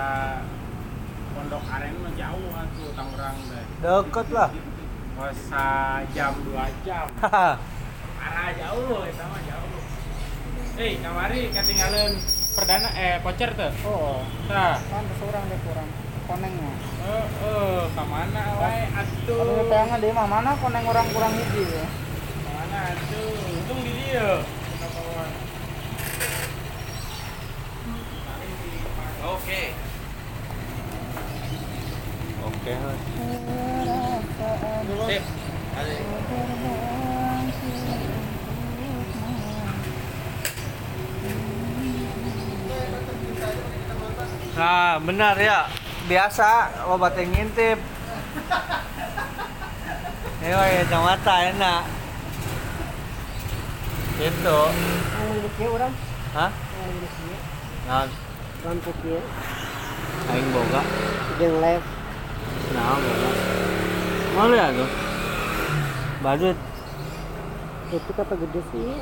Pondok 1.36 1.64
Aren 1.68 1.94
mah 2.00 2.12
jauh 2.16 2.48
atuh 2.52 2.90
Tangerang 2.96 3.36
deh 3.44 3.64
Deket 3.84 4.26
lah. 4.32 4.50
Masa 5.20 5.68
jam 6.16 6.32
2 6.48 6.86
jam 6.88 7.06
Haha. 7.20 7.60
Arah 8.22 8.48
jauh 8.56 9.04
eta 9.04 9.24
mah 9.28 9.42
jauh 9.44 9.71
Eh, 10.74 10.96
kamari 10.98 11.52
ketinggalan 11.52 12.16
perdana 12.52 12.88
eh 12.94 13.20
voucher 13.20 13.50
tuh. 13.52 13.72
oh 13.84 14.24
Tah. 14.46 14.80
kan 14.82 15.04
seorang 15.16 15.44
deh 15.46 15.60
kurang 15.62 15.88
konengnya 16.24 16.72
Eh, 17.02 17.24
eh, 17.44 17.80
ke 17.88 18.02
mana 18.04 18.42
wae 18.56 18.82
atuh? 18.90 19.68
tayangan 19.68 19.98
dia 20.00 20.12
mah 20.12 20.26
mana 20.26 20.50
koneng 20.56 20.84
orang 20.86 21.06
kurang 21.12 21.32
hiji 21.34 21.64
ya 21.66 21.84
Mana 22.48 22.78
atuh? 22.90 23.28
Untung 23.52 23.80
di 23.80 23.92
dia. 24.00 24.40
Oke. 29.24 29.62
Oke. 32.42 32.72
Sip. 35.06 35.22
Ada. 35.72 35.94
Nah, 44.52 45.00
benar 45.00 45.34
ya. 45.40 45.64
Biasa 46.04 46.68
obat 46.90 47.16
yang 47.16 47.32
ngintip. 47.32 47.78
Ini 50.42 50.52
mah 50.52 50.66
kacamata 50.66 51.34
enak. 51.54 51.82
Kieu 55.52 55.68
orang 55.68 55.92
Hah? 56.34 56.50
kieu 56.52 57.36
Nah, 57.86 58.06
kieu 59.02 59.20
aing 60.30 60.48
boga. 60.54 60.82
jeung 61.38 61.56
live 61.58 61.86
Nah, 62.74 62.96
boga. 62.98 63.30
Mau 64.36 64.46
lihat 64.50 64.70
tuh. 64.76 64.90
Badut. 66.22 66.56
itu 67.92 68.10
kata 68.16 68.34
gede 68.40 68.60
sih 68.72 68.96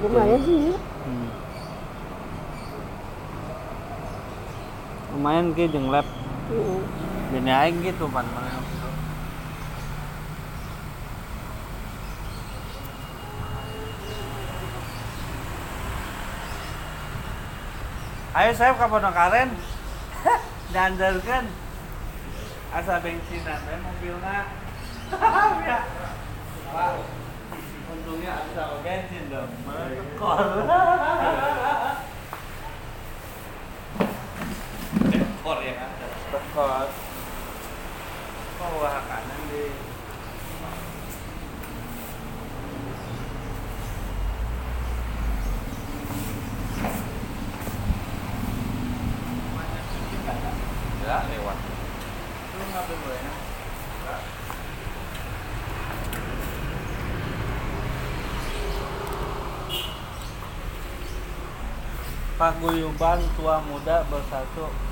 lumayan 0.00 0.40
sih 0.40 0.56
ya. 0.72 0.76
Hmm. 1.04 1.28
Lumayan 5.12 5.52
ki 5.52 5.68
jeung 5.68 5.92
lab. 5.92 6.08
Heeh. 6.48 6.80
Bini 7.32 7.52
aing 7.52 7.84
gitu 7.84 8.08
pan. 8.08 8.24
Ayo 18.32 18.50
saya 18.56 18.72
ke 18.72 18.88
Pondok 18.88 19.12
Aren. 19.12 19.52
Diandarkan. 20.72 21.44
Asa 22.72 22.96
bensinan 23.04 23.60
we 23.68 23.76
mobilna. 23.84 24.48
ya. 25.60 25.78
Pak. 26.72 26.92
Untungnya 27.92 28.32
asa 28.40 28.80
bensin 28.80 29.28
dong. 29.28 29.52
Kol. 30.16 30.40
Dekor 35.42 35.58
ya 35.58 35.74
kan? 35.74 35.90
Dekor. 36.30 36.86
Kok 38.62 38.70
wah 38.78 38.94
kanan 39.10 39.42
di 39.50 39.74
ya 51.02 51.16
lewat 51.26 51.58
Lu 52.54 52.64
ngapain 52.70 52.98
gue? 53.02 53.18
Paguyuban 62.38 63.18
tua 63.34 63.58
muda 63.66 64.06
bersatu. 64.06 64.91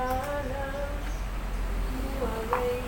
You 0.00 0.06
are 2.24 2.52
waiting. 2.52 2.79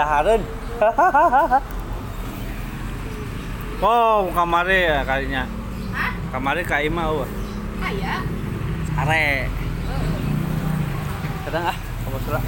Wedahareun. 0.00 0.40
oh, 3.84 4.32
kamari 4.32 4.88
ya 4.88 5.04
kalinya. 5.04 5.44
Hah? 5.92 6.16
Kamari 6.32 6.64
ka 6.64 6.80
imah 6.80 7.12
eueuh. 7.12 7.28
Aya. 7.84 8.24
Are. 8.96 9.44
Kadang 11.44 11.68
ah, 11.68 11.76
apa 11.76 12.16
sura? 12.24 12.40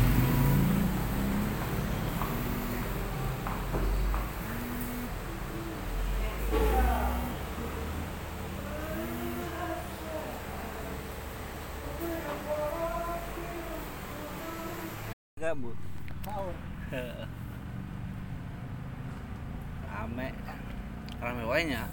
Enggak, 15.36 15.52
Bu. 15.60 15.76
Tahu. 16.24 16.48
Heeh. 16.96 17.28
Rame. 20.02 20.28
Rame 21.22 21.42
wae 21.46 21.64
nya. 21.64 21.88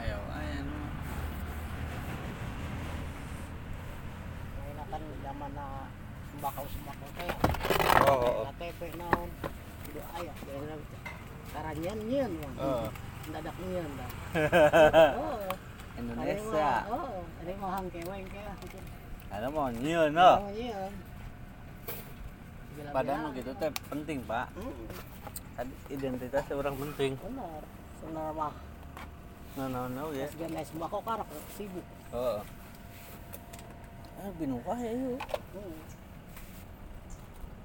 Ayo 0.00 0.18
ayo 0.32 0.58
nu. 0.62 0.78
Ini 4.64 4.84
kan 4.86 5.02
zaman 5.26 5.50
na 5.52 5.66
sembako 6.30 6.62
sembako 6.72 7.06
teh. 7.20 7.32
Oh, 8.06 8.16
oh, 8.16 8.20
oh. 8.22 8.44
KTP 8.54 8.80
naon. 8.96 9.28
Kudu 9.84 10.00
aya 10.14 10.32
biasana 10.40 10.76
karanyan 11.52 11.98
nyeun 12.06 12.32
mah. 12.38 12.52
Oh. 12.64 12.86
Dadak 13.28 13.56
nyeun 13.60 13.92
dah. 13.98 14.10
Oh. 15.20 15.52
Indonesia. 16.00 16.70
Oh, 16.88 17.28
ada 17.44 17.52
mah 17.60 17.70
hang 17.76 17.88
keweng 17.92 18.24
ke 18.30 18.46
gitu. 18.62 18.78
Ada 19.28 19.46
mau 19.52 19.68
nyeun 19.70 20.10
no. 20.14 20.32
Oh. 20.46 20.90
Padahal 22.88 23.28
nu 23.28 23.28
gitu 23.34 23.50
teh 23.58 23.70
penting, 23.90 24.18
Pak. 24.24 24.46
Hmm, 24.54 24.86
identitas 25.90 26.46
orang 26.54 26.76
penting. 26.78 27.12
benar. 27.18 27.62
Sebenarnya 27.98 28.32
mah 28.38 28.54
Nah, 29.58 29.66
nah, 29.66 29.90
nah, 29.90 30.06
ya. 30.14 30.30
Pas 30.30 30.46
naik 30.54 30.70
sembako 30.70 31.02
karak 31.02 31.26
sibuk. 31.58 31.82
Oh. 32.14 32.38
Ah, 34.22 34.30
bingung 34.38 34.62
wae 34.62 34.86
ieu. 34.86 35.18
Hmm. 35.18 35.78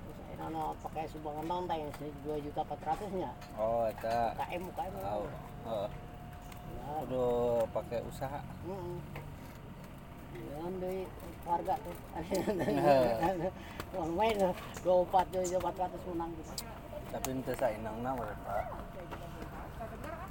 Terus 0.01 0.17
ayeuna 0.25 0.45
na 0.49 0.61
pakai 0.81 1.05
sumbangan 1.05 1.45
naon 1.45 1.69
teh 1.69 2.09
dua 2.25 2.41
juta 2.41 2.65
empat 2.65 2.79
ratusnya. 2.81 3.29
Oh, 3.61 3.85
eta. 3.85 4.33
KM 4.41 4.61
UKM. 4.73 4.93
Oh. 5.05 5.29
Oh. 5.69 5.87
Ya, 6.73 6.85
Kudu 7.05 7.25
pakai 7.69 8.01
usaha. 8.09 8.41
Hmm. 8.65 8.97
Jangan 10.51 10.73
dari 10.83 11.01
warga 11.47 11.73
tuh. 11.79 11.95
Uang 13.95 14.11
main 14.17 14.35
dua 14.81 14.95
empat 15.05 15.25
dua 15.29 15.43
empat 15.45 15.75
ratus 15.77 16.01
menang 16.09 16.31
gitu. 16.35 16.53
Tapi 17.13 17.27
ente 17.29 17.53
sainangna 17.55 18.09
mah, 18.17 18.25
Pak. 18.25 18.65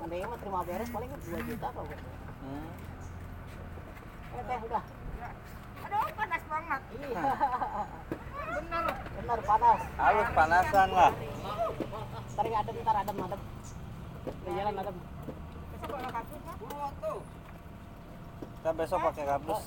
Nanti 0.02 0.16
mah 0.26 0.39
terima 0.43 0.60
beres 0.66 0.90
paling 0.90 1.10
dua 1.14 1.40
juta 1.47 1.68
kok. 1.70 1.86
Hmm. 2.43 2.68
Eh 4.34 4.43
teh 4.43 4.59
udah. 4.66 4.84
Aduh, 5.82 6.10
panas 6.18 6.43
banget. 6.51 6.80
Iya. 6.98 7.22
Benar. 8.52 8.84
Benar 9.14 9.40
panas. 9.47 9.78
Halus 9.94 10.30
panasan 10.34 10.89
lah. 10.90 11.12
Ntar 12.32 12.47
ya 12.48 12.59
adem, 12.64 12.76
ntar 12.82 12.97
adem, 12.98 13.16
adem. 13.22 13.40
Di 14.26 14.51
jalan 14.59 14.74
adem. 14.82 14.97
Kita 18.62 18.70
besok 18.78 19.02
pakai 19.10 19.26
kardus. 19.26 19.59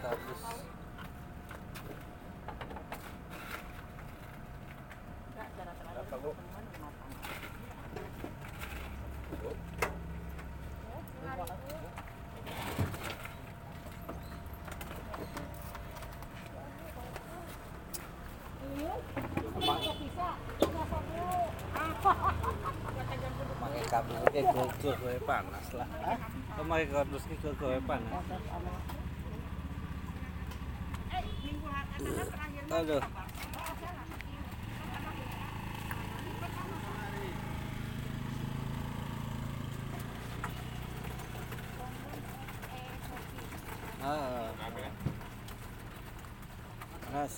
Kardus. 0.00 0.40
Berapa, 5.92 6.16
Bu? 6.16 6.32
Pakai 23.58 23.82
kardus 23.90 24.16
ke 24.80 24.90
ke 25.02 25.10
ke 25.28 25.77
pakai 26.68 26.84
kardus 26.92 27.24
ke 27.26 27.34
ke 27.40 27.50
ke 27.56 27.80
panas. 27.88 28.24
Aduh. 32.68 33.02
Ah. 43.98 44.52
Panas. 47.08 47.34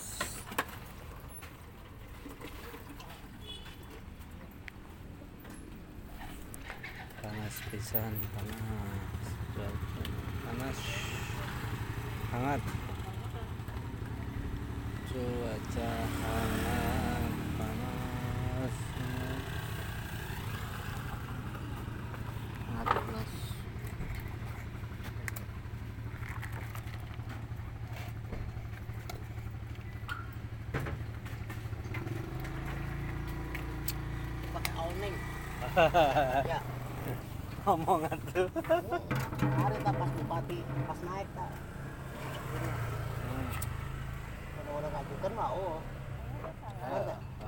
Panas 7.23 7.55
pisan, 7.71 8.13
panas. 8.35 9.25
Panas. 10.45 10.79
Hangat. 12.35 12.63
Cuaca 15.11 15.91
hangat, 16.23 17.35
panas. 17.59 18.77
Hangat 22.67 22.89
panas. 22.91 23.33
Pakai 34.51 34.73
awning. 34.75 35.17
Ya. 36.45 36.61
Omongan 37.65 38.19
tuh. 38.29 38.49
Hari 39.41 39.77
tak 39.81 39.95
pas 39.97 40.11
bupati 40.13 40.59
pas 40.85 41.01
naik 41.09 41.29
tak. 41.33 41.51
Kalau 44.53 44.73
udah 44.77 44.91
ngajukan 44.93 45.33
mah 45.33 45.51
oh. 45.57 45.77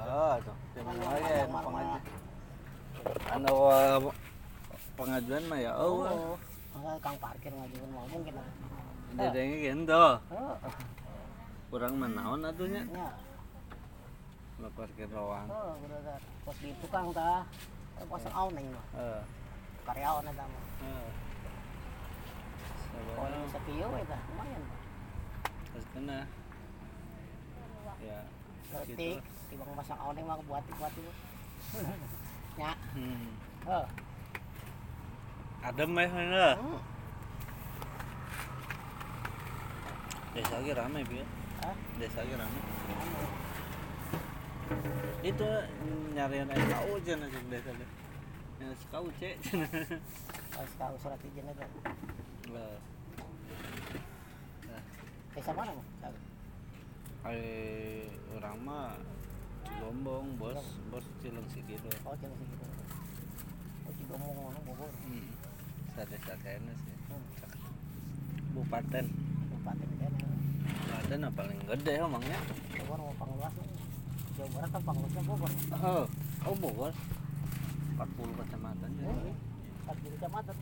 Oh, 0.03 0.33
tuh. 0.41 0.57
Marmah. 0.81 1.61
pengajuan. 1.61 2.01
Anu 3.37 3.53
uh, 3.53 3.99
pengajuan 4.97 5.43
mah 5.53 5.59
ya 5.61 5.73
oh. 5.77 6.09
Oh. 6.73 6.97
Kang 7.05 7.17
parkir 7.21 7.53
ngajukan 7.53 7.89
mah 7.93 8.05
mungkin. 8.09 8.35
Dedengnya 9.13 9.57
gitu. 9.61 10.05
Kurang 11.69 11.95
menaon 12.01 12.49
atunya. 12.49 12.85
Ya. 12.89 13.13
Lo 14.61 14.69
parkir 14.73 15.09
doang. 15.09 15.49
Oh, 15.53 15.77
bener 15.85 16.21
Pos 16.45 16.57
di 16.61 16.73
tukang 16.81 17.13
tah. 17.13 17.45
Pasang 18.11 18.35
awning 18.35 18.67
mah. 18.73 18.87
Eh. 18.99 19.23
Karyawan 19.87 20.31
eta 20.31 20.45
mah. 20.47 20.65
Kalau 22.93 23.27
Sabar. 23.27 23.51
sekieu 23.53 23.91
eta 23.99 24.19
lumayan. 24.31 24.63
Kena. 25.93 26.19
Ya. 28.03 28.21
Ngerti, 28.73 29.11
tibang 29.53 29.73
pasang 29.77 30.01
awning 30.01 30.25
mah 30.27 30.39
buat-buat 30.47 30.93
itu. 30.97 31.13
Ya. 32.53 32.77
Hmm. 32.93 33.33
Adem 35.65 35.97
ya 35.97 36.05
mana? 36.05 36.49
Hmm. 36.61 36.81
Desa 40.37 40.61
lagi 40.61 40.73
rame 40.77 41.01
bi. 41.09 41.25
Desa 41.97 42.21
lagi 42.21 42.35
rame. 42.37 42.61
Itu 45.23 45.49
nyariin 46.13 46.51
aja 46.51 46.65
kau 46.83 46.99
aja 46.99 47.15
desa 47.51 47.71
deh. 47.71 47.91
Yang 48.59 48.79
kau 48.91 49.07
cek. 49.19 49.37
Pas 50.53 50.71
tahu 50.79 50.95
surat 51.03 51.21
izin 51.23 51.47
itu. 51.47 51.65
Lah, 52.53 52.77
Desa 55.33 55.53
mana? 55.57 55.73
Tahu. 56.03 56.17
eh 57.33 58.11
orang 58.35 58.59
mah 58.67 58.99
Cigombong, 59.63 60.37
bos, 60.37 60.61
bos 60.91 61.07
Cilengsi 61.23 61.63
gitu. 61.65 61.89
Oh, 62.05 62.13
jangan 62.19 62.37
segitu. 62.37 62.67
Oh, 64.13 64.19
mau 64.21 64.31
ngomong 64.37 64.65
Bogor. 64.69 64.91
Hmm. 65.07 65.33
Kayaknya 65.97 66.75
sih. 66.85 66.95
Hmm. 67.09 67.25
Bupaten. 68.53 69.07
Kabupaten 69.09 69.89
kan. 69.97 70.13
Apa 70.93 71.29
paling 71.33 71.59
gede 71.71 71.93
emangnya? 71.97 72.39
Jawa 74.43 74.59
Barat 74.59 74.71
kan 74.75 74.83
pangluasnya 74.83 75.23
Bogor. 75.23 75.51
Oh, 75.87 76.05
oh 76.51 76.55
Bogor. 76.59 76.91
40 77.95 78.39
kecamatan 78.43 78.91
jadi. 78.99 79.31
Hmm. 79.31 79.39
40 79.87 80.15
kecamatan. 80.19 80.57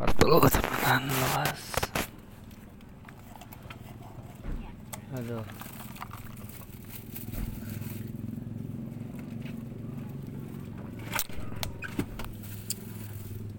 Betul 0.00 0.32
ketebalan 0.48 1.02
luas. 1.12 1.62
Aduh. 5.12 5.44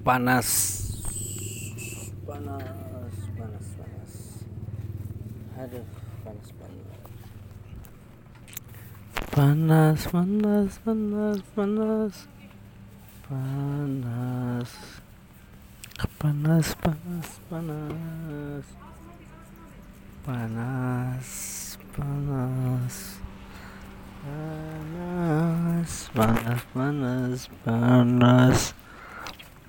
Panas. 0.03 0.99
Panas, 2.27 2.59
panas, 3.37 3.67
panas. 3.77 4.11
Aduh, 5.57 5.85
panas 6.25 6.49
panas. 6.59 6.87
Panas, 9.31 10.07
panas, 10.11 10.79
panas, 10.83 11.41
panas. 11.55 12.27
Panas. 13.29 14.71
Panas, 16.19 16.75
panas, 16.75 17.39
panas. 17.49 18.65
Panas, 20.25 21.79
panas. 21.95 22.95
Panas, 24.25 26.11
panas, 26.13 26.61
panas, 26.73 27.49
panas. 27.63 28.82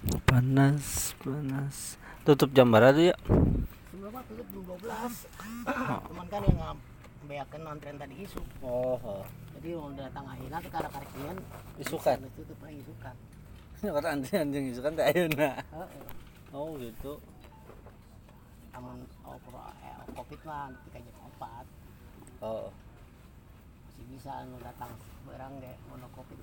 Panas, 0.05 1.17
panas. 1.25 1.97
Tutup 2.29 2.53
jam 2.53 2.69
berapa 2.69 2.93
tuh 2.93 3.09
ya? 3.09 3.17
Sebelumnya 3.89 4.21
tutup 4.29 4.47
jam 4.53 4.61
12 4.85 6.05
Cuman 6.13 6.27
kan 6.29 6.41
yang 6.45 6.59
ngambeakeun 6.61 7.65
antrean 7.65 7.97
tadi 7.97 8.15
isu 8.21 8.41
Oh, 8.61 9.01
oh. 9.01 9.25
Jadi 9.57 9.73
mau 9.73 9.89
datang 9.97 10.29
akhirnya 10.29 10.61
tuh 10.61 10.73
kada 10.73 10.89
karekian 10.93 11.37
isukan. 11.81 12.19
Tutup 12.37 12.59
lagi 12.61 12.79
isukan 12.85 13.17
Kata 13.81 14.09
antrian 14.13 14.53
jeung 14.53 14.67
isukan 14.69 14.93
teh 14.93 15.05
ayeuna. 15.09 15.51
Oh, 16.53 16.77
gitu. 16.77 17.17
Aman 18.77 19.09
oh, 19.25 19.37
eh, 19.81 19.97
covid 20.13 20.41
mah 20.45 20.69
ketika 20.85 21.01
jam 21.01 21.17
4 21.41 21.65
Oh. 22.45 22.69
masih 23.89 24.05
bisa 24.21 24.31
anu 24.45 24.61
datang 24.61 24.93
barang 25.25 25.53
deh 25.65 25.75
covid 26.13 26.39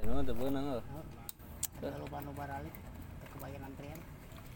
Anu 0.00 0.24
teh 0.24 0.32
beunang 0.32 0.80
euy. 1.82 1.90
Ada 1.90 1.98
lupa 1.98 2.18
nu 2.22 2.30
baralik 2.38 2.74
kebayang 3.34 3.66
antrean 3.66 4.00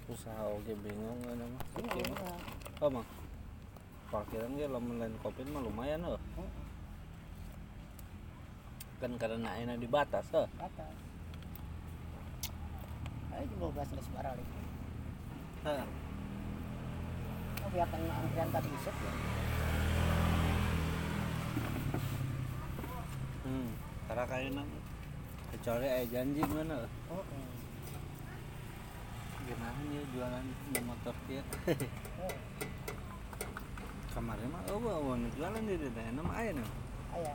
Usaha 0.06 0.42
oge 0.54 0.74
bingung 0.78 1.18
anu 1.26 1.46
mah. 1.50 1.62
Ini 1.74 1.88
Oke 1.90 2.02
mah. 2.06 2.18
mah. 2.22 2.38
Oh, 2.78 2.90
Mang. 2.94 3.06
Parkiran 4.06 4.54
ge 4.54 4.70
lamun 4.70 5.02
lain 5.02 5.18
Covid 5.18 5.46
mah 5.50 5.66
lumayan 5.66 6.06
euy. 6.06 6.22
Kan 9.02 9.12
karena 9.18 9.50
ayeuna 9.58 9.74
dibatas 9.74 10.30
euy. 10.30 10.46
Kata. 10.54 10.86
Ayo 13.34 13.44
jam 13.50 13.58
12 13.74 13.94
geus 13.98 14.08
baralik. 14.14 14.48
Heeh. 15.66 15.86
Oh, 17.66 17.68
biarkan 17.74 18.00
antrean 18.06 18.48
tadi 18.54 18.70
isuk 18.70 18.94
ya. 18.94 19.12
Hmm. 23.42 23.70
Karena 24.06 24.24
kayaknya 24.30 24.62
kecuali 25.56 25.86
aya 25.88 26.04
janji 26.12 26.42
mana 26.44 26.84
Oh, 27.08 27.16
oh. 27.16 27.48
gimana 29.46 29.80
ya 29.88 30.02
jualan 30.12 30.44
di 30.68 30.80
motor 30.84 31.14
Oh, 31.16 32.34
kemarin 34.16 34.48
mah 34.52 34.62
oh 34.72 34.78
bawa 34.80 35.12
nu 35.16 35.28
jualan 35.32 35.60
di 35.64 35.76
daerah 35.80 36.12
nama 36.12 36.32
aya 36.36 36.50
nih 36.52 36.68
aya. 37.16 37.34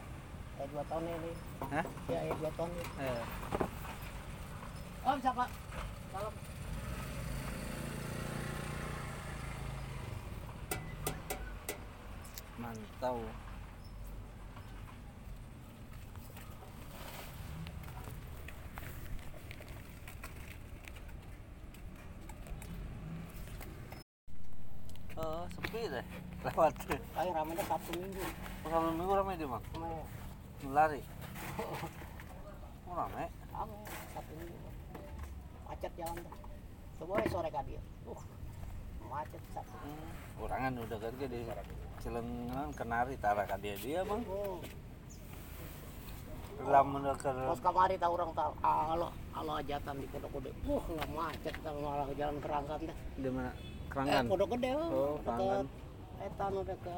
Aya 0.62 0.66
dua 0.70 0.84
tahun 0.86 1.04
ini. 1.10 1.32
hah 1.74 1.86
Ya, 2.06 2.18
aya 2.22 2.34
dua 2.38 2.52
tahun 2.54 2.70
ini. 2.70 2.86
eh 3.02 3.24
Oh, 5.02 5.18
bisa 5.18 5.34
Pak. 5.34 5.50
Kalau 6.14 6.30
mantau 12.62 13.18
Oh, 25.22 25.46
sepi 25.54 25.86
deh. 25.86 26.06
Lewat. 26.42 26.74
ayo 26.90 27.30
ramenya 27.30 27.62
Sabtu 27.70 27.94
Minggu. 27.94 28.26
Kalau 28.66 28.90
minggu 28.90 29.14
ramai 29.14 29.38
dia 29.38 29.46
mah. 29.46 29.62
Mau 29.78 30.02
Lari. 30.74 31.02
Oh, 32.92 32.98
ramai. 32.98 33.30
kamu 33.54 33.78
Sabtu 34.18 34.34
Minggu. 34.42 34.58
Macet 35.70 35.94
jalan 35.94 36.18
tuh. 36.26 36.36
Aja 37.16 37.30
sore 37.30 37.50
ka 37.54 37.62
dia. 37.70 37.82
Uh. 38.10 38.22
Macet 39.06 39.44
Sabtu. 39.54 39.78
Hmm. 39.78 40.10
Orangan 40.42 40.74
udah 40.90 40.98
kan 40.98 41.14
ke 41.22 41.28
di 41.30 41.40
Cilengan 42.02 42.70
kenari 42.74 43.14
tara 43.22 43.46
ka 43.46 43.62
dia 43.62 44.02
bang. 44.02 44.22
Oh. 44.26 44.58
Lamun 46.66 47.06
ke 47.14 47.30
Pas 47.30 47.62
kamari 47.62 47.96
tahu 48.02 48.14
orang 48.18 48.34
tahu 48.34 48.54
alo 48.66 49.10
alo 49.38 49.52
ajatan 49.62 50.02
di 50.02 50.10
Pondok 50.10 50.42
Gede. 50.42 50.52
Uh, 50.66 50.82
macet 51.14 51.54
kalau 51.62 51.80
malah 51.86 52.10
jalan 52.18 52.38
kerangkan 52.42 52.90
deh. 52.90 52.98
di 53.22 53.30
mana? 53.30 53.54
Eh, 53.92 53.94
Keranggan. 53.94 54.24
Pondok 54.32 54.50
Gede 54.56 54.72
Oh, 54.72 54.88
oh, 54.88 55.14
Keranggan. 55.20 55.66
dekat 55.68 56.24
etan 56.24 56.52
udah 56.56 56.78
ke 56.80 56.96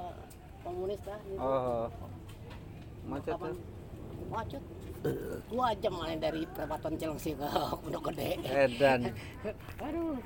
komunis 0.62 1.02
dah. 1.02 1.20
Oh. 1.42 1.86
Macet 3.04 3.34
Kapan? 3.34 3.54
Macet. 4.30 4.64
Dua 5.50 5.68
jam 5.82 5.92
malah 5.92 6.16
dari 6.16 6.42
perempatan 6.48 6.92
Cilengsi 6.96 7.32
ke 7.34 7.50
Pondok 7.82 8.14
Gede. 8.14 8.30
Edan. 8.46 9.00
Aduh. 9.90 10.22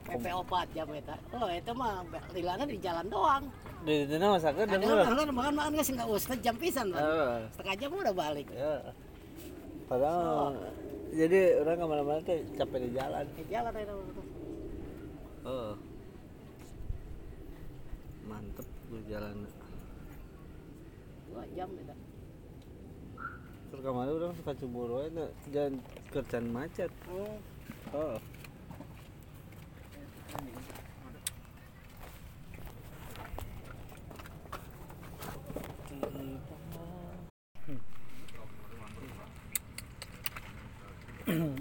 PP 0.00 0.26
4 0.26 0.74
jam 0.74 0.86
eta. 0.90 1.16
Oh, 1.32 1.46
itu 1.46 1.70
mah 1.70 2.02
lilana 2.34 2.64
di 2.66 2.76
jalan 2.82 3.06
doang. 3.06 3.44
Di 3.86 4.04
sana 4.10 4.36
masakan 4.36 4.66
Ada 4.66 4.76
denger. 4.76 4.96
orang 5.06 5.30
makan 5.32 5.54
makan 5.54 5.70
geus 5.72 5.88
enggak 5.88 6.08
usah 6.10 6.36
jam 6.42 6.54
pisan. 6.60 6.86
Oh. 6.92 7.40
Setengah 7.56 7.76
jam 7.78 7.88
udah 7.94 8.12
balik. 8.12 8.48
Ya. 8.52 8.90
Padahal 9.86 10.52
jadi 11.14 11.62
orang 11.62 11.76
ke 11.78 11.86
mana-mana 11.86 12.20
tuh 12.26 12.36
capek 12.58 12.78
di 12.84 12.90
jalan. 12.92 13.24
Di 13.38 13.44
jalan 13.48 13.72
itu. 13.72 13.96
Oh. 15.40 15.72
Mantep 18.28 18.68
gue 18.92 19.00
jalan. 19.08 19.48
Dua 21.32 21.44
jam 21.56 21.70
itu. 21.72 21.94
Terus 23.70 23.82
kemarin 23.86 24.12
orang 24.20 24.34
suka 24.36 24.52
cemburu 24.52 25.00
aja 25.00 25.32
jalan 25.48 25.80
kerjaan 26.12 26.46
macet. 26.52 26.92
Hmm. 27.08 27.40
Oh. 27.90 28.14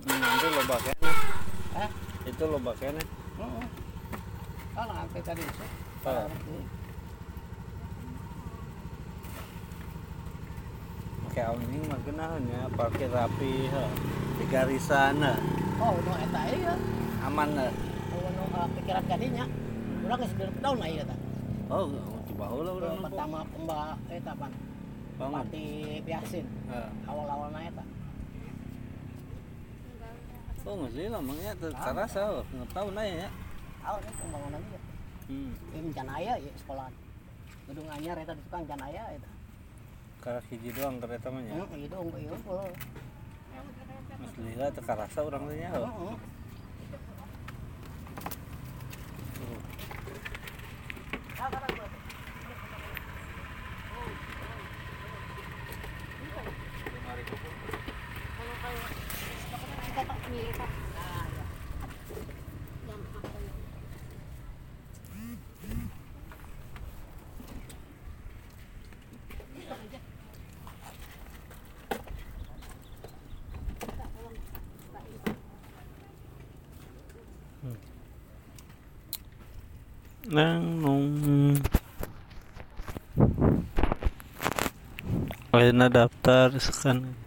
Nanti 0.06 0.48
loba 0.54 0.78
kene. 0.82 1.12
Hah? 1.74 1.90
Itu 2.30 2.44
loba 2.46 2.72
kene. 2.78 3.02
Heeh. 3.40 3.66
Kan 4.76 4.88
nanti 4.91 5.20
tadi 5.24 5.44
itu. 5.44 5.66
Oh. 6.03 6.28
Kayak 11.30 11.56
awal 11.56 11.61
ini 11.72 11.78
mah 11.88 11.99
genahan 12.03 12.41
ya, 12.52 12.61
parkir 12.76 13.07
rapi, 13.07 13.72
ha. 13.72 13.86
ha. 13.88 15.34
Oh, 15.80 15.95
no 16.03 16.14
eta 16.20 16.41
ieu. 16.52 16.76
aman. 17.24 17.49
ha. 17.56 17.68
Oh, 18.11 18.28
no 18.28 18.44
uh, 18.52 18.68
pikiran 18.76 19.06
kadinya. 19.07 19.45
Urang 20.03 20.20
geus 20.20 20.52
tahun 20.60 20.78
lah 20.84 20.90
ieu 20.91 21.03
tah. 21.07 21.20
Oh, 21.72 21.86
coba 22.34 22.45
heula 22.52 22.72
urang 22.76 22.91
nu 22.98 23.07
Pertama 23.07 23.40
pemba 23.56 23.80
eta 24.11 24.32
pan. 24.36 24.52
Pati 25.20 25.66
biasin. 26.03 26.45
Ha. 26.68 26.91
Awal-awalna 27.07 27.60
eta. 27.72 27.84
Oh 30.68 30.76
masih 30.76 31.07
sih 31.07 31.07
lamangnya 31.07 31.52
terasa 31.56 32.19
ah. 32.19 32.44
nggak 32.44 32.69
tahu 32.76 32.88
nanya 32.91 33.26
ya. 33.26 33.30
Pembangunan. 34.19 34.61
Hmm. 35.30 35.53
Ini 35.72 35.90
Janaya 35.94 36.34
ya 36.41 36.52
sekolah 36.57 36.90
Gedung 37.69 37.86
anyar 37.86 38.18
ya, 38.18 38.26
ya, 38.26 38.26
itu 38.26 38.34
di 38.34 38.44
tukang 38.49 38.65
itu. 39.14 39.30
Karena 40.19 40.41
hiji 40.49 40.69
doang 40.73 40.98
kereta 40.98 41.27
mah 41.30 41.41
ya. 41.45 41.53
Heeh, 41.53 41.68
hiji 41.77 41.88
doang 41.88 42.10
bae. 42.10 42.26
Mas 44.19 44.34
Lila 44.41 44.68
orang 45.22 45.44
tanya. 45.48 45.69
Heeh. 45.69 45.86
Hmm, 45.86 46.18
hmm. 51.38 51.89
Nang 80.30 80.62
nung. 80.78 81.58
Ayeuna 85.50 85.90
daftar 85.90 86.54
sekarang 86.62 87.18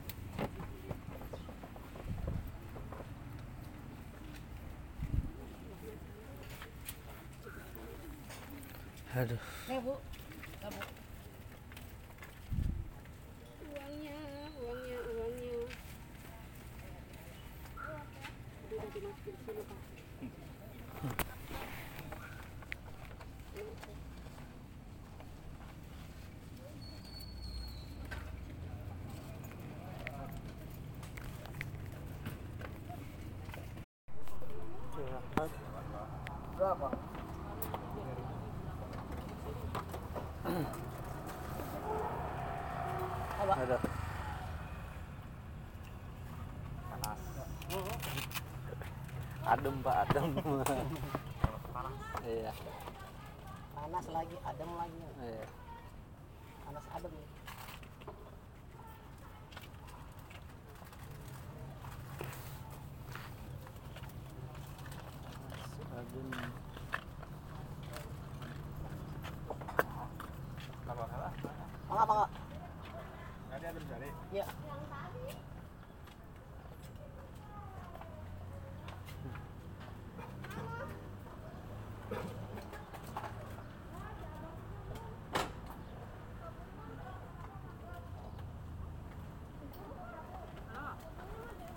Aduh. 9.13 9.37
Eh 9.69 9.79
bu, 9.85 9.93
uangnya 13.61 14.17
uangnya 14.57 14.99
uangnya 15.13 15.63
berapa? 36.63 36.89
Apa? 43.43 43.55
Ada. 43.67 43.77
Adem 49.43 49.75
pak, 49.83 49.97
adem. 50.07 50.27
Iya. 52.23 52.53
Panas 53.75 54.07
lagi, 54.15 54.37
adem 54.47 54.71
lagi. 54.79 55.03
Iya. 55.19 55.47
Panas 56.63 56.87
adem. 56.95 57.11
Adem. 65.91 66.63
Mangga, 71.93 72.05
mangga. 72.09 72.27
Tadi 73.53 73.65
ada 73.69 73.81
cari. 73.85 74.09
Iya. 74.33 74.47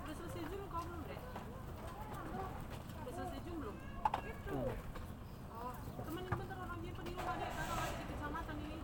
udah 0.06 0.16
selesai 0.22 0.42
zoom 0.48 0.64
kau 0.70 0.82
belum 0.86 1.02
deh 1.10 1.20
udah 3.04 3.14
selesai 3.16 3.40
zoom 3.46 3.56
belum 3.58 3.76
oh 5.56 5.74
temenin 6.06 6.34
bentar 6.38 6.58
orang 6.62 6.80
dia 6.86 6.92
di 6.94 7.12
rumah 7.18 7.36
deh 7.42 7.50
kakak 7.50 7.78
lagi 7.82 7.96
di 7.98 8.06
kecamatan 8.14 8.58
ini 8.62 8.78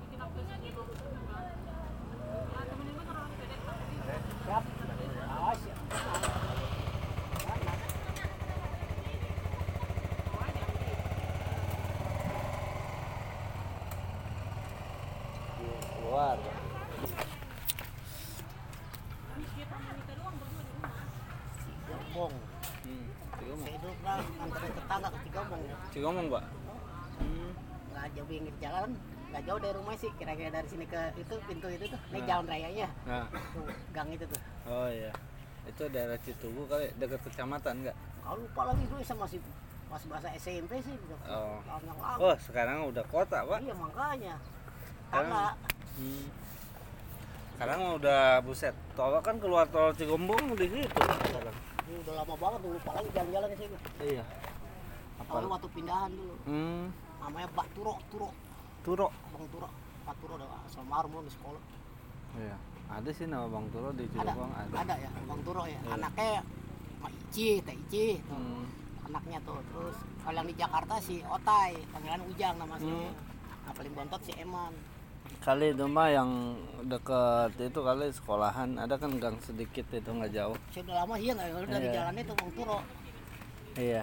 bikin 0.00 0.18
aplikasi 0.18 0.56
gitu 0.64 0.82
ya 2.56 2.60
temenin 2.72 2.94
bentar 2.96 3.14
orang 3.20 3.32
pedek 3.36 3.60
tapi 3.68 3.84
Siap. 4.48 4.64
Awas 5.28 5.60
ya. 5.60 5.76
Keluar. 16.00 16.38
Cigombong. 21.68 22.32
Hmm. 22.88 23.04
Cigomong. 23.36 23.68
Saya 23.68 23.72
hidup 23.76 23.96
lah 24.00 24.18
antarin 24.48 24.72
tetangga 24.72 25.08
ke 25.12 25.18
Cigombong. 25.98 26.14
Cigomong 26.14 26.26
pak. 26.30 26.44
Hmm. 27.18 27.50
Nggak 27.90 28.06
jauh 28.14 28.26
pinggir 28.26 28.54
jalan, 28.58 28.88
nggak 29.28 29.42
jauh 29.44 29.58
dari 29.58 29.74
rumah 29.74 29.94
sih. 29.94 30.10
Kira-kira 30.14 30.50
dari 30.52 30.68
sini 30.68 30.86
ke 30.86 31.00
itu 31.16 31.34
pintu 31.44 31.66
itu 31.68 31.84
tuh, 31.84 32.00
ini 32.08 32.18
Nah. 32.20 32.26
jalan 32.26 32.44
rayanya. 32.46 32.88
Nah. 33.04 33.26
Tuh, 33.50 33.66
gang 33.90 34.08
itu 34.08 34.24
tuh. 34.24 34.40
Oh 34.64 34.86
iya. 34.86 35.10
Itu 35.66 35.82
daerah 35.88 36.16
Citugu 36.16 36.62
kali 36.64 36.94
dekat 36.96 37.20
kecamatan 37.20 37.82
enggak? 37.82 37.96
Kalau 38.22 38.38
lupa 38.38 38.62
lagi 38.64 38.84
gue 38.84 38.98
sama 39.02 39.26
masih 39.26 39.40
pas 39.88 40.02
bahasa 40.06 40.28
SMP 40.34 40.78
sih 40.78 40.92
udah 40.94 41.18
Oh. 41.26 41.58
tahun 41.66 41.82
yang 41.84 41.98
lalu. 41.98 42.18
Oh 42.22 42.34
sekarang 42.38 42.78
udah 42.86 43.04
kota 43.04 43.38
pak. 43.42 43.58
Iya 43.58 43.74
makanya. 43.74 44.34
Sekarang- 45.02 45.10
Karena 45.10 45.42
Hmm. 45.98 46.26
Sekarang 47.50 47.80
udah 47.98 48.22
buset. 48.38 48.70
Tol 48.94 49.18
kan 49.18 49.34
keluar 49.36 49.66
tol 49.66 49.90
Cigombong 49.90 50.54
di 50.54 50.70
situ 50.70 50.86
sekarang. 50.94 51.56
ini 51.88 51.96
udah 52.04 52.14
lama 52.14 52.34
banget 52.36 52.60
lupa 52.62 52.90
lagi 52.94 53.08
jalan-jalan 53.10 53.48
di 53.50 53.58
sini. 53.58 53.76
Iya. 53.98 54.22
Kalau 55.38 55.48
waktu 55.48 55.68
pindahan 55.70 56.10
dulu 56.10 56.34
Hmm. 56.44 56.84
namanya 57.18 57.48
Pak 57.52 57.66
Turo, 57.72 57.94
Turo, 58.08 58.28
Turo. 58.82 59.08
Bang 59.30 59.46
Turo. 59.48 59.68
Pak 60.02 60.14
Turo 60.18 60.32
udah 60.34 60.48
asal 60.64 60.82
marum 60.82 61.14
di 61.20 61.30
sekolah. 61.30 61.62
Iya. 62.34 62.56
Ada 62.88 63.10
sih 63.12 63.24
nama 63.24 63.46
Bang 63.46 63.68
Turo 63.68 63.92
di 63.92 64.02
Ada, 64.04 64.32
Cirebon 64.32 64.50
ada. 64.50 64.74
ada 64.76 64.94
ya 64.96 65.10
Bang 65.22 65.40
Turo 65.42 65.62
ya. 65.62 65.78
Iya. 65.78 65.94
Anaknya 65.94 66.40
Pak 66.98 67.10
Ici, 67.14 67.48
Teh 67.60 67.76
Ici. 67.78 68.06
tuh. 68.24 68.34
Hmm. 68.34 68.64
Anaknya 69.04 69.38
tuh. 69.42 69.60
Terus 69.64 69.96
kalau 70.18 70.36
yang 70.36 70.48
di 70.48 70.56
Jakarta 70.56 70.94
si 70.98 71.14
Otai, 71.22 71.72
panggilan 71.88 72.22
Ujang 72.26 72.54
nama 72.56 72.74
sih. 72.76 72.88
Hmm. 72.88 73.12
Nah, 73.62 73.72
paling 73.72 73.92
bontot 73.92 74.20
si 74.20 74.32
Eman. 74.34 74.72
Kali 75.38 75.70
itu 75.70 75.84
mah 75.86 76.08
yang 76.08 76.30
deket 76.82 77.52
itu 77.60 77.78
kali 77.78 78.08
sekolahan 78.10 78.74
ada 78.74 78.96
kan 78.96 79.12
gang 79.14 79.36
sedikit 79.38 79.86
itu 79.88 80.08
nggak 80.08 80.32
jauh. 80.32 80.56
Sudah 80.72 81.04
lama 81.04 81.14
iya 81.14 81.30
nggak 81.30 81.68
dari 81.68 81.86
Iya. 81.86 81.94
jalan 81.94 82.14
itu 82.16 82.32
Bang 82.34 82.50
Turo. 82.52 82.78
Iya. 83.76 84.02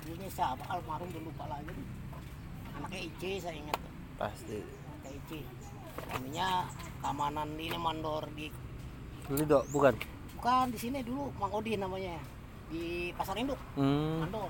Dulunya 0.00 0.28
siapa? 0.28 0.62
Almarhum 0.66 1.08
udah 1.08 1.22
lupa 1.22 1.44
lagi. 1.48 1.74
Anaknya 2.72 3.00
Ici 3.04 3.30
saya 3.38 3.54
ingat. 3.54 3.78
Pasti. 4.16 4.58
Teh 5.02 5.12
Ici. 5.12 5.40
Namanya 6.06 6.48
keamanan 6.98 7.48
ini 7.54 7.76
mandor 7.76 8.24
di 8.32 8.46
Lido 9.28 9.62
bukan? 9.68 9.94
bukan 10.32 10.72
di 10.72 10.78
sini 10.80 10.98
dulu 11.00 11.28
Mang 11.36 11.52
Odi 11.52 11.76
namanya 11.76 12.16
di 12.66 13.12
pasar 13.12 13.36
induk 13.36 13.60
Hmm. 13.76 14.24
mandor 14.24 14.48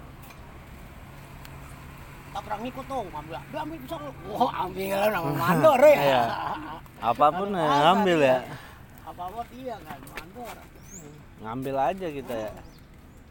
tak 2.31 2.41
pernah 2.47 2.59
ngikut 2.63 2.85
tuh 2.87 3.03
ngambil 3.03 3.35
dia 3.43 3.59
ambil 3.61 3.77
bisa 3.77 3.97
lu 3.99 4.11
wah 4.31 4.51
ambil 4.63 5.01
nama 5.11 5.31
mandor 5.43 5.81
ya 5.83 5.99
Iya. 5.99 6.23
Apa 7.03 7.27
pun 7.29 7.49
ya 7.51 7.67
ngambil 7.67 8.19
ya. 8.23 8.39
apa 9.03 9.23
apa 9.27 9.41
dia 9.51 9.75
kan 9.83 9.99
mandor 10.07 10.57
Ngambil 11.41 11.75
aja 11.77 12.07
kita 12.09 12.35
ya. 12.39 12.51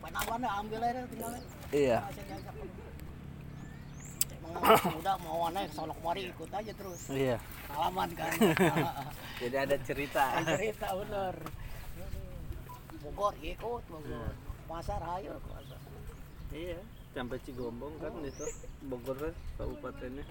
Banget 0.03 0.51
ambil 0.51 0.79
aja 0.83 1.01
tinggal 1.07 1.31
Iya. 1.69 1.99
Muda 4.89 5.13
mau 5.21 5.47
aneh 5.47 5.69
sono 5.69 5.93
kemari 5.93 6.27
ikut 6.27 6.49
aja 6.49 6.71
terus 6.73 7.01
Iya. 7.07 7.37
pengalaman 7.65 8.09
kan 8.11 8.31
Jadi 9.41 9.55
ada 9.55 9.75
cerita. 9.79 10.23
cerita 10.43 10.87
bener 10.95 11.35
Bogor 12.99 13.33
ikut 13.39 13.83
Bogor 13.85 14.33
pasar 14.65 14.99
ayo 15.15 15.37
ke 15.37 15.47
pasar 15.47 15.79
Iya. 16.49 16.79
Sampai 17.09 17.37
Cigombong 17.41 17.93
kan 17.97 18.11
itu 18.19 18.45
Bogor 18.83 19.15
kan 19.19 19.33
kabupatennya. 19.55 20.25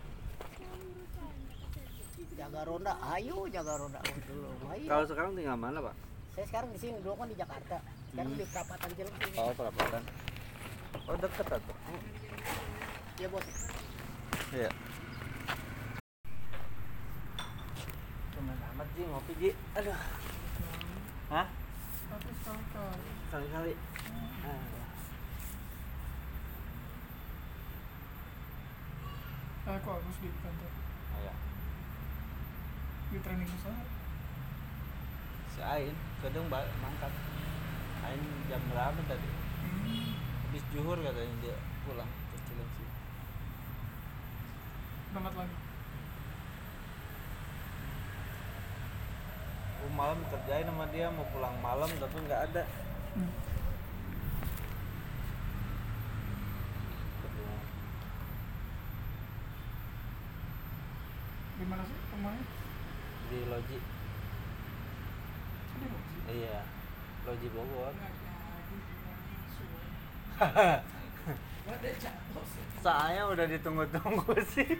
jaga 2.34 2.62
ronda 2.62 2.94
ayo 3.14 3.46
jaga 3.48 3.74
ronda 3.76 3.98
dulu 4.24 4.46
Kalau 4.84 5.04
sekarang 5.04 5.30
tinggal 5.34 5.56
mana 5.56 5.78
pak? 5.80 5.94
saya 6.34 6.46
sekarang 6.46 6.70
di 6.70 6.78
sini 6.78 6.94
dulu 7.00 7.14
kan 7.16 7.26
di 7.26 7.34
Jakarta 7.34 7.76
sekarang 8.08 8.30
di 8.32 8.44
perapatan 8.46 8.88
Cilegon 8.92 9.30
Oh 9.36 9.50
perapatan. 9.52 10.02
Oh 11.08 11.16
deket 11.16 11.48
atau? 11.48 11.76
ya 13.18 13.26
bos 13.32 13.48
Iya. 14.52 14.70
Cuman 18.32 18.56
amat 18.72 18.88
Ji 18.94 19.02
ngopi 19.04 19.32
Ji. 19.40 19.50
Aduh. 19.76 19.96
Hah? 21.32 21.46
Kali-kali. 23.28 23.74
Ah. 24.40 24.64
Aku 29.68 29.88
harus 29.92 30.16
di 30.24 30.28
kantor 30.40 30.72
Oh, 31.12 31.20
ya. 31.20 31.34
di 33.12 33.18
training 33.20 33.50
usaha. 33.52 33.84
Si 35.52 35.60
Ain 35.60 35.92
kadang 36.24 36.48
balik 36.48 36.72
mangkat. 36.80 37.12
Ain 38.00 38.20
jam 38.48 38.62
berapa 38.72 39.00
tadi? 39.04 39.28
habis 40.58 40.74
juhur 40.74 40.98
katanya 40.98 41.34
dia 41.38 41.54
pulang 41.86 42.10
ke 42.10 42.36
Cilengsi. 42.50 42.86
Berangkat 45.14 45.34
lagi. 45.38 45.56
Gue 49.78 49.90
malam 49.94 50.18
kerjain 50.34 50.66
sama 50.66 50.84
dia 50.90 51.14
mau 51.14 51.30
pulang 51.30 51.54
malam 51.62 51.86
tapi 52.02 52.16
nggak 52.26 52.42
ada. 52.50 52.62
Hmm. 53.14 53.32
di 61.58 61.66
mana 61.66 61.82
sih 61.82 61.98
rumahnya 62.14 62.44
di 63.30 63.38
loji. 63.50 63.78
Di 65.74 65.86
loji? 65.90 66.18
Iya 66.30 66.58
loji 67.26 67.46
Bogor. 67.50 67.94
Nah 67.98 68.17
saya 72.78 73.26
udah 73.26 73.46
ditunggu-tunggu 73.50 74.38
sih. 74.54 74.78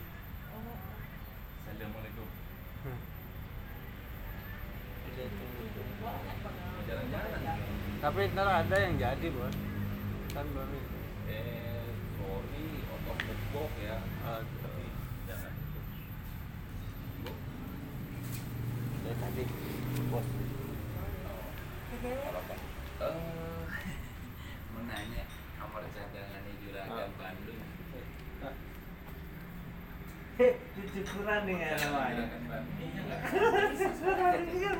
Assalamualaikum. 1.66 2.28
Jalan-jalan. 6.86 7.59
tapi 7.98 8.30
ntar 8.30 8.47
ada 8.47 8.76
yang 8.78 8.94
jadi 9.02 9.26
bos. 9.35 9.56
Kan 10.30 10.47
belum 10.55 10.70
itu 10.70 10.97
Eh, 11.26 11.90
sorry, 12.16 12.66
otot 12.94 13.18
bok 13.51 13.72
ya. 13.82 13.98
Tapi 14.62 14.85
jangan 15.26 15.52
dari 19.02 19.16
tadi 19.18 19.43
bos. 20.06 20.28
Apa? 21.98 22.55
Eh, 22.98 23.66
mau 24.70 24.82
nanya 24.86 25.24
kamar 25.59 25.82
cadangan 25.90 26.40
di 26.47 26.52
Juragan 26.62 27.10
Bandung. 27.18 27.62
Cukuran 30.98 31.40
nih 31.44 31.56
ya 31.58 31.70
namanya 31.76 32.14
Juragan 32.14 32.42
Bandung. 32.48 32.76
Iya 32.78 33.00
nggak? 33.04 34.78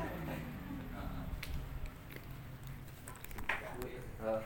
Oh. 4.21 4.41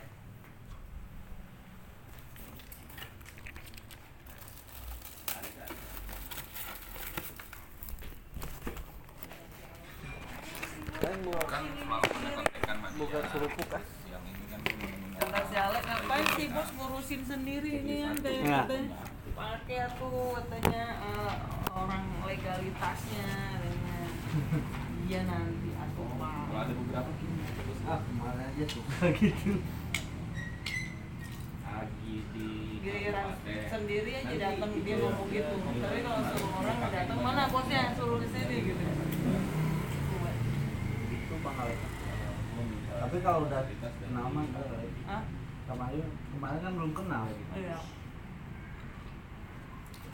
Kan 10.93 11.15
buka 11.21 11.43
Kan 11.45 11.63
semalam 11.75 12.07
ada 12.07 12.29
kontekan 12.31 12.75
sama 12.79 12.87
buka 12.95 13.17
dia. 13.19 13.29
serupuk 13.29 13.69
ah. 13.69 13.83
Yang 14.07 14.23
ini 14.23 14.43
kan 14.47 14.59
belum 14.63 14.91
Kata 15.19 15.39
si 15.43 15.55
Alek 15.57 15.83
ngapain 15.83 16.25
sih 16.33 16.47
bos 16.49 16.69
ngurusin 16.73 17.21
sendiri 17.23 17.71
ini 17.83 17.95
kan 18.01 18.15
kayak 18.17 18.41
Nah. 18.43 18.63
katanya 18.63 18.97
pakai 19.33 19.79
tuh 19.97 20.37
katanya 20.37 20.83
eh, 21.01 21.33
orang 21.73 22.05
legalitasnya 22.23 23.27
katanya 23.51 23.97
iya 25.03 25.19
nanti 25.27 25.69
aku 25.73 26.01
Kalau 26.01 26.15
mau 26.15 26.55
ada 26.55 26.71
beberapa 26.71 27.09
gini. 27.19 27.43
Terus 27.43 27.79
Ah, 27.83 27.99
ke 27.99 28.11
mana 28.15 28.43
aja 28.47 28.63
suka 28.63 29.11
gitu. 29.23 29.55
lagi 31.63 32.15
di 32.35 32.47
giliran 32.83 33.27
sendiri 33.71 34.11
aja 34.19 34.35
datang 34.35 34.71
dia 34.75 34.83
dia- 34.83 34.99
ngomong 34.99 35.27
gitu 35.31 35.53
tapi 35.79 35.99
kalau 36.03 36.21
suruh 36.27 36.51
orang 36.59 36.75
nggak 36.77 36.91
datang 36.91 37.19
mana 37.23 37.43
bosnya 37.47 37.81
suruh 37.95 38.19
di 38.19 38.27
sini 38.27 38.57
gitu 38.67 38.83
Itu 41.13 41.35
Bang 41.39 41.55
Alek. 41.55 41.79
Tapi 42.93 43.17
kalau 43.19 43.39
udah 43.47 43.61
nama 44.11 44.39
enggak 44.39 44.65
Alek. 44.67 44.91
ah 45.07 45.23
kemarin 45.63 46.03
kemarin 46.29 46.59
kan 46.59 46.71
belum 46.75 46.91
kenal 46.93 47.23
gitu. 47.31 47.51
iya 47.55 47.77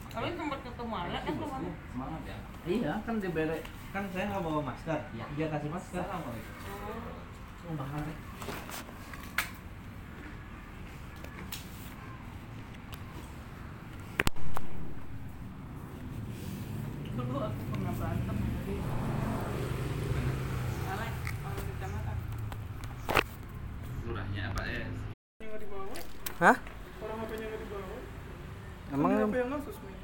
kalian 0.09 0.33
sempat 0.35 0.59
ketemu 0.61 0.93
Alek 0.95 1.21
kan 1.23 1.35
kemarin 1.35 1.73
Semangat 1.89 2.21
ya. 2.25 2.37
Iya 2.67 2.93
kan 3.01 3.15
dibere 3.17 3.57
kan 3.89 4.03
saya 4.13 4.29
nggak 4.29 4.43
bawa 4.45 4.61
masker. 4.61 4.99
Iya. 5.17 5.25
Dia 5.33 5.47
kasih 5.49 5.69
masker. 5.73 6.01
Assalamualaikum. 6.05 6.55
Oh 7.65 7.73
Bang 7.73 7.91
Alek. 7.91 8.17
Dulu 17.29 17.39
aku 17.39 17.61
pernah 17.69 17.93
berantem 17.93 18.35
jadi 18.41 18.75
kalau 21.39 21.53
di 21.55 21.69
kecamatan 21.69 22.17
Lurahnya 24.01 24.41
apa 24.49 24.61
ya? 24.65 24.81
yang 24.81 24.93
nggak 25.45 25.61
dibawa 25.61 25.93
Hah? 26.39 26.57
orang 26.99 27.17
HP-nya 27.21 27.45
nggak 27.45 27.61
dibawa 27.61 27.97
Emang 28.89 29.11
HP 29.13 29.35
yang 29.35 29.49
ngasus 29.53 29.77
nih 29.79 29.95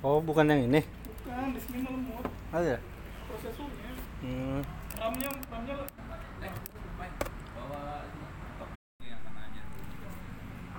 Oh 0.00 0.18
bukan 0.22 0.46
yang 0.46 0.62
ini? 0.64 0.80
bukan 1.20 1.50
di 1.50 1.60
sini 1.60 1.78
lemot 1.82 2.24
Ada. 2.50 2.76
prosesornya 3.26 3.90
Hmm. 4.20 4.60
RAM-nya 4.94 5.28
RAM-nya 5.48 5.74
Eh, 6.40 6.52
baik. 6.94 7.14
Bawa 7.50 7.80
ini. 8.04 8.26
Top 8.54 8.68
yang 9.00 9.20
mana 9.24 9.40
aja. 9.42 9.62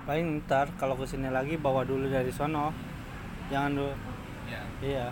Paling 0.02 0.26
ntar 0.40 0.66
kalau 0.78 0.94
ke 0.94 1.04
sini 1.04 1.26
lagi 1.26 1.58
bawa 1.58 1.82
dulu 1.82 2.06
dari 2.06 2.30
sono. 2.30 2.70
Jangan 3.46 3.74
dulu. 3.74 3.94
Ya. 4.46 4.62
Iya. 4.78 5.06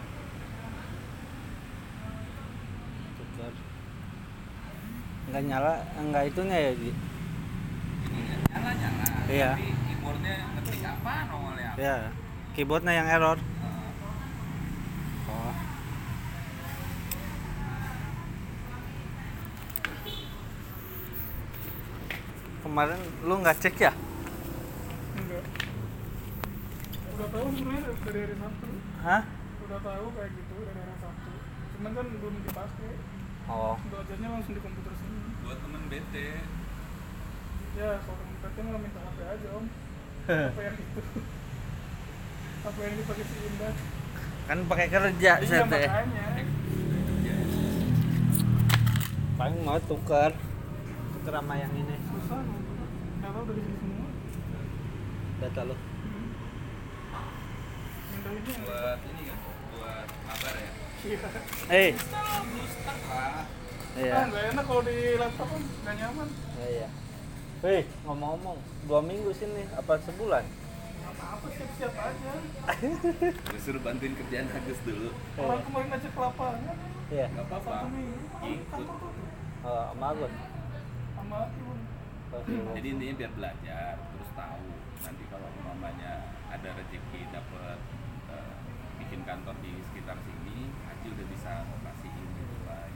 Tukar. 3.16 3.50
Enggak 5.30 5.46
nyala, 5.46 5.74
enggak 5.94 6.26
itunya 6.26 6.58
ya, 6.58 6.72
Ji? 6.74 6.90
Ini 6.90 8.22
nyala 8.50 8.70
nyala. 8.74 9.06
Iya. 9.30 9.50
Tapi 9.54 9.66
keyboardnya 9.86 10.34
ngetik 10.58 10.82
apa 10.82 11.12
nongolnya? 11.30 11.68
apa? 11.70 11.78
Iya. 11.78 11.96
Keyboardnya 12.58 12.92
yang 12.98 13.06
error. 13.06 13.38
Oh. 15.30 15.54
Kemarin 22.60 22.98
lu 23.24 23.34
nggak 23.40 23.56
cek 23.62 23.76
ya? 23.80 23.92
enggak 25.14 25.44
udah 27.14 27.28
tahu 27.28 27.46
sebenarnya 27.52 27.92
dari 28.02 28.18
hari 28.24 28.34
Sabtu 28.40 28.68
Hah? 29.04 29.22
udah 29.62 29.78
tahu 29.84 30.06
kayak 30.16 30.30
gitu 30.32 30.54
dari 30.64 30.80
hari 30.80 30.96
Sabtu 30.98 31.30
cuman 31.76 31.90
kan 31.94 32.06
belum 32.18 32.34
dipakai 32.42 32.92
Oh. 33.50 33.74
belajarnya 33.90 34.28
langsung 34.30 34.54
di 34.54 34.62
komputer 34.62 34.94
sini 34.94 35.19
buat 35.50 35.58
temen 35.60 35.82
bete. 35.90 36.28
ya 37.74 37.98
kalau 37.98 38.22
komputernya 38.22 38.62
malah 38.62 38.80
minta 38.80 39.00
HP 39.02 39.18
aja 39.20 39.48
om. 39.50 39.64
HP 40.22 40.58
yang 40.62 40.76
itu? 40.78 41.00
HP 42.62 42.76
yang 42.78 42.94
dipakai 42.94 43.24
si 43.26 43.36
Indah? 43.50 43.74
Kan 44.46 44.58
pakai 44.70 44.86
kerja 44.86 45.32
iya 45.42 45.42
saya 45.42 45.66
teh. 45.66 45.86
makanya. 45.90 46.24
Paling 49.34 49.58
mau 49.66 49.78
tuker. 49.82 50.30
Tuker 51.18 51.32
sama 51.34 51.54
yang 51.58 51.72
ini. 51.74 51.96
susah 51.98 52.40
dari 53.42 53.58
sini 53.58 53.74
semua. 53.74 54.06
Data 55.40 55.62
ini 55.66 55.74
yang 58.46 58.62
Buat 58.62 59.00
ini 59.02 59.22
kan, 59.26 59.38
buat 59.74 60.06
mabar 60.22 60.54
ya. 60.54 60.70
iya. 61.02 61.18
Eh, 61.66 61.90
Ah, 63.10 63.42
iya. 63.96 64.12
ah 64.12 64.24
nggak 64.26 64.44
enak 64.50 64.64
kalau 64.64 64.82
di 64.82 64.96
laptop 65.16 65.48
kan 65.48 65.62
nggak 65.62 65.94
nyaman 65.96 66.28
Iya. 66.60 66.88
Wih, 67.60 67.84
ngomong-ngomong, 68.02 68.56
dua 68.84 69.00
minggu 69.00 69.30
sini 69.32 69.64
apa 69.70 69.96
sebulan? 69.98 70.44
apa 71.20 71.46
siap-siap 71.50 71.92
aja 71.94 72.32
gue 73.48 73.60
suruh 73.60 73.80
bantuin 73.80 74.12
kerjaan 74.14 74.48
Agus 74.48 74.80
dulu. 74.82 75.08
orang 75.36 75.62
kemarin 75.62 75.90
aja 75.90 76.08
ke 76.08 76.18
lapangan 76.18 76.76
Iya. 77.10 77.26
Gak 77.28 77.44
apa-apa. 77.44 77.76
Ikut. 78.42 78.86
Oh, 79.60 79.84
sama 79.90 80.06
Agus. 80.06 80.32
sama 81.12 81.38
Iwan 81.50 81.78
sibuk. 82.46 82.72
Jadi 82.72 82.86
intinya 82.88 83.14
biar 83.16 83.32
belajar, 83.34 83.94
terus 84.00 84.30
tahu. 84.32 84.66
Nanti 85.00 85.22
kalau 85.26 85.48
umpamanya 85.52 86.12
ada 86.48 86.68
rezeki 86.72 87.20
dapat 87.28 87.78
eh, 88.30 88.54
bikin 88.96 89.20
kantor 89.24 89.56
di 89.58 89.72
sekitar 89.82 90.16
sini, 90.22 90.58
Haji 90.86 91.06
udah 91.10 91.26
bisa 91.28 91.52
operasiin 91.68 92.28
gitu 92.30 92.56
lah. 92.64 92.86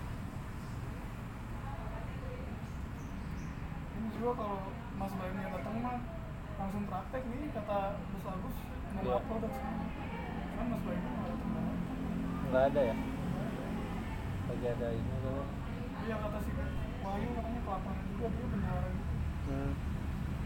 Juga 4.15 4.31
kalau 4.35 4.59
Mas 4.95 5.13
Bayangnya 5.13 5.49
datang 5.51 5.77
mah 5.81 5.99
langsung 6.55 6.85
praktek 6.87 7.23
nih 7.27 7.51
kata 7.51 7.79
Bos 8.09 8.25
Agus 8.25 8.57
mau 8.89 9.03
Iya. 9.03 9.15
upload 9.19 9.41
dan 9.41 9.51
semua 9.51 9.87
kan 10.55 10.65
Mas 10.67 10.83
Bayangnya 10.83 11.11
nggak 11.11 11.29
datang 11.29 11.51
Nggak 12.45 12.65
ada 12.65 12.81
ya? 12.85 12.97
Lagi 14.45 14.67
ada 14.69 14.89
ini 14.93 15.15
tuh. 15.19 15.45
iya 16.01 16.17
kata 16.17 16.39
si 16.39 16.51
Wahyu 17.01 17.29
katanya 17.33 17.61
ke 17.61 17.71
lapangan 17.71 18.05
juga 18.09 18.27
dia 18.31 18.47
bendahara 18.47 18.89
gitu 18.89 19.13
Hmm. 19.45 19.73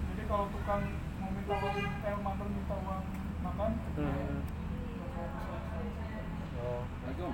jadi 0.09 0.23
kalau 0.27 0.47
tukang 0.51 0.82
mau 1.19 1.31
minta 1.31 1.55
uang 1.55 1.77
eh 1.78 2.16
mandor 2.19 2.49
minta 2.49 2.74
uang 2.77 3.03
makan 3.40 3.70
Hmm. 3.95 4.39
Oh. 6.59 6.82
Assalamualaikum. 6.82 7.32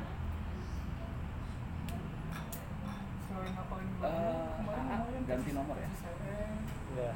selain 3.25 3.51
ngapalin 3.51 3.89
Eh, 3.89 4.45
kemarin 4.55 4.85
ah, 4.85 4.99
lumayan 5.01 5.23
ganti 5.25 5.49
ke 5.49 5.57
nomor 5.57 5.77
ya? 5.77 5.89
Ke 6.95 7.11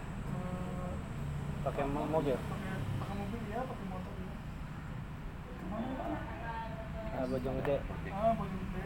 Pakai 1.62 1.84
mo- 1.86 2.08
mobil. 2.08 2.34
pakai 2.34 3.14
mobil 3.16 3.42
ya 3.46 3.60
pakai 3.62 3.86
motor 3.86 4.14
ya. 4.16 4.34
Ke 5.48 5.64
mana 5.68 6.18
Ah, 7.14 7.26
Bojong 7.26 7.56
gede. 7.58 7.76
ah 8.08 8.30
baju 8.32 8.56
gede. 8.58 8.82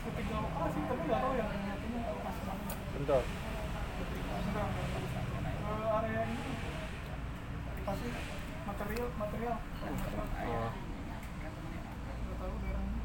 Ke 0.00 0.08
tiga 0.14 0.36
lokasi 0.38 0.80
tapi 0.82 1.02
nggak 1.02 1.20
tahu 1.20 1.32
yang 1.36 1.48
satunya 1.50 2.00
lokasi 2.06 2.40
mana 2.42 2.72
Bentar. 2.90 3.22
ke 5.60 5.74
area 5.90 6.22
ini 6.22 6.42
pasti 7.82 8.08
material 8.62 9.08
material. 9.14 9.56
Oh. 9.56 10.70
nggak 12.20 12.36
tahu 12.36 12.52
daerahnya. 12.58 13.00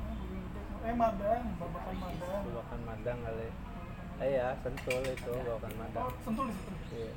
Ah 0.00 0.12
eh 0.84 0.94
Madang 0.94 1.44
babakan 1.58 1.94
Madang. 1.98 2.42
Babakan 2.44 2.80
Madang 2.84 3.18
kali 3.22 3.48
eh 4.22 4.30
ya 4.38 4.48
Sentul 4.62 5.02
itu 5.02 5.32
Babakan 5.34 5.72
Madang 5.74 6.04
oh 6.06 6.12
sentul 6.22 6.44
di 6.46 6.54
situ. 6.54 6.72
Iya. 6.94 7.12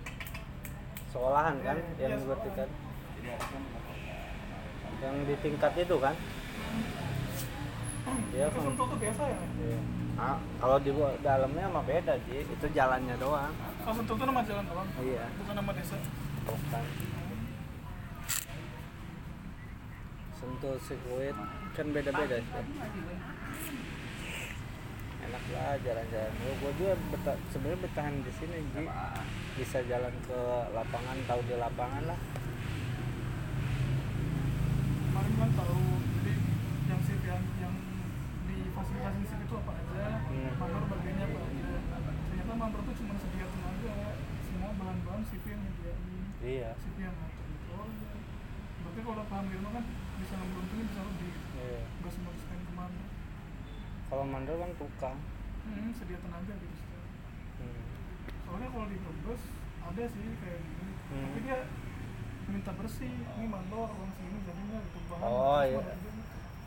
Sekolahan 1.07 1.55
kan 1.61 1.77
Iya, 1.77 2.05
yang 2.09 2.21
iya, 2.21 2.25
berarti 2.25 2.49
sekolahan. 2.49 2.69
kan 3.37 3.61
yang 4.97 5.15
di 5.29 5.35
tingkat 5.39 5.73
itu 5.77 5.95
kan? 6.01 6.15
Iya 8.33 8.43
itu 8.47 8.57
kan 8.57 8.63
sentul 8.65 8.85
tuh 8.89 8.97
biasa 8.97 9.21
ya? 9.23 9.39
Iya. 9.61 9.79
Ah, 10.17 10.37
kalau 10.57 10.77
di 10.81 10.89
dalamnya 11.21 11.65
mah 11.69 11.83
beda 11.85 12.13
Ji. 12.25 12.41
Itu 12.41 12.65
jalannya 12.73 13.15
doang. 13.21 13.53
Oh 13.85 13.93
sentul 13.93 14.15
tuh 14.17 14.25
nama 14.25 14.41
jalan 14.41 14.65
doang? 14.65 14.87
Iya. 14.97 15.23
Bukan 15.37 15.53
nama 15.53 15.71
desa? 15.77 15.95
Bukan. 16.49 16.83
Sentul 20.37 20.75
sirkuit 20.81 21.37
kan 21.73 21.87
beda-beda 21.89 22.37
sih 22.37 22.53
lah 25.47 25.79
jalan-jalan 25.79 26.33
ya, 26.37 26.51
gue 26.53 26.71
juga 26.75 26.93
beta- 27.09 27.41
sebenarnya 27.49 27.79
bertahan 27.79 28.15
di 28.19 28.31
sini 28.35 28.57
Ji. 28.75 28.83
Bisa 29.55 29.79
jalan 29.87 30.13
ke 30.27 30.39
lapangan 30.75 31.17
tahu 31.23 31.39
di 31.47 31.55
lapangan 31.55 32.03
lah. 32.03 32.19
Kemarin 35.07 35.33
kan 35.33 35.49
tahu 35.55 35.77
jadi 36.19 36.33
yang 36.87 37.01
sip 37.01 37.21
yang 37.25 37.41
yang 37.57 37.73
di 38.45 38.57
fasilitas 38.75 39.13
sip 39.25 39.39
itu 39.41 39.55
apa 39.55 39.71
aja 39.73 40.03
Hmm. 40.27 40.51
mandor 40.59 40.83
bagiannya 40.91 41.25
apa 41.25 41.39
aja. 41.41 41.75
Ternyata 42.27 42.53
mandor 42.53 42.81
tuh 42.85 42.95
cuma 43.01 43.13
sedia 43.17 43.45
tenaga 43.47 43.95
semua 44.45 44.69
bahan-bahan 44.77 45.21
sip 45.25 45.43
yang 45.47 45.59
nyediain. 45.63 46.23
Iya. 46.43 46.69
Sip 46.77 46.95
yang 46.99 47.15
ngatur 47.17 47.45
itu 47.49 47.73
berarti 48.83 48.99
kalau 49.01 49.23
paham 49.25 49.45
ilmu 49.47 49.69
kan 49.73 49.85
bisa 50.21 50.33
ngeberuntungin 50.37 50.85
bisa 50.91 51.01
lebih. 51.01 51.33
Iya. 51.57 51.81
Nggak 51.97 52.11
semua 52.13 52.31
ke 52.35 52.73
mana. 52.77 53.01
Kalau 54.07 54.23
mandor 54.23 54.55
kan 54.61 54.71
tukang 54.77 55.17
hmm, 55.69 55.91
sedia 55.91 56.19
tenaga 56.19 56.53
gitu 56.53 56.77
hmm. 57.57 57.81
soalnya 58.43 58.67
kalau 58.69 58.85
di 58.85 58.97
Brebes 58.97 59.43
ada 59.83 60.03
sih 60.07 60.27
kayak 60.37 60.61
gini 60.61 60.85
Hmm. 61.07 61.23
tapi 61.25 61.39
dia 61.41 61.59
minta 62.45 62.71
bersih 62.73 63.07
ini 63.07 63.45
mandor 63.45 63.87
uang 63.89 64.11
segini 64.11 64.43
jadinya 64.43 64.79
itu 64.81 64.99
bahan 65.07 65.23
Oh, 65.23 65.61
iya. 65.61 65.79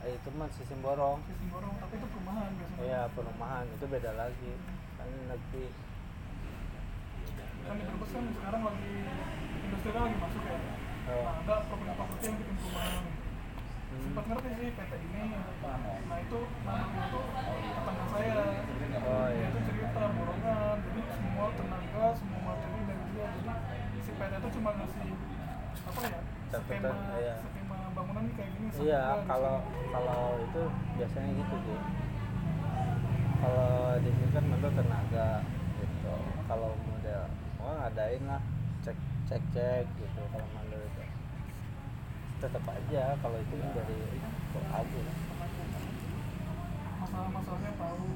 Eh, 0.01 0.17
itu 0.17 0.29
mah 0.33 0.49
sistem 0.49 0.81
borong 0.81 1.21
sistem 1.23 1.49
borong 1.51 1.77
tapi 1.77 1.95
itu 1.95 2.07
perumahan 2.07 2.49
biasanya 2.51 2.81
iya 2.81 3.03
perumahan 3.11 3.65
itu 3.67 3.85
beda 3.85 4.13
lagi 4.15 4.53
kan 4.97 5.09
negeri 5.27 5.67
kan 7.63 7.75
di 7.75 7.85
Brebes 7.85 8.11
kan 8.11 8.25
sekarang 8.33 8.63
lagi 8.65 8.93
industri 9.61 9.91
kan 9.91 10.03
lagi 10.03 10.17
masuk 10.19 10.45
ya 10.47 10.59
Oh. 11.03 11.27
nah, 11.27 11.43
ada 11.43 11.55
properti-properti 11.67 12.23
yang 12.23 12.37
bikin 12.39 12.55
perumahan 12.57 13.05
Hmm. 13.91 14.03
sempat 14.07 14.25
ngerti 14.25 14.49
sih 14.55 14.69
PT 14.71 14.93
ini 15.03 15.23
nah 16.07 16.17
itu 16.17 16.39
namanya 16.63 17.03
itu 17.03 17.21
tetangga 17.67 18.05
saya 18.07 18.35
Oh, 19.01 19.27
iya. 19.33 19.47
itu 19.49 19.61
cerita 19.65 20.03
borongan 20.13 20.77
jadi 20.85 21.01
semua 21.17 21.47
tenaga 21.57 22.05
semua 22.13 22.41
materi 22.45 22.81
dari 22.85 23.05
dia 23.17 23.29
jadi 23.33 23.99
si 24.05 24.11
PT 24.13 24.33
itu 24.37 24.49
cuma 24.61 24.71
ngasih 24.77 25.13
apa 25.81 26.01
ya 26.05 26.21
skema 26.51 26.93
iya. 27.17 27.35
skema 27.41 27.77
bangunan 27.97 28.23
nih 28.29 28.35
kayak 28.37 28.51
gini 28.55 28.69
iya 28.85 29.05
kalau 29.25 29.55
kalau 29.91 30.23
itu 30.45 30.63
biasanya 31.01 31.31
gitu 31.33 31.57
sih. 31.65 31.81
Kalau 33.41 33.97
di 34.05 34.11
sini 34.13 34.29
kan 34.37 34.45
mandor 34.53 34.73
tenaga 34.77 35.29
gitu. 35.81 36.15
Kalau 36.45 36.71
model 36.77 37.23
oh 37.65 37.73
ngadain 37.81 38.23
lah 38.29 38.43
cek 38.85 38.97
cek 39.29 39.43
cek 39.53 39.85
gitu 39.97 40.21
kalau 40.29 40.49
mandor 40.53 40.81
itu 40.81 41.05
tetap 42.41 42.65
aja 42.69 43.05
kalau 43.21 43.37
itu 43.37 43.55
kan 43.61 43.69
dari 43.77 44.01
kok 44.53 44.65
aja 44.73 45.03
masalah-masalahnya 47.01 47.73
tahu 47.77 48.09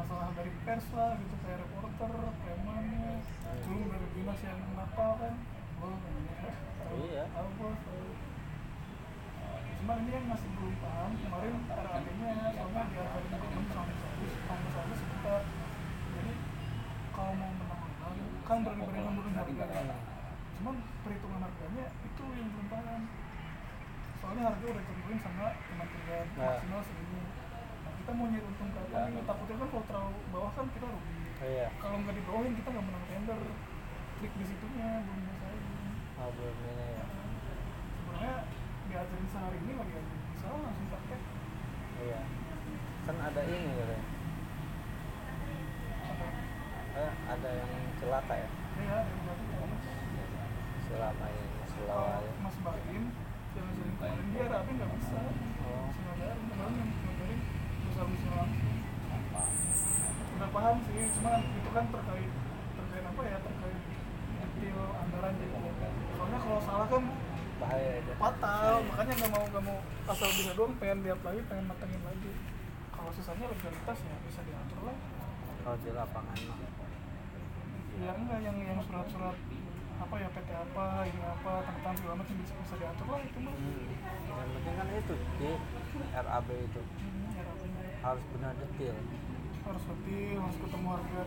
masalah 0.00 0.32
dari 0.32 0.52
pers 0.64 0.86
lah 0.96 1.12
gitu 1.20 1.34
kayak 1.44 1.60
reporter 1.60 2.10
premannya 2.40 3.20
dulu 3.60 3.82
dari 3.92 4.06
dinas 4.16 4.40
yang 4.40 4.60
nakal 4.72 5.10
kan. 5.20 5.34
Oh 5.80 5.96
tahu 6.80 7.04
Iya. 7.04 7.24
tahu 7.30 7.48
bos 7.60 7.76
tahu. 7.84 8.08
Cuma 9.80 9.92
ini 10.00 10.10
yang 10.12 10.26
masih 10.28 10.48
belum 10.56 10.74
paham. 10.80 11.10
Kemarin 11.20 11.54
RAB-nya 11.68 12.32
soalnya 12.56 12.82
diajarin 12.88 13.28
temen 13.30 13.64
sama 13.68 13.92
bagus 13.92 14.32
sama 14.40 14.68
bagus 14.72 14.98
sebentar. 15.04 15.42
Jadi 16.16 16.32
kalau 17.12 17.32
mau 17.36 17.50
menang-menang 17.52 18.16
kan 18.48 18.56
berani-berani 18.64 19.10
nurunin 19.12 19.36
harga 19.36 19.64
cuman 20.60 20.76
perhitungan 21.00 21.40
harganya 21.40 21.86
itu 22.04 22.24
yang 22.36 22.48
belum 22.52 22.66
paham. 22.72 23.02
Soalnya 24.20 24.42
harga 24.48 24.64
udah 24.64 24.82
ditentuin 24.84 25.18
sama 25.20 25.46
kementerian 25.68 26.26
Nah. 26.36 26.44
maksimal 26.48 26.80
nah 26.80 26.88
kita 28.10 28.18
mau 28.18 28.26
nyari 28.26 28.42
untung 28.42 28.70
berapa? 28.74 29.06
Nih 29.06 29.22
takutnya 29.22 29.54
kan 29.54 29.68
kalau 29.70 29.84
terlalu 29.86 30.18
bawah 30.34 30.50
kan 30.58 30.66
kita 30.74 30.86
rugi. 30.90 31.14
Iya. 31.46 31.66
Kalau 31.78 31.96
nggak 32.02 32.14
dibawahin 32.18 32.52
kita 32.58 32.68
nggak 32.74 32.86
menang 32.90 33.04
tender. 33.06 33.40
Trik 34.18 34.32
di 34.34 34.44
situnya 34.50 34.88
belum 35.06 35.18
biasain 35.30 35.62
oh 36.18 36.30
belum 36.34 36.56
ini 36.58 36.86
ya. 36.90 37.04
Sebenarnya 38.02 38.34
diajarin 38.90 39.28
sehari 39.30 39.58
ini 39.62 39.72
lagi 39.78 39.94
aja 39.94 40.12
bisa 40.34 40.46
langsung 40.50 40.86
praktek 40.90 41.20
iya. 42.02 42.20
Kan 43.06 43.16
ada 43.30 43.42
ini 43.46 43.70
katanya. 43.78 44.04
Apa? 46.02 46.26
Eh, 46.98 47.12
ada 47.30 47.48
yang 47.62 47.72
celaka 48.02 48.34
ya? 48.34 48.48
Ya 48.90 48.96
yang 49.06 49.20
berarti 49.22 49.44
kalau 49.54 49.78
selama 50.82 51.26
ini 51.30 51.58
selama 51.62 52.14
ya 52.26 52.32
Mas 52.42 52.56
Baim 52.58 53.04
yang 53.54 53.64
ngajarin 53.70 53.94
kemarin 53.94 54.26
dia 54.34 54.46
rapi 54.50 54.70
nggak 54.74 54.90
oh 54.90 54.98
bisa 54.98 56.00
ngajarin 56.10 56.44
kemarin 56.50 56.74
yang 56.74 56.90
ngajarin 56.90 57.40
bisa 57.90 58.02
bisa 58.06 58.28
langsung 58.38 58.76
udah 60.30 60.49
paham 60.60 60.76
sih 60.84 61.08
cuma 61.16 61.32
itu 61.40 61.70
kan 61.72 61.84
terkait 61.88 62.32
terkait 62.76 63.04
apa 63.08 63.22
ya 63.24 63.36
terkait 63.40 63.80
detail 64.60 64.80
anggaran 64.92 65.32
jadi 65.40 65.56
soalnya 66.12 66.38
kalau 66.44 66.60
salah 66.60 66.86
kan 66.92 67.04
bahaya 67.60 67.92
itu 67.96 68.12
fatal 68.20 68.74
makanya 68.84 69.12
nggak 69.16 69.30
mau 69.32 69.44
nggak 69.48 69.64
mau 69.64 69.78
asal 70.04 70.28
bisa 70.36 70.52
doang 70.52 70.72
pengen 70.76 70.98
lihat 71.00 71.20
lagi 71.24 71.40
pengen 71.48 71.64
matengin 71.64 72.02
lagi. 72.04 72.32
Kalau 72.92 73.10
sisanya 73.16 73.48
legalitas 73.48 73.98
ya 74.04 74.16
bisa 74.20 74.40
diatur 74.44 74.80
lah. 74.84 74.96
Kalau 75.64 75.76
di 75.80 75.90
lapangan 75.96 76.38
mah. 76.44 76.58
Ya 78.00 78.12
enggak 78.16 78.40
yang 78.44 78.56
yang 78.60 78.80
surat-surat 78.84 79.36
apa 80.00 80.14
ya 80.16 80.28
PT 80.32 80.48
apa 80.56 80.84
ini 81.04 81.20
apa 81.20 81.52
tentang 81.68 81.94
segala 82.00 82.14
macam 82.20 82.36
bisa 82.36 82.54
bisa 82.56 82.74
diatur 82.80 83.06
lah 83.08 83.20
itu 83.24 83.38
mah. 83.40 83.54
Hmm. 83.56 83.88
yang 84.28 84.50
penting 84.56 84.74
kan 84.76 84.86
itu 84.92 85.14
di 85.40 85.50
RAB 86.16 86.48
itu. 86.52 86.80
Hmm, 86.84 87.28
harus 88.00 88.24
benar 88.32 88.52
detail 88.60 88.96
harus 89.70 89.86
detail 89.86 90.38
harus 90.42 90.58
ketemu 90.58 90.88
harga 90.90 91.22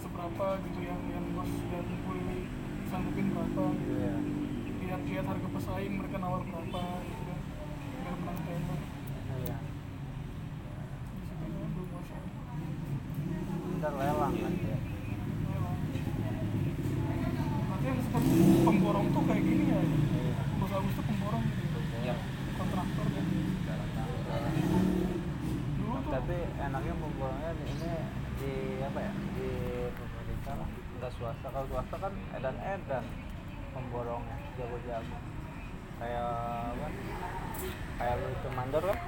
seberapa 0.00 0.46
gitu 0.64 0.80
yang 0.80 1.00
yang 1.12 1.26
bos 1.36 1.52
dan 1.68 1.84
kumpulin 1.84 2.48
sanggupin 2.88 3.26
berapa. 3.36 3.64
Iya. 3.84 4.14
Lihat-lihat 4.82 5.24
harga 5.28 5.48
pesaing 5.52 5.94
mereka 6.00 6.16
nawar 6.16 6.40
berapa 6.40 6.82
gitu 7.04 7.22
kan. 7.28 7.40
Biar 8.00 8.14
menang 8.16 8.38
tender 8.48 8.80
iya. 9.44 9.56
Ya 13.72 13.76
ntar 13.82 13.92
lelang 13.98 14.34
kan 14.38 14.54
ya 14.62 14.78
Berarti 17.66 17.84
yang 17.88 17.96
disebut 17.98 18.24
pemborong 18.62 19.06
tuh 19.10 19.22
kayak 19.26 19.42
gini 19.42 19.64
ya? 19.68 19.80
Iya. 19.82 20.34
Bos 20.62 20.72
Agus 20.72 20.92
tuh 20.96 21.04
pemborong 21.04 21.44
gitu 21.44 21.78
Iya. 22.08 22.14
kontraktor 22.56 23.06
kan 23.10 23.26
dulu 25.82 25.96
tuh 26.08 26.12
tapi 26.32 26.48
enaknya 26.64 26.94
pemborongnya 26.96 27.52
di 27.60 27.64
ini 27.76 27.92
di 28.40 28.52
apa 28.80 28.98
ya 29.04 29.12
di 29.36 29.50
pemerintah 29.92 30.54
lah. 30.56 30.68
Nggak 30.96 31.12
swasta. 31.20 31.46
Kalau 31.52 31.66
swasta 31.68 31.96
kan 32.00 32.12
edan 32.32 32.56
edan 32.56 33.04
pemborongnya 33.76 34.36
jago-jago. 34.56 35.18
Kayak 36.00 36.32
apa 36.72 36.86
kayak 38.00 38.14
lu 38.16 38.26
itu 38.32 38.48
mandor 38.56 38.82
kan? 38.88 38.98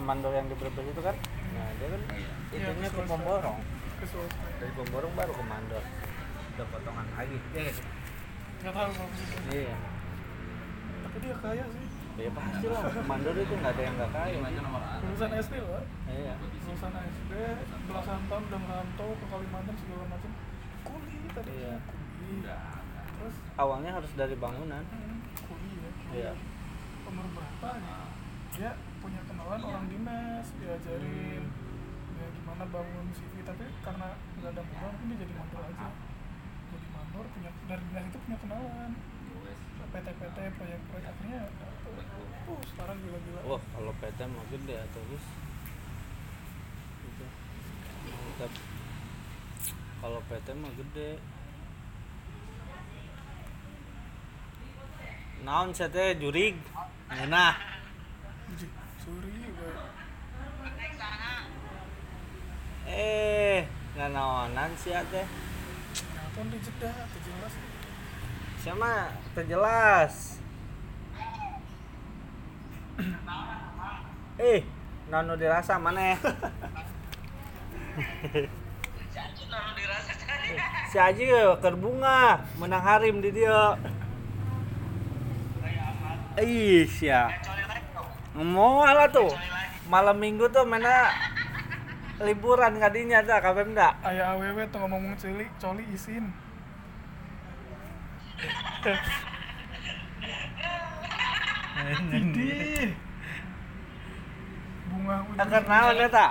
Mandor 0.00 0.32
yang 0.32 0.48
di 0.48 0.56
Brebes 0.56 0.86
itu 0.88 1.02
kan? 1.04 1.16
Nah 1.52 1.68
dia 1.76 1.88
kan 1.92 2.02
Iya, 2.08 2.32
itunya 2.56 2.88
ke 2.88 3.02
pemborong 3.04 3.60
ke 4.00 4.04
swasta 4.08 4.44
dari 4.56 4.72
pemborong 4.72 5.12
baru 5.12 5.32
ke 5.36 5.44
mandor. 5.44 5.84
Udah 6.56 6.66
potongan 6.72 7.06
lagi. 7.20 7.36
Eh 7.52 7.72
nggak 8.64 8.72
tahu 8.72 8.90
kalau 8.96 9.12
iya. 9.52 9.76
Tapi 11.04 11.16
dia 11.20 11.36
kaya 11.36 11.64
sih 11.68 11.81
ya 12.12 12.28
pasti 12.36 12.66
lah 12.68 12.82
mandor 13.08 13.32
itu 13.40 13.54
nggak 13.56 13.72
ada 13.72 13.82
yang 13.82 13.94
nggak 13.96 14.12
kaya. 14.12 14.38
Lulusan 15.00 15.30
SD 15.40 15.54
loh. 15.64 15.84
Iya. 16.04 16.34
Lulusan 16.36 16.92
SD 16.92 17.32
belasan 17.88 18.20
tahun 18.28 18.42
udah 18.52 18.60
merantau 18.60 19.10
ke 19.16 19.24
Kalimantan 19.32 19.76
segala 19.80 20.04
macam. 20.12 20.30
Kuli 20.84 21.16
tadi. 21.32 21.50
Iya. 21.56 21.74
kuli. 21.88 22.32
Terus? 22.44 23.36
Awalnya 23.56 23.90
harus 23.96 24.12
dari 24.12 24.36
bangunan. 24.36 24.84
Hmm, 24.92 25.18
kuli 25.48 25.70
ya. 25.80 25.90
Iya. 26.12 26.32
umur 27.08 27.26
berapa 27.32 27.68
ya? 27.76 27.98
Dia 28.52 28.70
punya 29.00 29.20
kenalan 29.24 29.60
orang 29.64 29.84
dinas 29.88 30.46
diajarin. 30.60 31.44
Ya 32.20 32.26
gimana 32.36 32.64
bangun 32.68 33.06
CV 33.16 33.40
tapi 33.42 33.64
karena 33.80 34.08
nggak 34.38 34.52
ada 34.52 34.62
modal 34.62 34.92
ini 35.08 35.14
jadi 35.16 35.32
mandor 35.32 35.62
aja. 35.64 35.88
Jadi 36.72 36.86
mandor 36.92 37.24
punya 37.32 37.50
dari 37.68 37.84
dinas 37.88 38.04
itu 38.12 38.18
punya 38.20 38.38
kenalan. 38.44 38.92
PT-PT 39.92 40.38
proyek-proyek 40.56 41.04
akhirnya. 41.04 41.42
Uh 42.52 42.60
sekarang 42.68 42.96
gila-gila. 43.00 43.40
Wah 43.48 43.62
kalau 43.72 43.92
PT 43.96 44.18
mungkin 44.28 44.60
dia 44.68 44.84
terus? 44.92 45.24
Tapi 48.36 48.60
kalau 50.02 50.20
PT 50.28 50.46
mah 50.60 50.72
gede. 50.76 51.10
Naon 55.42 55.72
saya 55.72 55.90
teh 55.90 56.14
jurig? 56.20 56.54
Nah 57.08 57.56
sorry 59.02 59.34
gue 59.34 59.74
eh 62.92 63.66
nggak 63.96 64.10
naonan 64.12 64.70
sih 64.76 64.92
teh. 64.92 65.26
Nonton 66.12 66.44
di 66.52 66.58
jeda 66.60 66.92
tuh 67.10 67.20
jelas. 67.24 67.54
Sama 68.62 69.10
terjelas 69.34 70.41
eh 74.40 74.60
nano 75.08 75.36
dirasa 75.36 75.76
mana 75.78 76.16
si 80.92 80.96
Aji 81.00 81.24
keur 81.60 81.76
bunga 81.76 82.40
menang 82.60 82.84
harim 82.84 83.20
di 83.24 83.32
dia 83.32 83.76
Ih, 86.32 86.88
ya. 87.04 87.28
Mau 88.32 88.80
lah 88.80 89.04
tuh. 89.12 89.28
Malam 89.92 90.16
minggu 90.16 90.48
tuh 90.48 90.64
mana 90.64 91.12
liburan 92.22 92.78
kadinya 92.78 93.20
dah 93.20 93.42
kabeh 93.42 93.66
enggak? 93.66 93.92
ayah 94.06 94.38
aww 94.38 94.58
tuh 94.70 94.78
ngomong 94.86 95.18
coli 95.18 95.46
coli 95.58 95.84
isin 95.90 96.30
Didi 101.72 102.92
bunga 104.92 105.14
aku 105.24 105.30
Agar 105.40 105.62
naon 105.64 105.96
eta? 106.04 106.26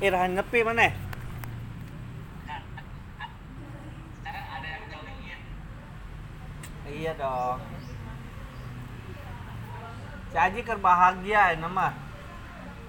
Irahan 0.00 0.32
nyepi 0.32 0.64
mana? 0.64 0.88
Iya 6.92 7.12
dong. 7.18 7.58
Si 10.32 10.36
Aji 10.38 10.60
keur 10.64 10.80
bahagia 10.80 11.52
ini 11.52 11.68
mah. 11.68 11.92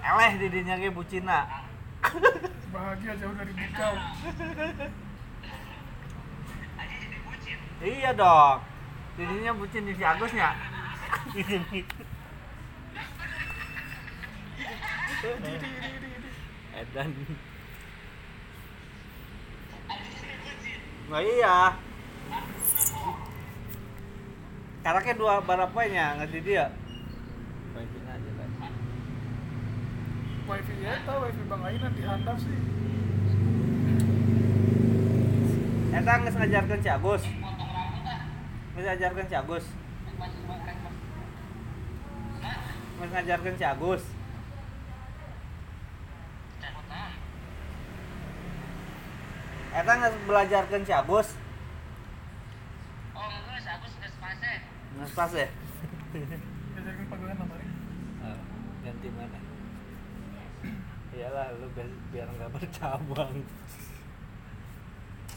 Eleh 0.04 0.32
di 0.40 0.46
dinya 0.52 0.76
ge 0.80 0.88
bucina. 0.92 1.64
bahagia 2.74 3.12
jauh 3.16 3.32
dari 3.38 3.52
dikau 3.54 3.94
Iya 7.84 8.10
dong. 8.16 8.58
Didinya 9.14 9.52
bucin 9.54 9.86
di 9.86 9.92
si 9.94 10.02
Agusnya. 10.02 10.73
Edan. 16.74 17.08
Nah 21.10 21.20
iya. 21.20 21.56
Karaknya 24.84 25.14
dua 25.16 25.40
barapanya 25.40 26.20
ngerti 26.20 26.38
dia. 26.44 26.68
Wifi-nya 27.72 28.12
aja 28.20 28.30
kan. 28.36 28.50
wifi 30.44 30.74
ya 30.84 31.00
tau 31.08 31.24
wifi 31.24 31.42
bang 31.48 31.62
Ainan 31.64 31.92
dihandap 31.96 32.36
sih 32.36 32.58
Eta 35.94 36.20
geus 36.20 36.36
ngajarkeun 36.36 36.82
si 36.82 36.90
Agus. 36.90 37.22
Geus 38.74 38.84
ngajarkeun 38.84 39.30
si 39.30 39.36
Agus. 39.38 39.64
Geus 42.98 43.10
ngajarkeun 43.12 43.58
si 43.58 43.64
Agus. 43.64 44.02
Eta 49.74 49.92
geus 49.98 50.16
belajarkeun 50.28 50.86
si 50.86 50.92
Agus. 50.94 51.28
Oh, 53.18 53.26
geus 53.50 53.66
Agus 53.66 53.94
geus 53.98 54.16
pase. 54.22 54.52
Geus 54.94 55.12
pas 55.18 55.30
deh. 55.34 55.50
diajarkan 56.14 57.06
pegawai 57.10 57.34
lamari 57.40 57.66
Ah, 58.22 58.38
ganti 58.84 59.08
mana? 59.10 59.40
Iyalah 61.14 61.46
lu 61.58 61.66
biar, 61.74 61.90
biar 62.12 62.28
nggak 62.28 62.50
bercabang. 62.54 63.36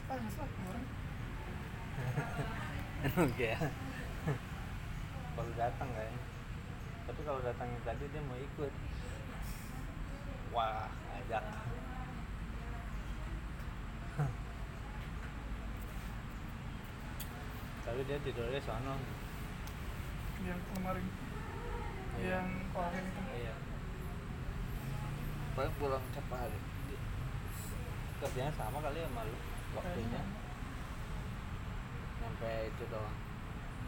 ah 0.07 0.15
nggak 0.15 0.47
Oke 3.25 3.47
ya. 3.57 3.59
Baru 5.33 5.51
datang 5.57 5.89
kayaknya. 5.97 6.36
Tapi 7.07 7.21
kalau 7.23 7.39
datangnya 7.39 7.79
tadi 7.81 8.05
dia 8.07 8.21
mau 8.21 8.35
ikut. 8.35 8.71
Wah, 10.51 10.91
ngajak. 10.91 11.43
Tapi 17.85 17.99
dia 18.03 18.17
tidurnya 18.19 18.61
sono. 18.61 18.95
yang 20.37 20.61
kemarin 20.69 21.01
Iya. 22.21 22.37
yang 22.37 22.47
kemarin 22.69 23.03
itu 23.03 23.21
Iya. 23.33 23.55
Paling 25.57 25.73
pulang 25.81 26.05
cepat 26.13 26.45
hari. 26.45 26.59
Kerjanya 28.21 28.53
sama 28.53 28.77
kali 28.77 29.01
ya 29.01 29.09
malu 29.11 29.33
waktunya. 29.73 30.21
Sampai 32.21 32.69
itu 32.69 32.83
doang. 32.89 33.17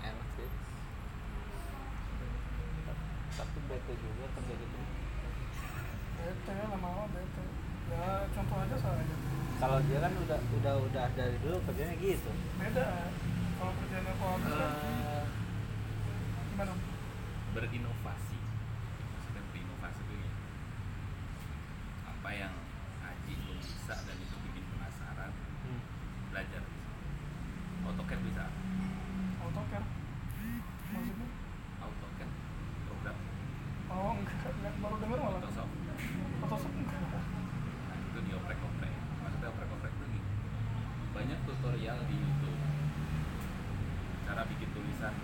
Enak 0.02 0.28
sih. 0.38 0.50
Tapi 3.40 3.58
bete 3.66 3.94
juga 3.96 4.26
kerja 4.30 4.54
gitu. 4.54 4.80
bete 6.16 6.52
lama-lama 6.62 7.06
bete. 7.10 7.44
Ya 7.90 8.04
contoh 8.30 8.58
aja 8.60 8.76
saya 8.78 9.04
Kalau 9.58 9.80
dia 9.82 10.00
kan 10.00 10.14
udah 10.14 10.40
udah 10.54 10.74
udah 10.82 11.06
dari 11.14 11.38
dulu 11.40 11.58
kerjanya 11.66 11.96
gitu. 11.98 12.32
beda. 12.56 12.86
Kalau 13.56 13.74
kerjanya 13.76 14.12
kok 14.14 14.30
kan 14.30 14.52
Eh, 14.52 15.24
gimana? 16.50 16.74
Berinovasi 17.50 18.38
maksudnya 19.10 19.42
berinovasi 19.50 20.00
itu 20.02 20.16
ya 20.16 20.32
apa 22.06 22.30
yang 22.32 22.54
Aji 23.02 23.34
belum 23.34 23.58
bisa 23.58 23.96
dan 23.98 24.18
itu 24.18 24.36
bikin 24.40 24.64
penasaran 24.70 25.32
Hmm. 25.60 25.82
belajar 26.30 26.64
AutoCAD 27.82 28.20
bisa 28.22 28.46
AutoCAD 29.40 29.84
maksudnya 30.90 31.28
AutoCAD 31.80 32.30
program 32.86 33.18
oh 33.90 34.12
enggak, 34.14 34.52
enggak 34.54 34.74
baru 34.78 34.96
denger 35.00 35.18
malah 35.20 35.40
Photoshop 35.42 35.70
Photoshop 36.40 36.72
enggak 36.72 37.02
nah 37.02 37.98
itu 38.00 38.20
dioprek-oprek 38.22 38.94
maksudnya 39.20 39.48
oprek-oprek 39.50 39.92
itu 39.92 40.06
gini 40.08 40.22
banyak 41.12 41.40
tutorial 41.44 41.98
di 42.06 42.16
YouTube 42.16 42.60
cara 44.24 44.46
bikin 44.46 44.70
tulisan 44.70 45.16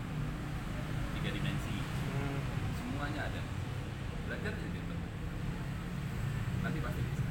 tiga 1.14 1.30
dimensi 1.32 1.76
Hmm. 2.06 2.40
semuanya 2.72 3.28
ada 3.28 3.42
belajar 4.24 4.56
aja 4.56 4.68
gitu 4.68 4.96
nanti 6.64 6.80
pasti 6.80 7.02
bisa 7.04 7.26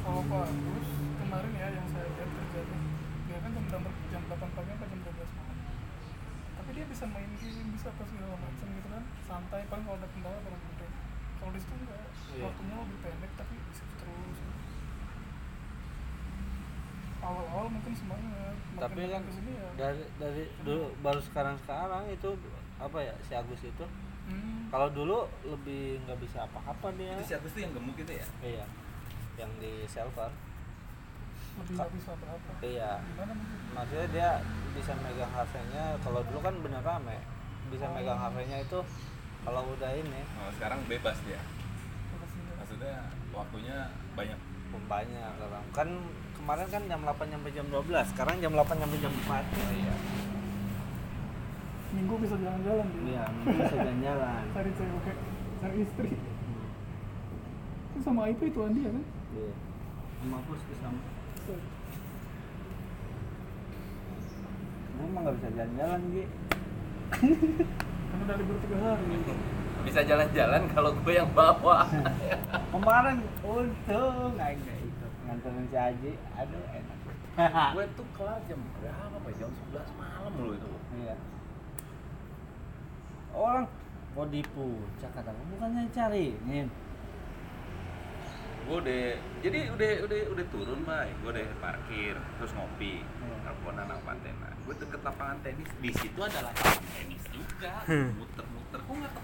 kalau 0.00 0.22
Pak 0.22 0.44
Agus 0.46 0.88
kemarin 1.18 1.52
ya 1.52 1.68
yang 1.72 1.86
saya 1.88 2.06
lihat 2.06 2.30
kerjanya 2.30 2.78
dia 3.26 3.38
kan 3.38 3.50
jam 3.50 3.80
8, 3.80 3.90
jam 4.08 4.22
8 4.24 4.54
pagi 4.54 4.70
sampai 4.70 4.86
jam 4.88 5.00
12 5.02 5.34
malam 5.34 5.58
tapi 6.54 6.70
dia 6.72 6.84
bisa 6.86 7.04
main 7.06 7.30
game 7.36 7.69
bisa 7.80 7.88
apa 7.88 8.04
segala 8.04 8.36
macam 8.36 8.66
gitu 8.68 8.88
kan 8.92 9.04
santai 9.24 9.64
paling 9.72 9.84
kalau 9.88 9.96
ada 9.96 10.08
kendala 10.12 10.36
baru 10.44 10.58
gede 10.60 10.86
kalau 11.40 11.50
di 11.56 11.60
situ 11.64 11.74
enggak 11.74 11.98
Iya. 12.30 12.44
waktunya 12.46 12.76
lebih 12.76 12.98
pendek 13.00 13.32
tapi 13.34 13.54
bisa 13.72 13.84
terus. 13.96 14.38
Awal-awal 17.20 17.66
mungkin 17.68 17.92
semangat 17.92 18.54
makin 18.54 18.80
Tapi 18.80 19.00
kan 19.08 19.22
ya. 19.24 19.68
dari 19.74 20.04
dari 20.16 20.44
dulu 20.62 20.84
baru 21.00 21.20
sekarang 21.20 21.56
sekarang 21.60 22.04
itu 22.06 22.30
apa 22.76 22.98
ya 23.00 23.14
si 23.24 23.32
Agus 23.34 23.60
itu 23.60 23.84
hmm, 24.28 24.68
kalau 24.68 24.88
dulu 24.88 25.24
lebih 25.42 26.00
nggak 26.04 26.20
bisa 26.20 26.44
apa-apa 26.44 26.92
dia. 26.94 27.16
Itu 27.16 27.24
si 27.24 27.34
Agus 27.34 27.50
tuh 27.50 27.60
yang 27.64 27.72
gemuk 27.72 27.96
itu 27.96 28.12
ya? 28.12 28.26
Iya 28.40 28.64
yang 29.36 29.50
di 29.56 29.88
server 29.88 30.28
lebih 31.56 31.72
nggak 31.76 31.92
bisa 31.96 32.12
berapa 32.14 32.50
iya. 32.62 33.00
Gimana 33.04 33.32
maksudnya 33.72 34.06
dia 34.12 34.30
bisa 34.76 34.92
megang 35.00 35.32
HP-nya 35.32 35.96
kalau 36.04 36.20
dulu 36.24 36.40
kan 36.44 36.54
bener 36.60 36.84
rame 36.84 37.16
bisa 37.70 37.86
Oh. 37.86 37.94
megang 37.94 38.18
HP-nya 38.18 38.58
itu 38.66 38.78
kalau 39.40 39.62
udah 39.72 39.90
ini. 39.94 40.20
Oh, 40.42 40.50
sekarang 40.58 40.78
bebas 40.90 41.16
dia. 41.24 41.40
Maksudnya 42.58 43.08
waktunya 43.32 43.76
banyak. 44.18 44.38
Banyak 44.70 45.32
orang 45.42 45.64
kan 45.74 45.88
kemarin 46.38 46.66
kan 46.70 46.82
jam 46.86 47.00
8 47.02 47.26
sampai 47.26 47.50
jam 47.50 47.66
12 47.70 48.06
sekarang 48.14 48.34
jam 48.38 48.52
8 48.54 48.78
sampai 48.78 48.98
jam 49.02 49.12
4 49.12 49.44
iya. 49.74 49.94
Minggu 51.90 52.14
bisa 52.22 52.34
jalan-jalan 52.38 52.86
dia 52.94 53.02
iya 53.10 53.24
mungkin 53.34 53.54
bisa 53.58 53.74
jalan-jalan. 53.74 54.42
Cari 54.54 54.70
cewek 54.78 55.16
cari 55.60 55.76
istri. 55.84 56.10
Itu 57.90 57.98
sama 58.00 58.30
IP 58.30 58.40
itu 58.48 58.60
Andi 58.62 58.80
ya 58.86 58.90
kan? 58.94 59.04
Iya. 59.34 59.52
Sama 60.22 60.38
bos 60.46 60.62
sama. 60.78 61.00
Emang 65.00 65.20
nggak 65.26 65.34
bisa 65.42 65.48
jalan-jalan 65.58 66.00
Gi 66.14 66.24
kan 67.10 68.16
udah 68.24 68.36
libur 68.38 68.56
tiga 68.62 68.76
hari 68.78 69.04
bisa 69.80 70.00
jalan-jalan 70.04 70.62
kalau 70.76 70.92
gue 70.92 71.14
yang 71.16 71.30
bawa. 71.32 71.88
Kemarin 72.68 73.24
untung 73.40 74.36
nggak 74.36 74.60
ikut 74.60 75.12
nganterin 75.24 75.64
si 75.72 75.76
Aji 75.76 76.12
aduh 76.36 76.64
enak. 76.68 76.98
Gue 77.74 77.86
tuh 77.96 78.06
kelar 78.12 78.38
jam 78.44 78.60
berapa 78.82 79.16
Pak? 79.16 79.32
jam 79.40 79.48
11 79.72 79.80
malam 79.96 80.32
loh 80.36 80.52
itu. 80.52 80.70
Iya. 81.00 81.16
Orang 83.32 83.64
kok 84.10 84.26
di 84.28 84.42
puncak 84.52 85.10
kata 85.14 85.30
gua, 85.30 85.46
bukannya 85.54 85.86
cari 85.94 86.34
nih 86.50 86.66
gue 88.60 88.78
udah 88.86 89.02
jadi 89.42 89.60
udah 89.74 89.90
udah 90.06 90.18
udah 90.30 90.46
turun 90.54 90.80
bay 90.86 91.10
gue 91.22 91.30
udah 91.30 91.46
parkir 91.58 92.14
terus 92.38 92.52
ngopi. 92.54 93.02
Iya. 93.02 93.36
teleponan 93.46 93.86
nang 93.86 94.02
pantena 94.06 94.49
gue 94.70 94.86
deket 94.86 95.02
lapangan 95.02 95.38
tenis. 95.42 95.66
Di 95.82 95.90
situ 95.98 96.20
ada 96.22 96.46
lapangan 96.46 96.86
tenis 96.94 97.22
juga. 97.34 97.82
Muter-muter. 97.90 98.78
Gue 98.86 98.96
nggak 99.02 99.14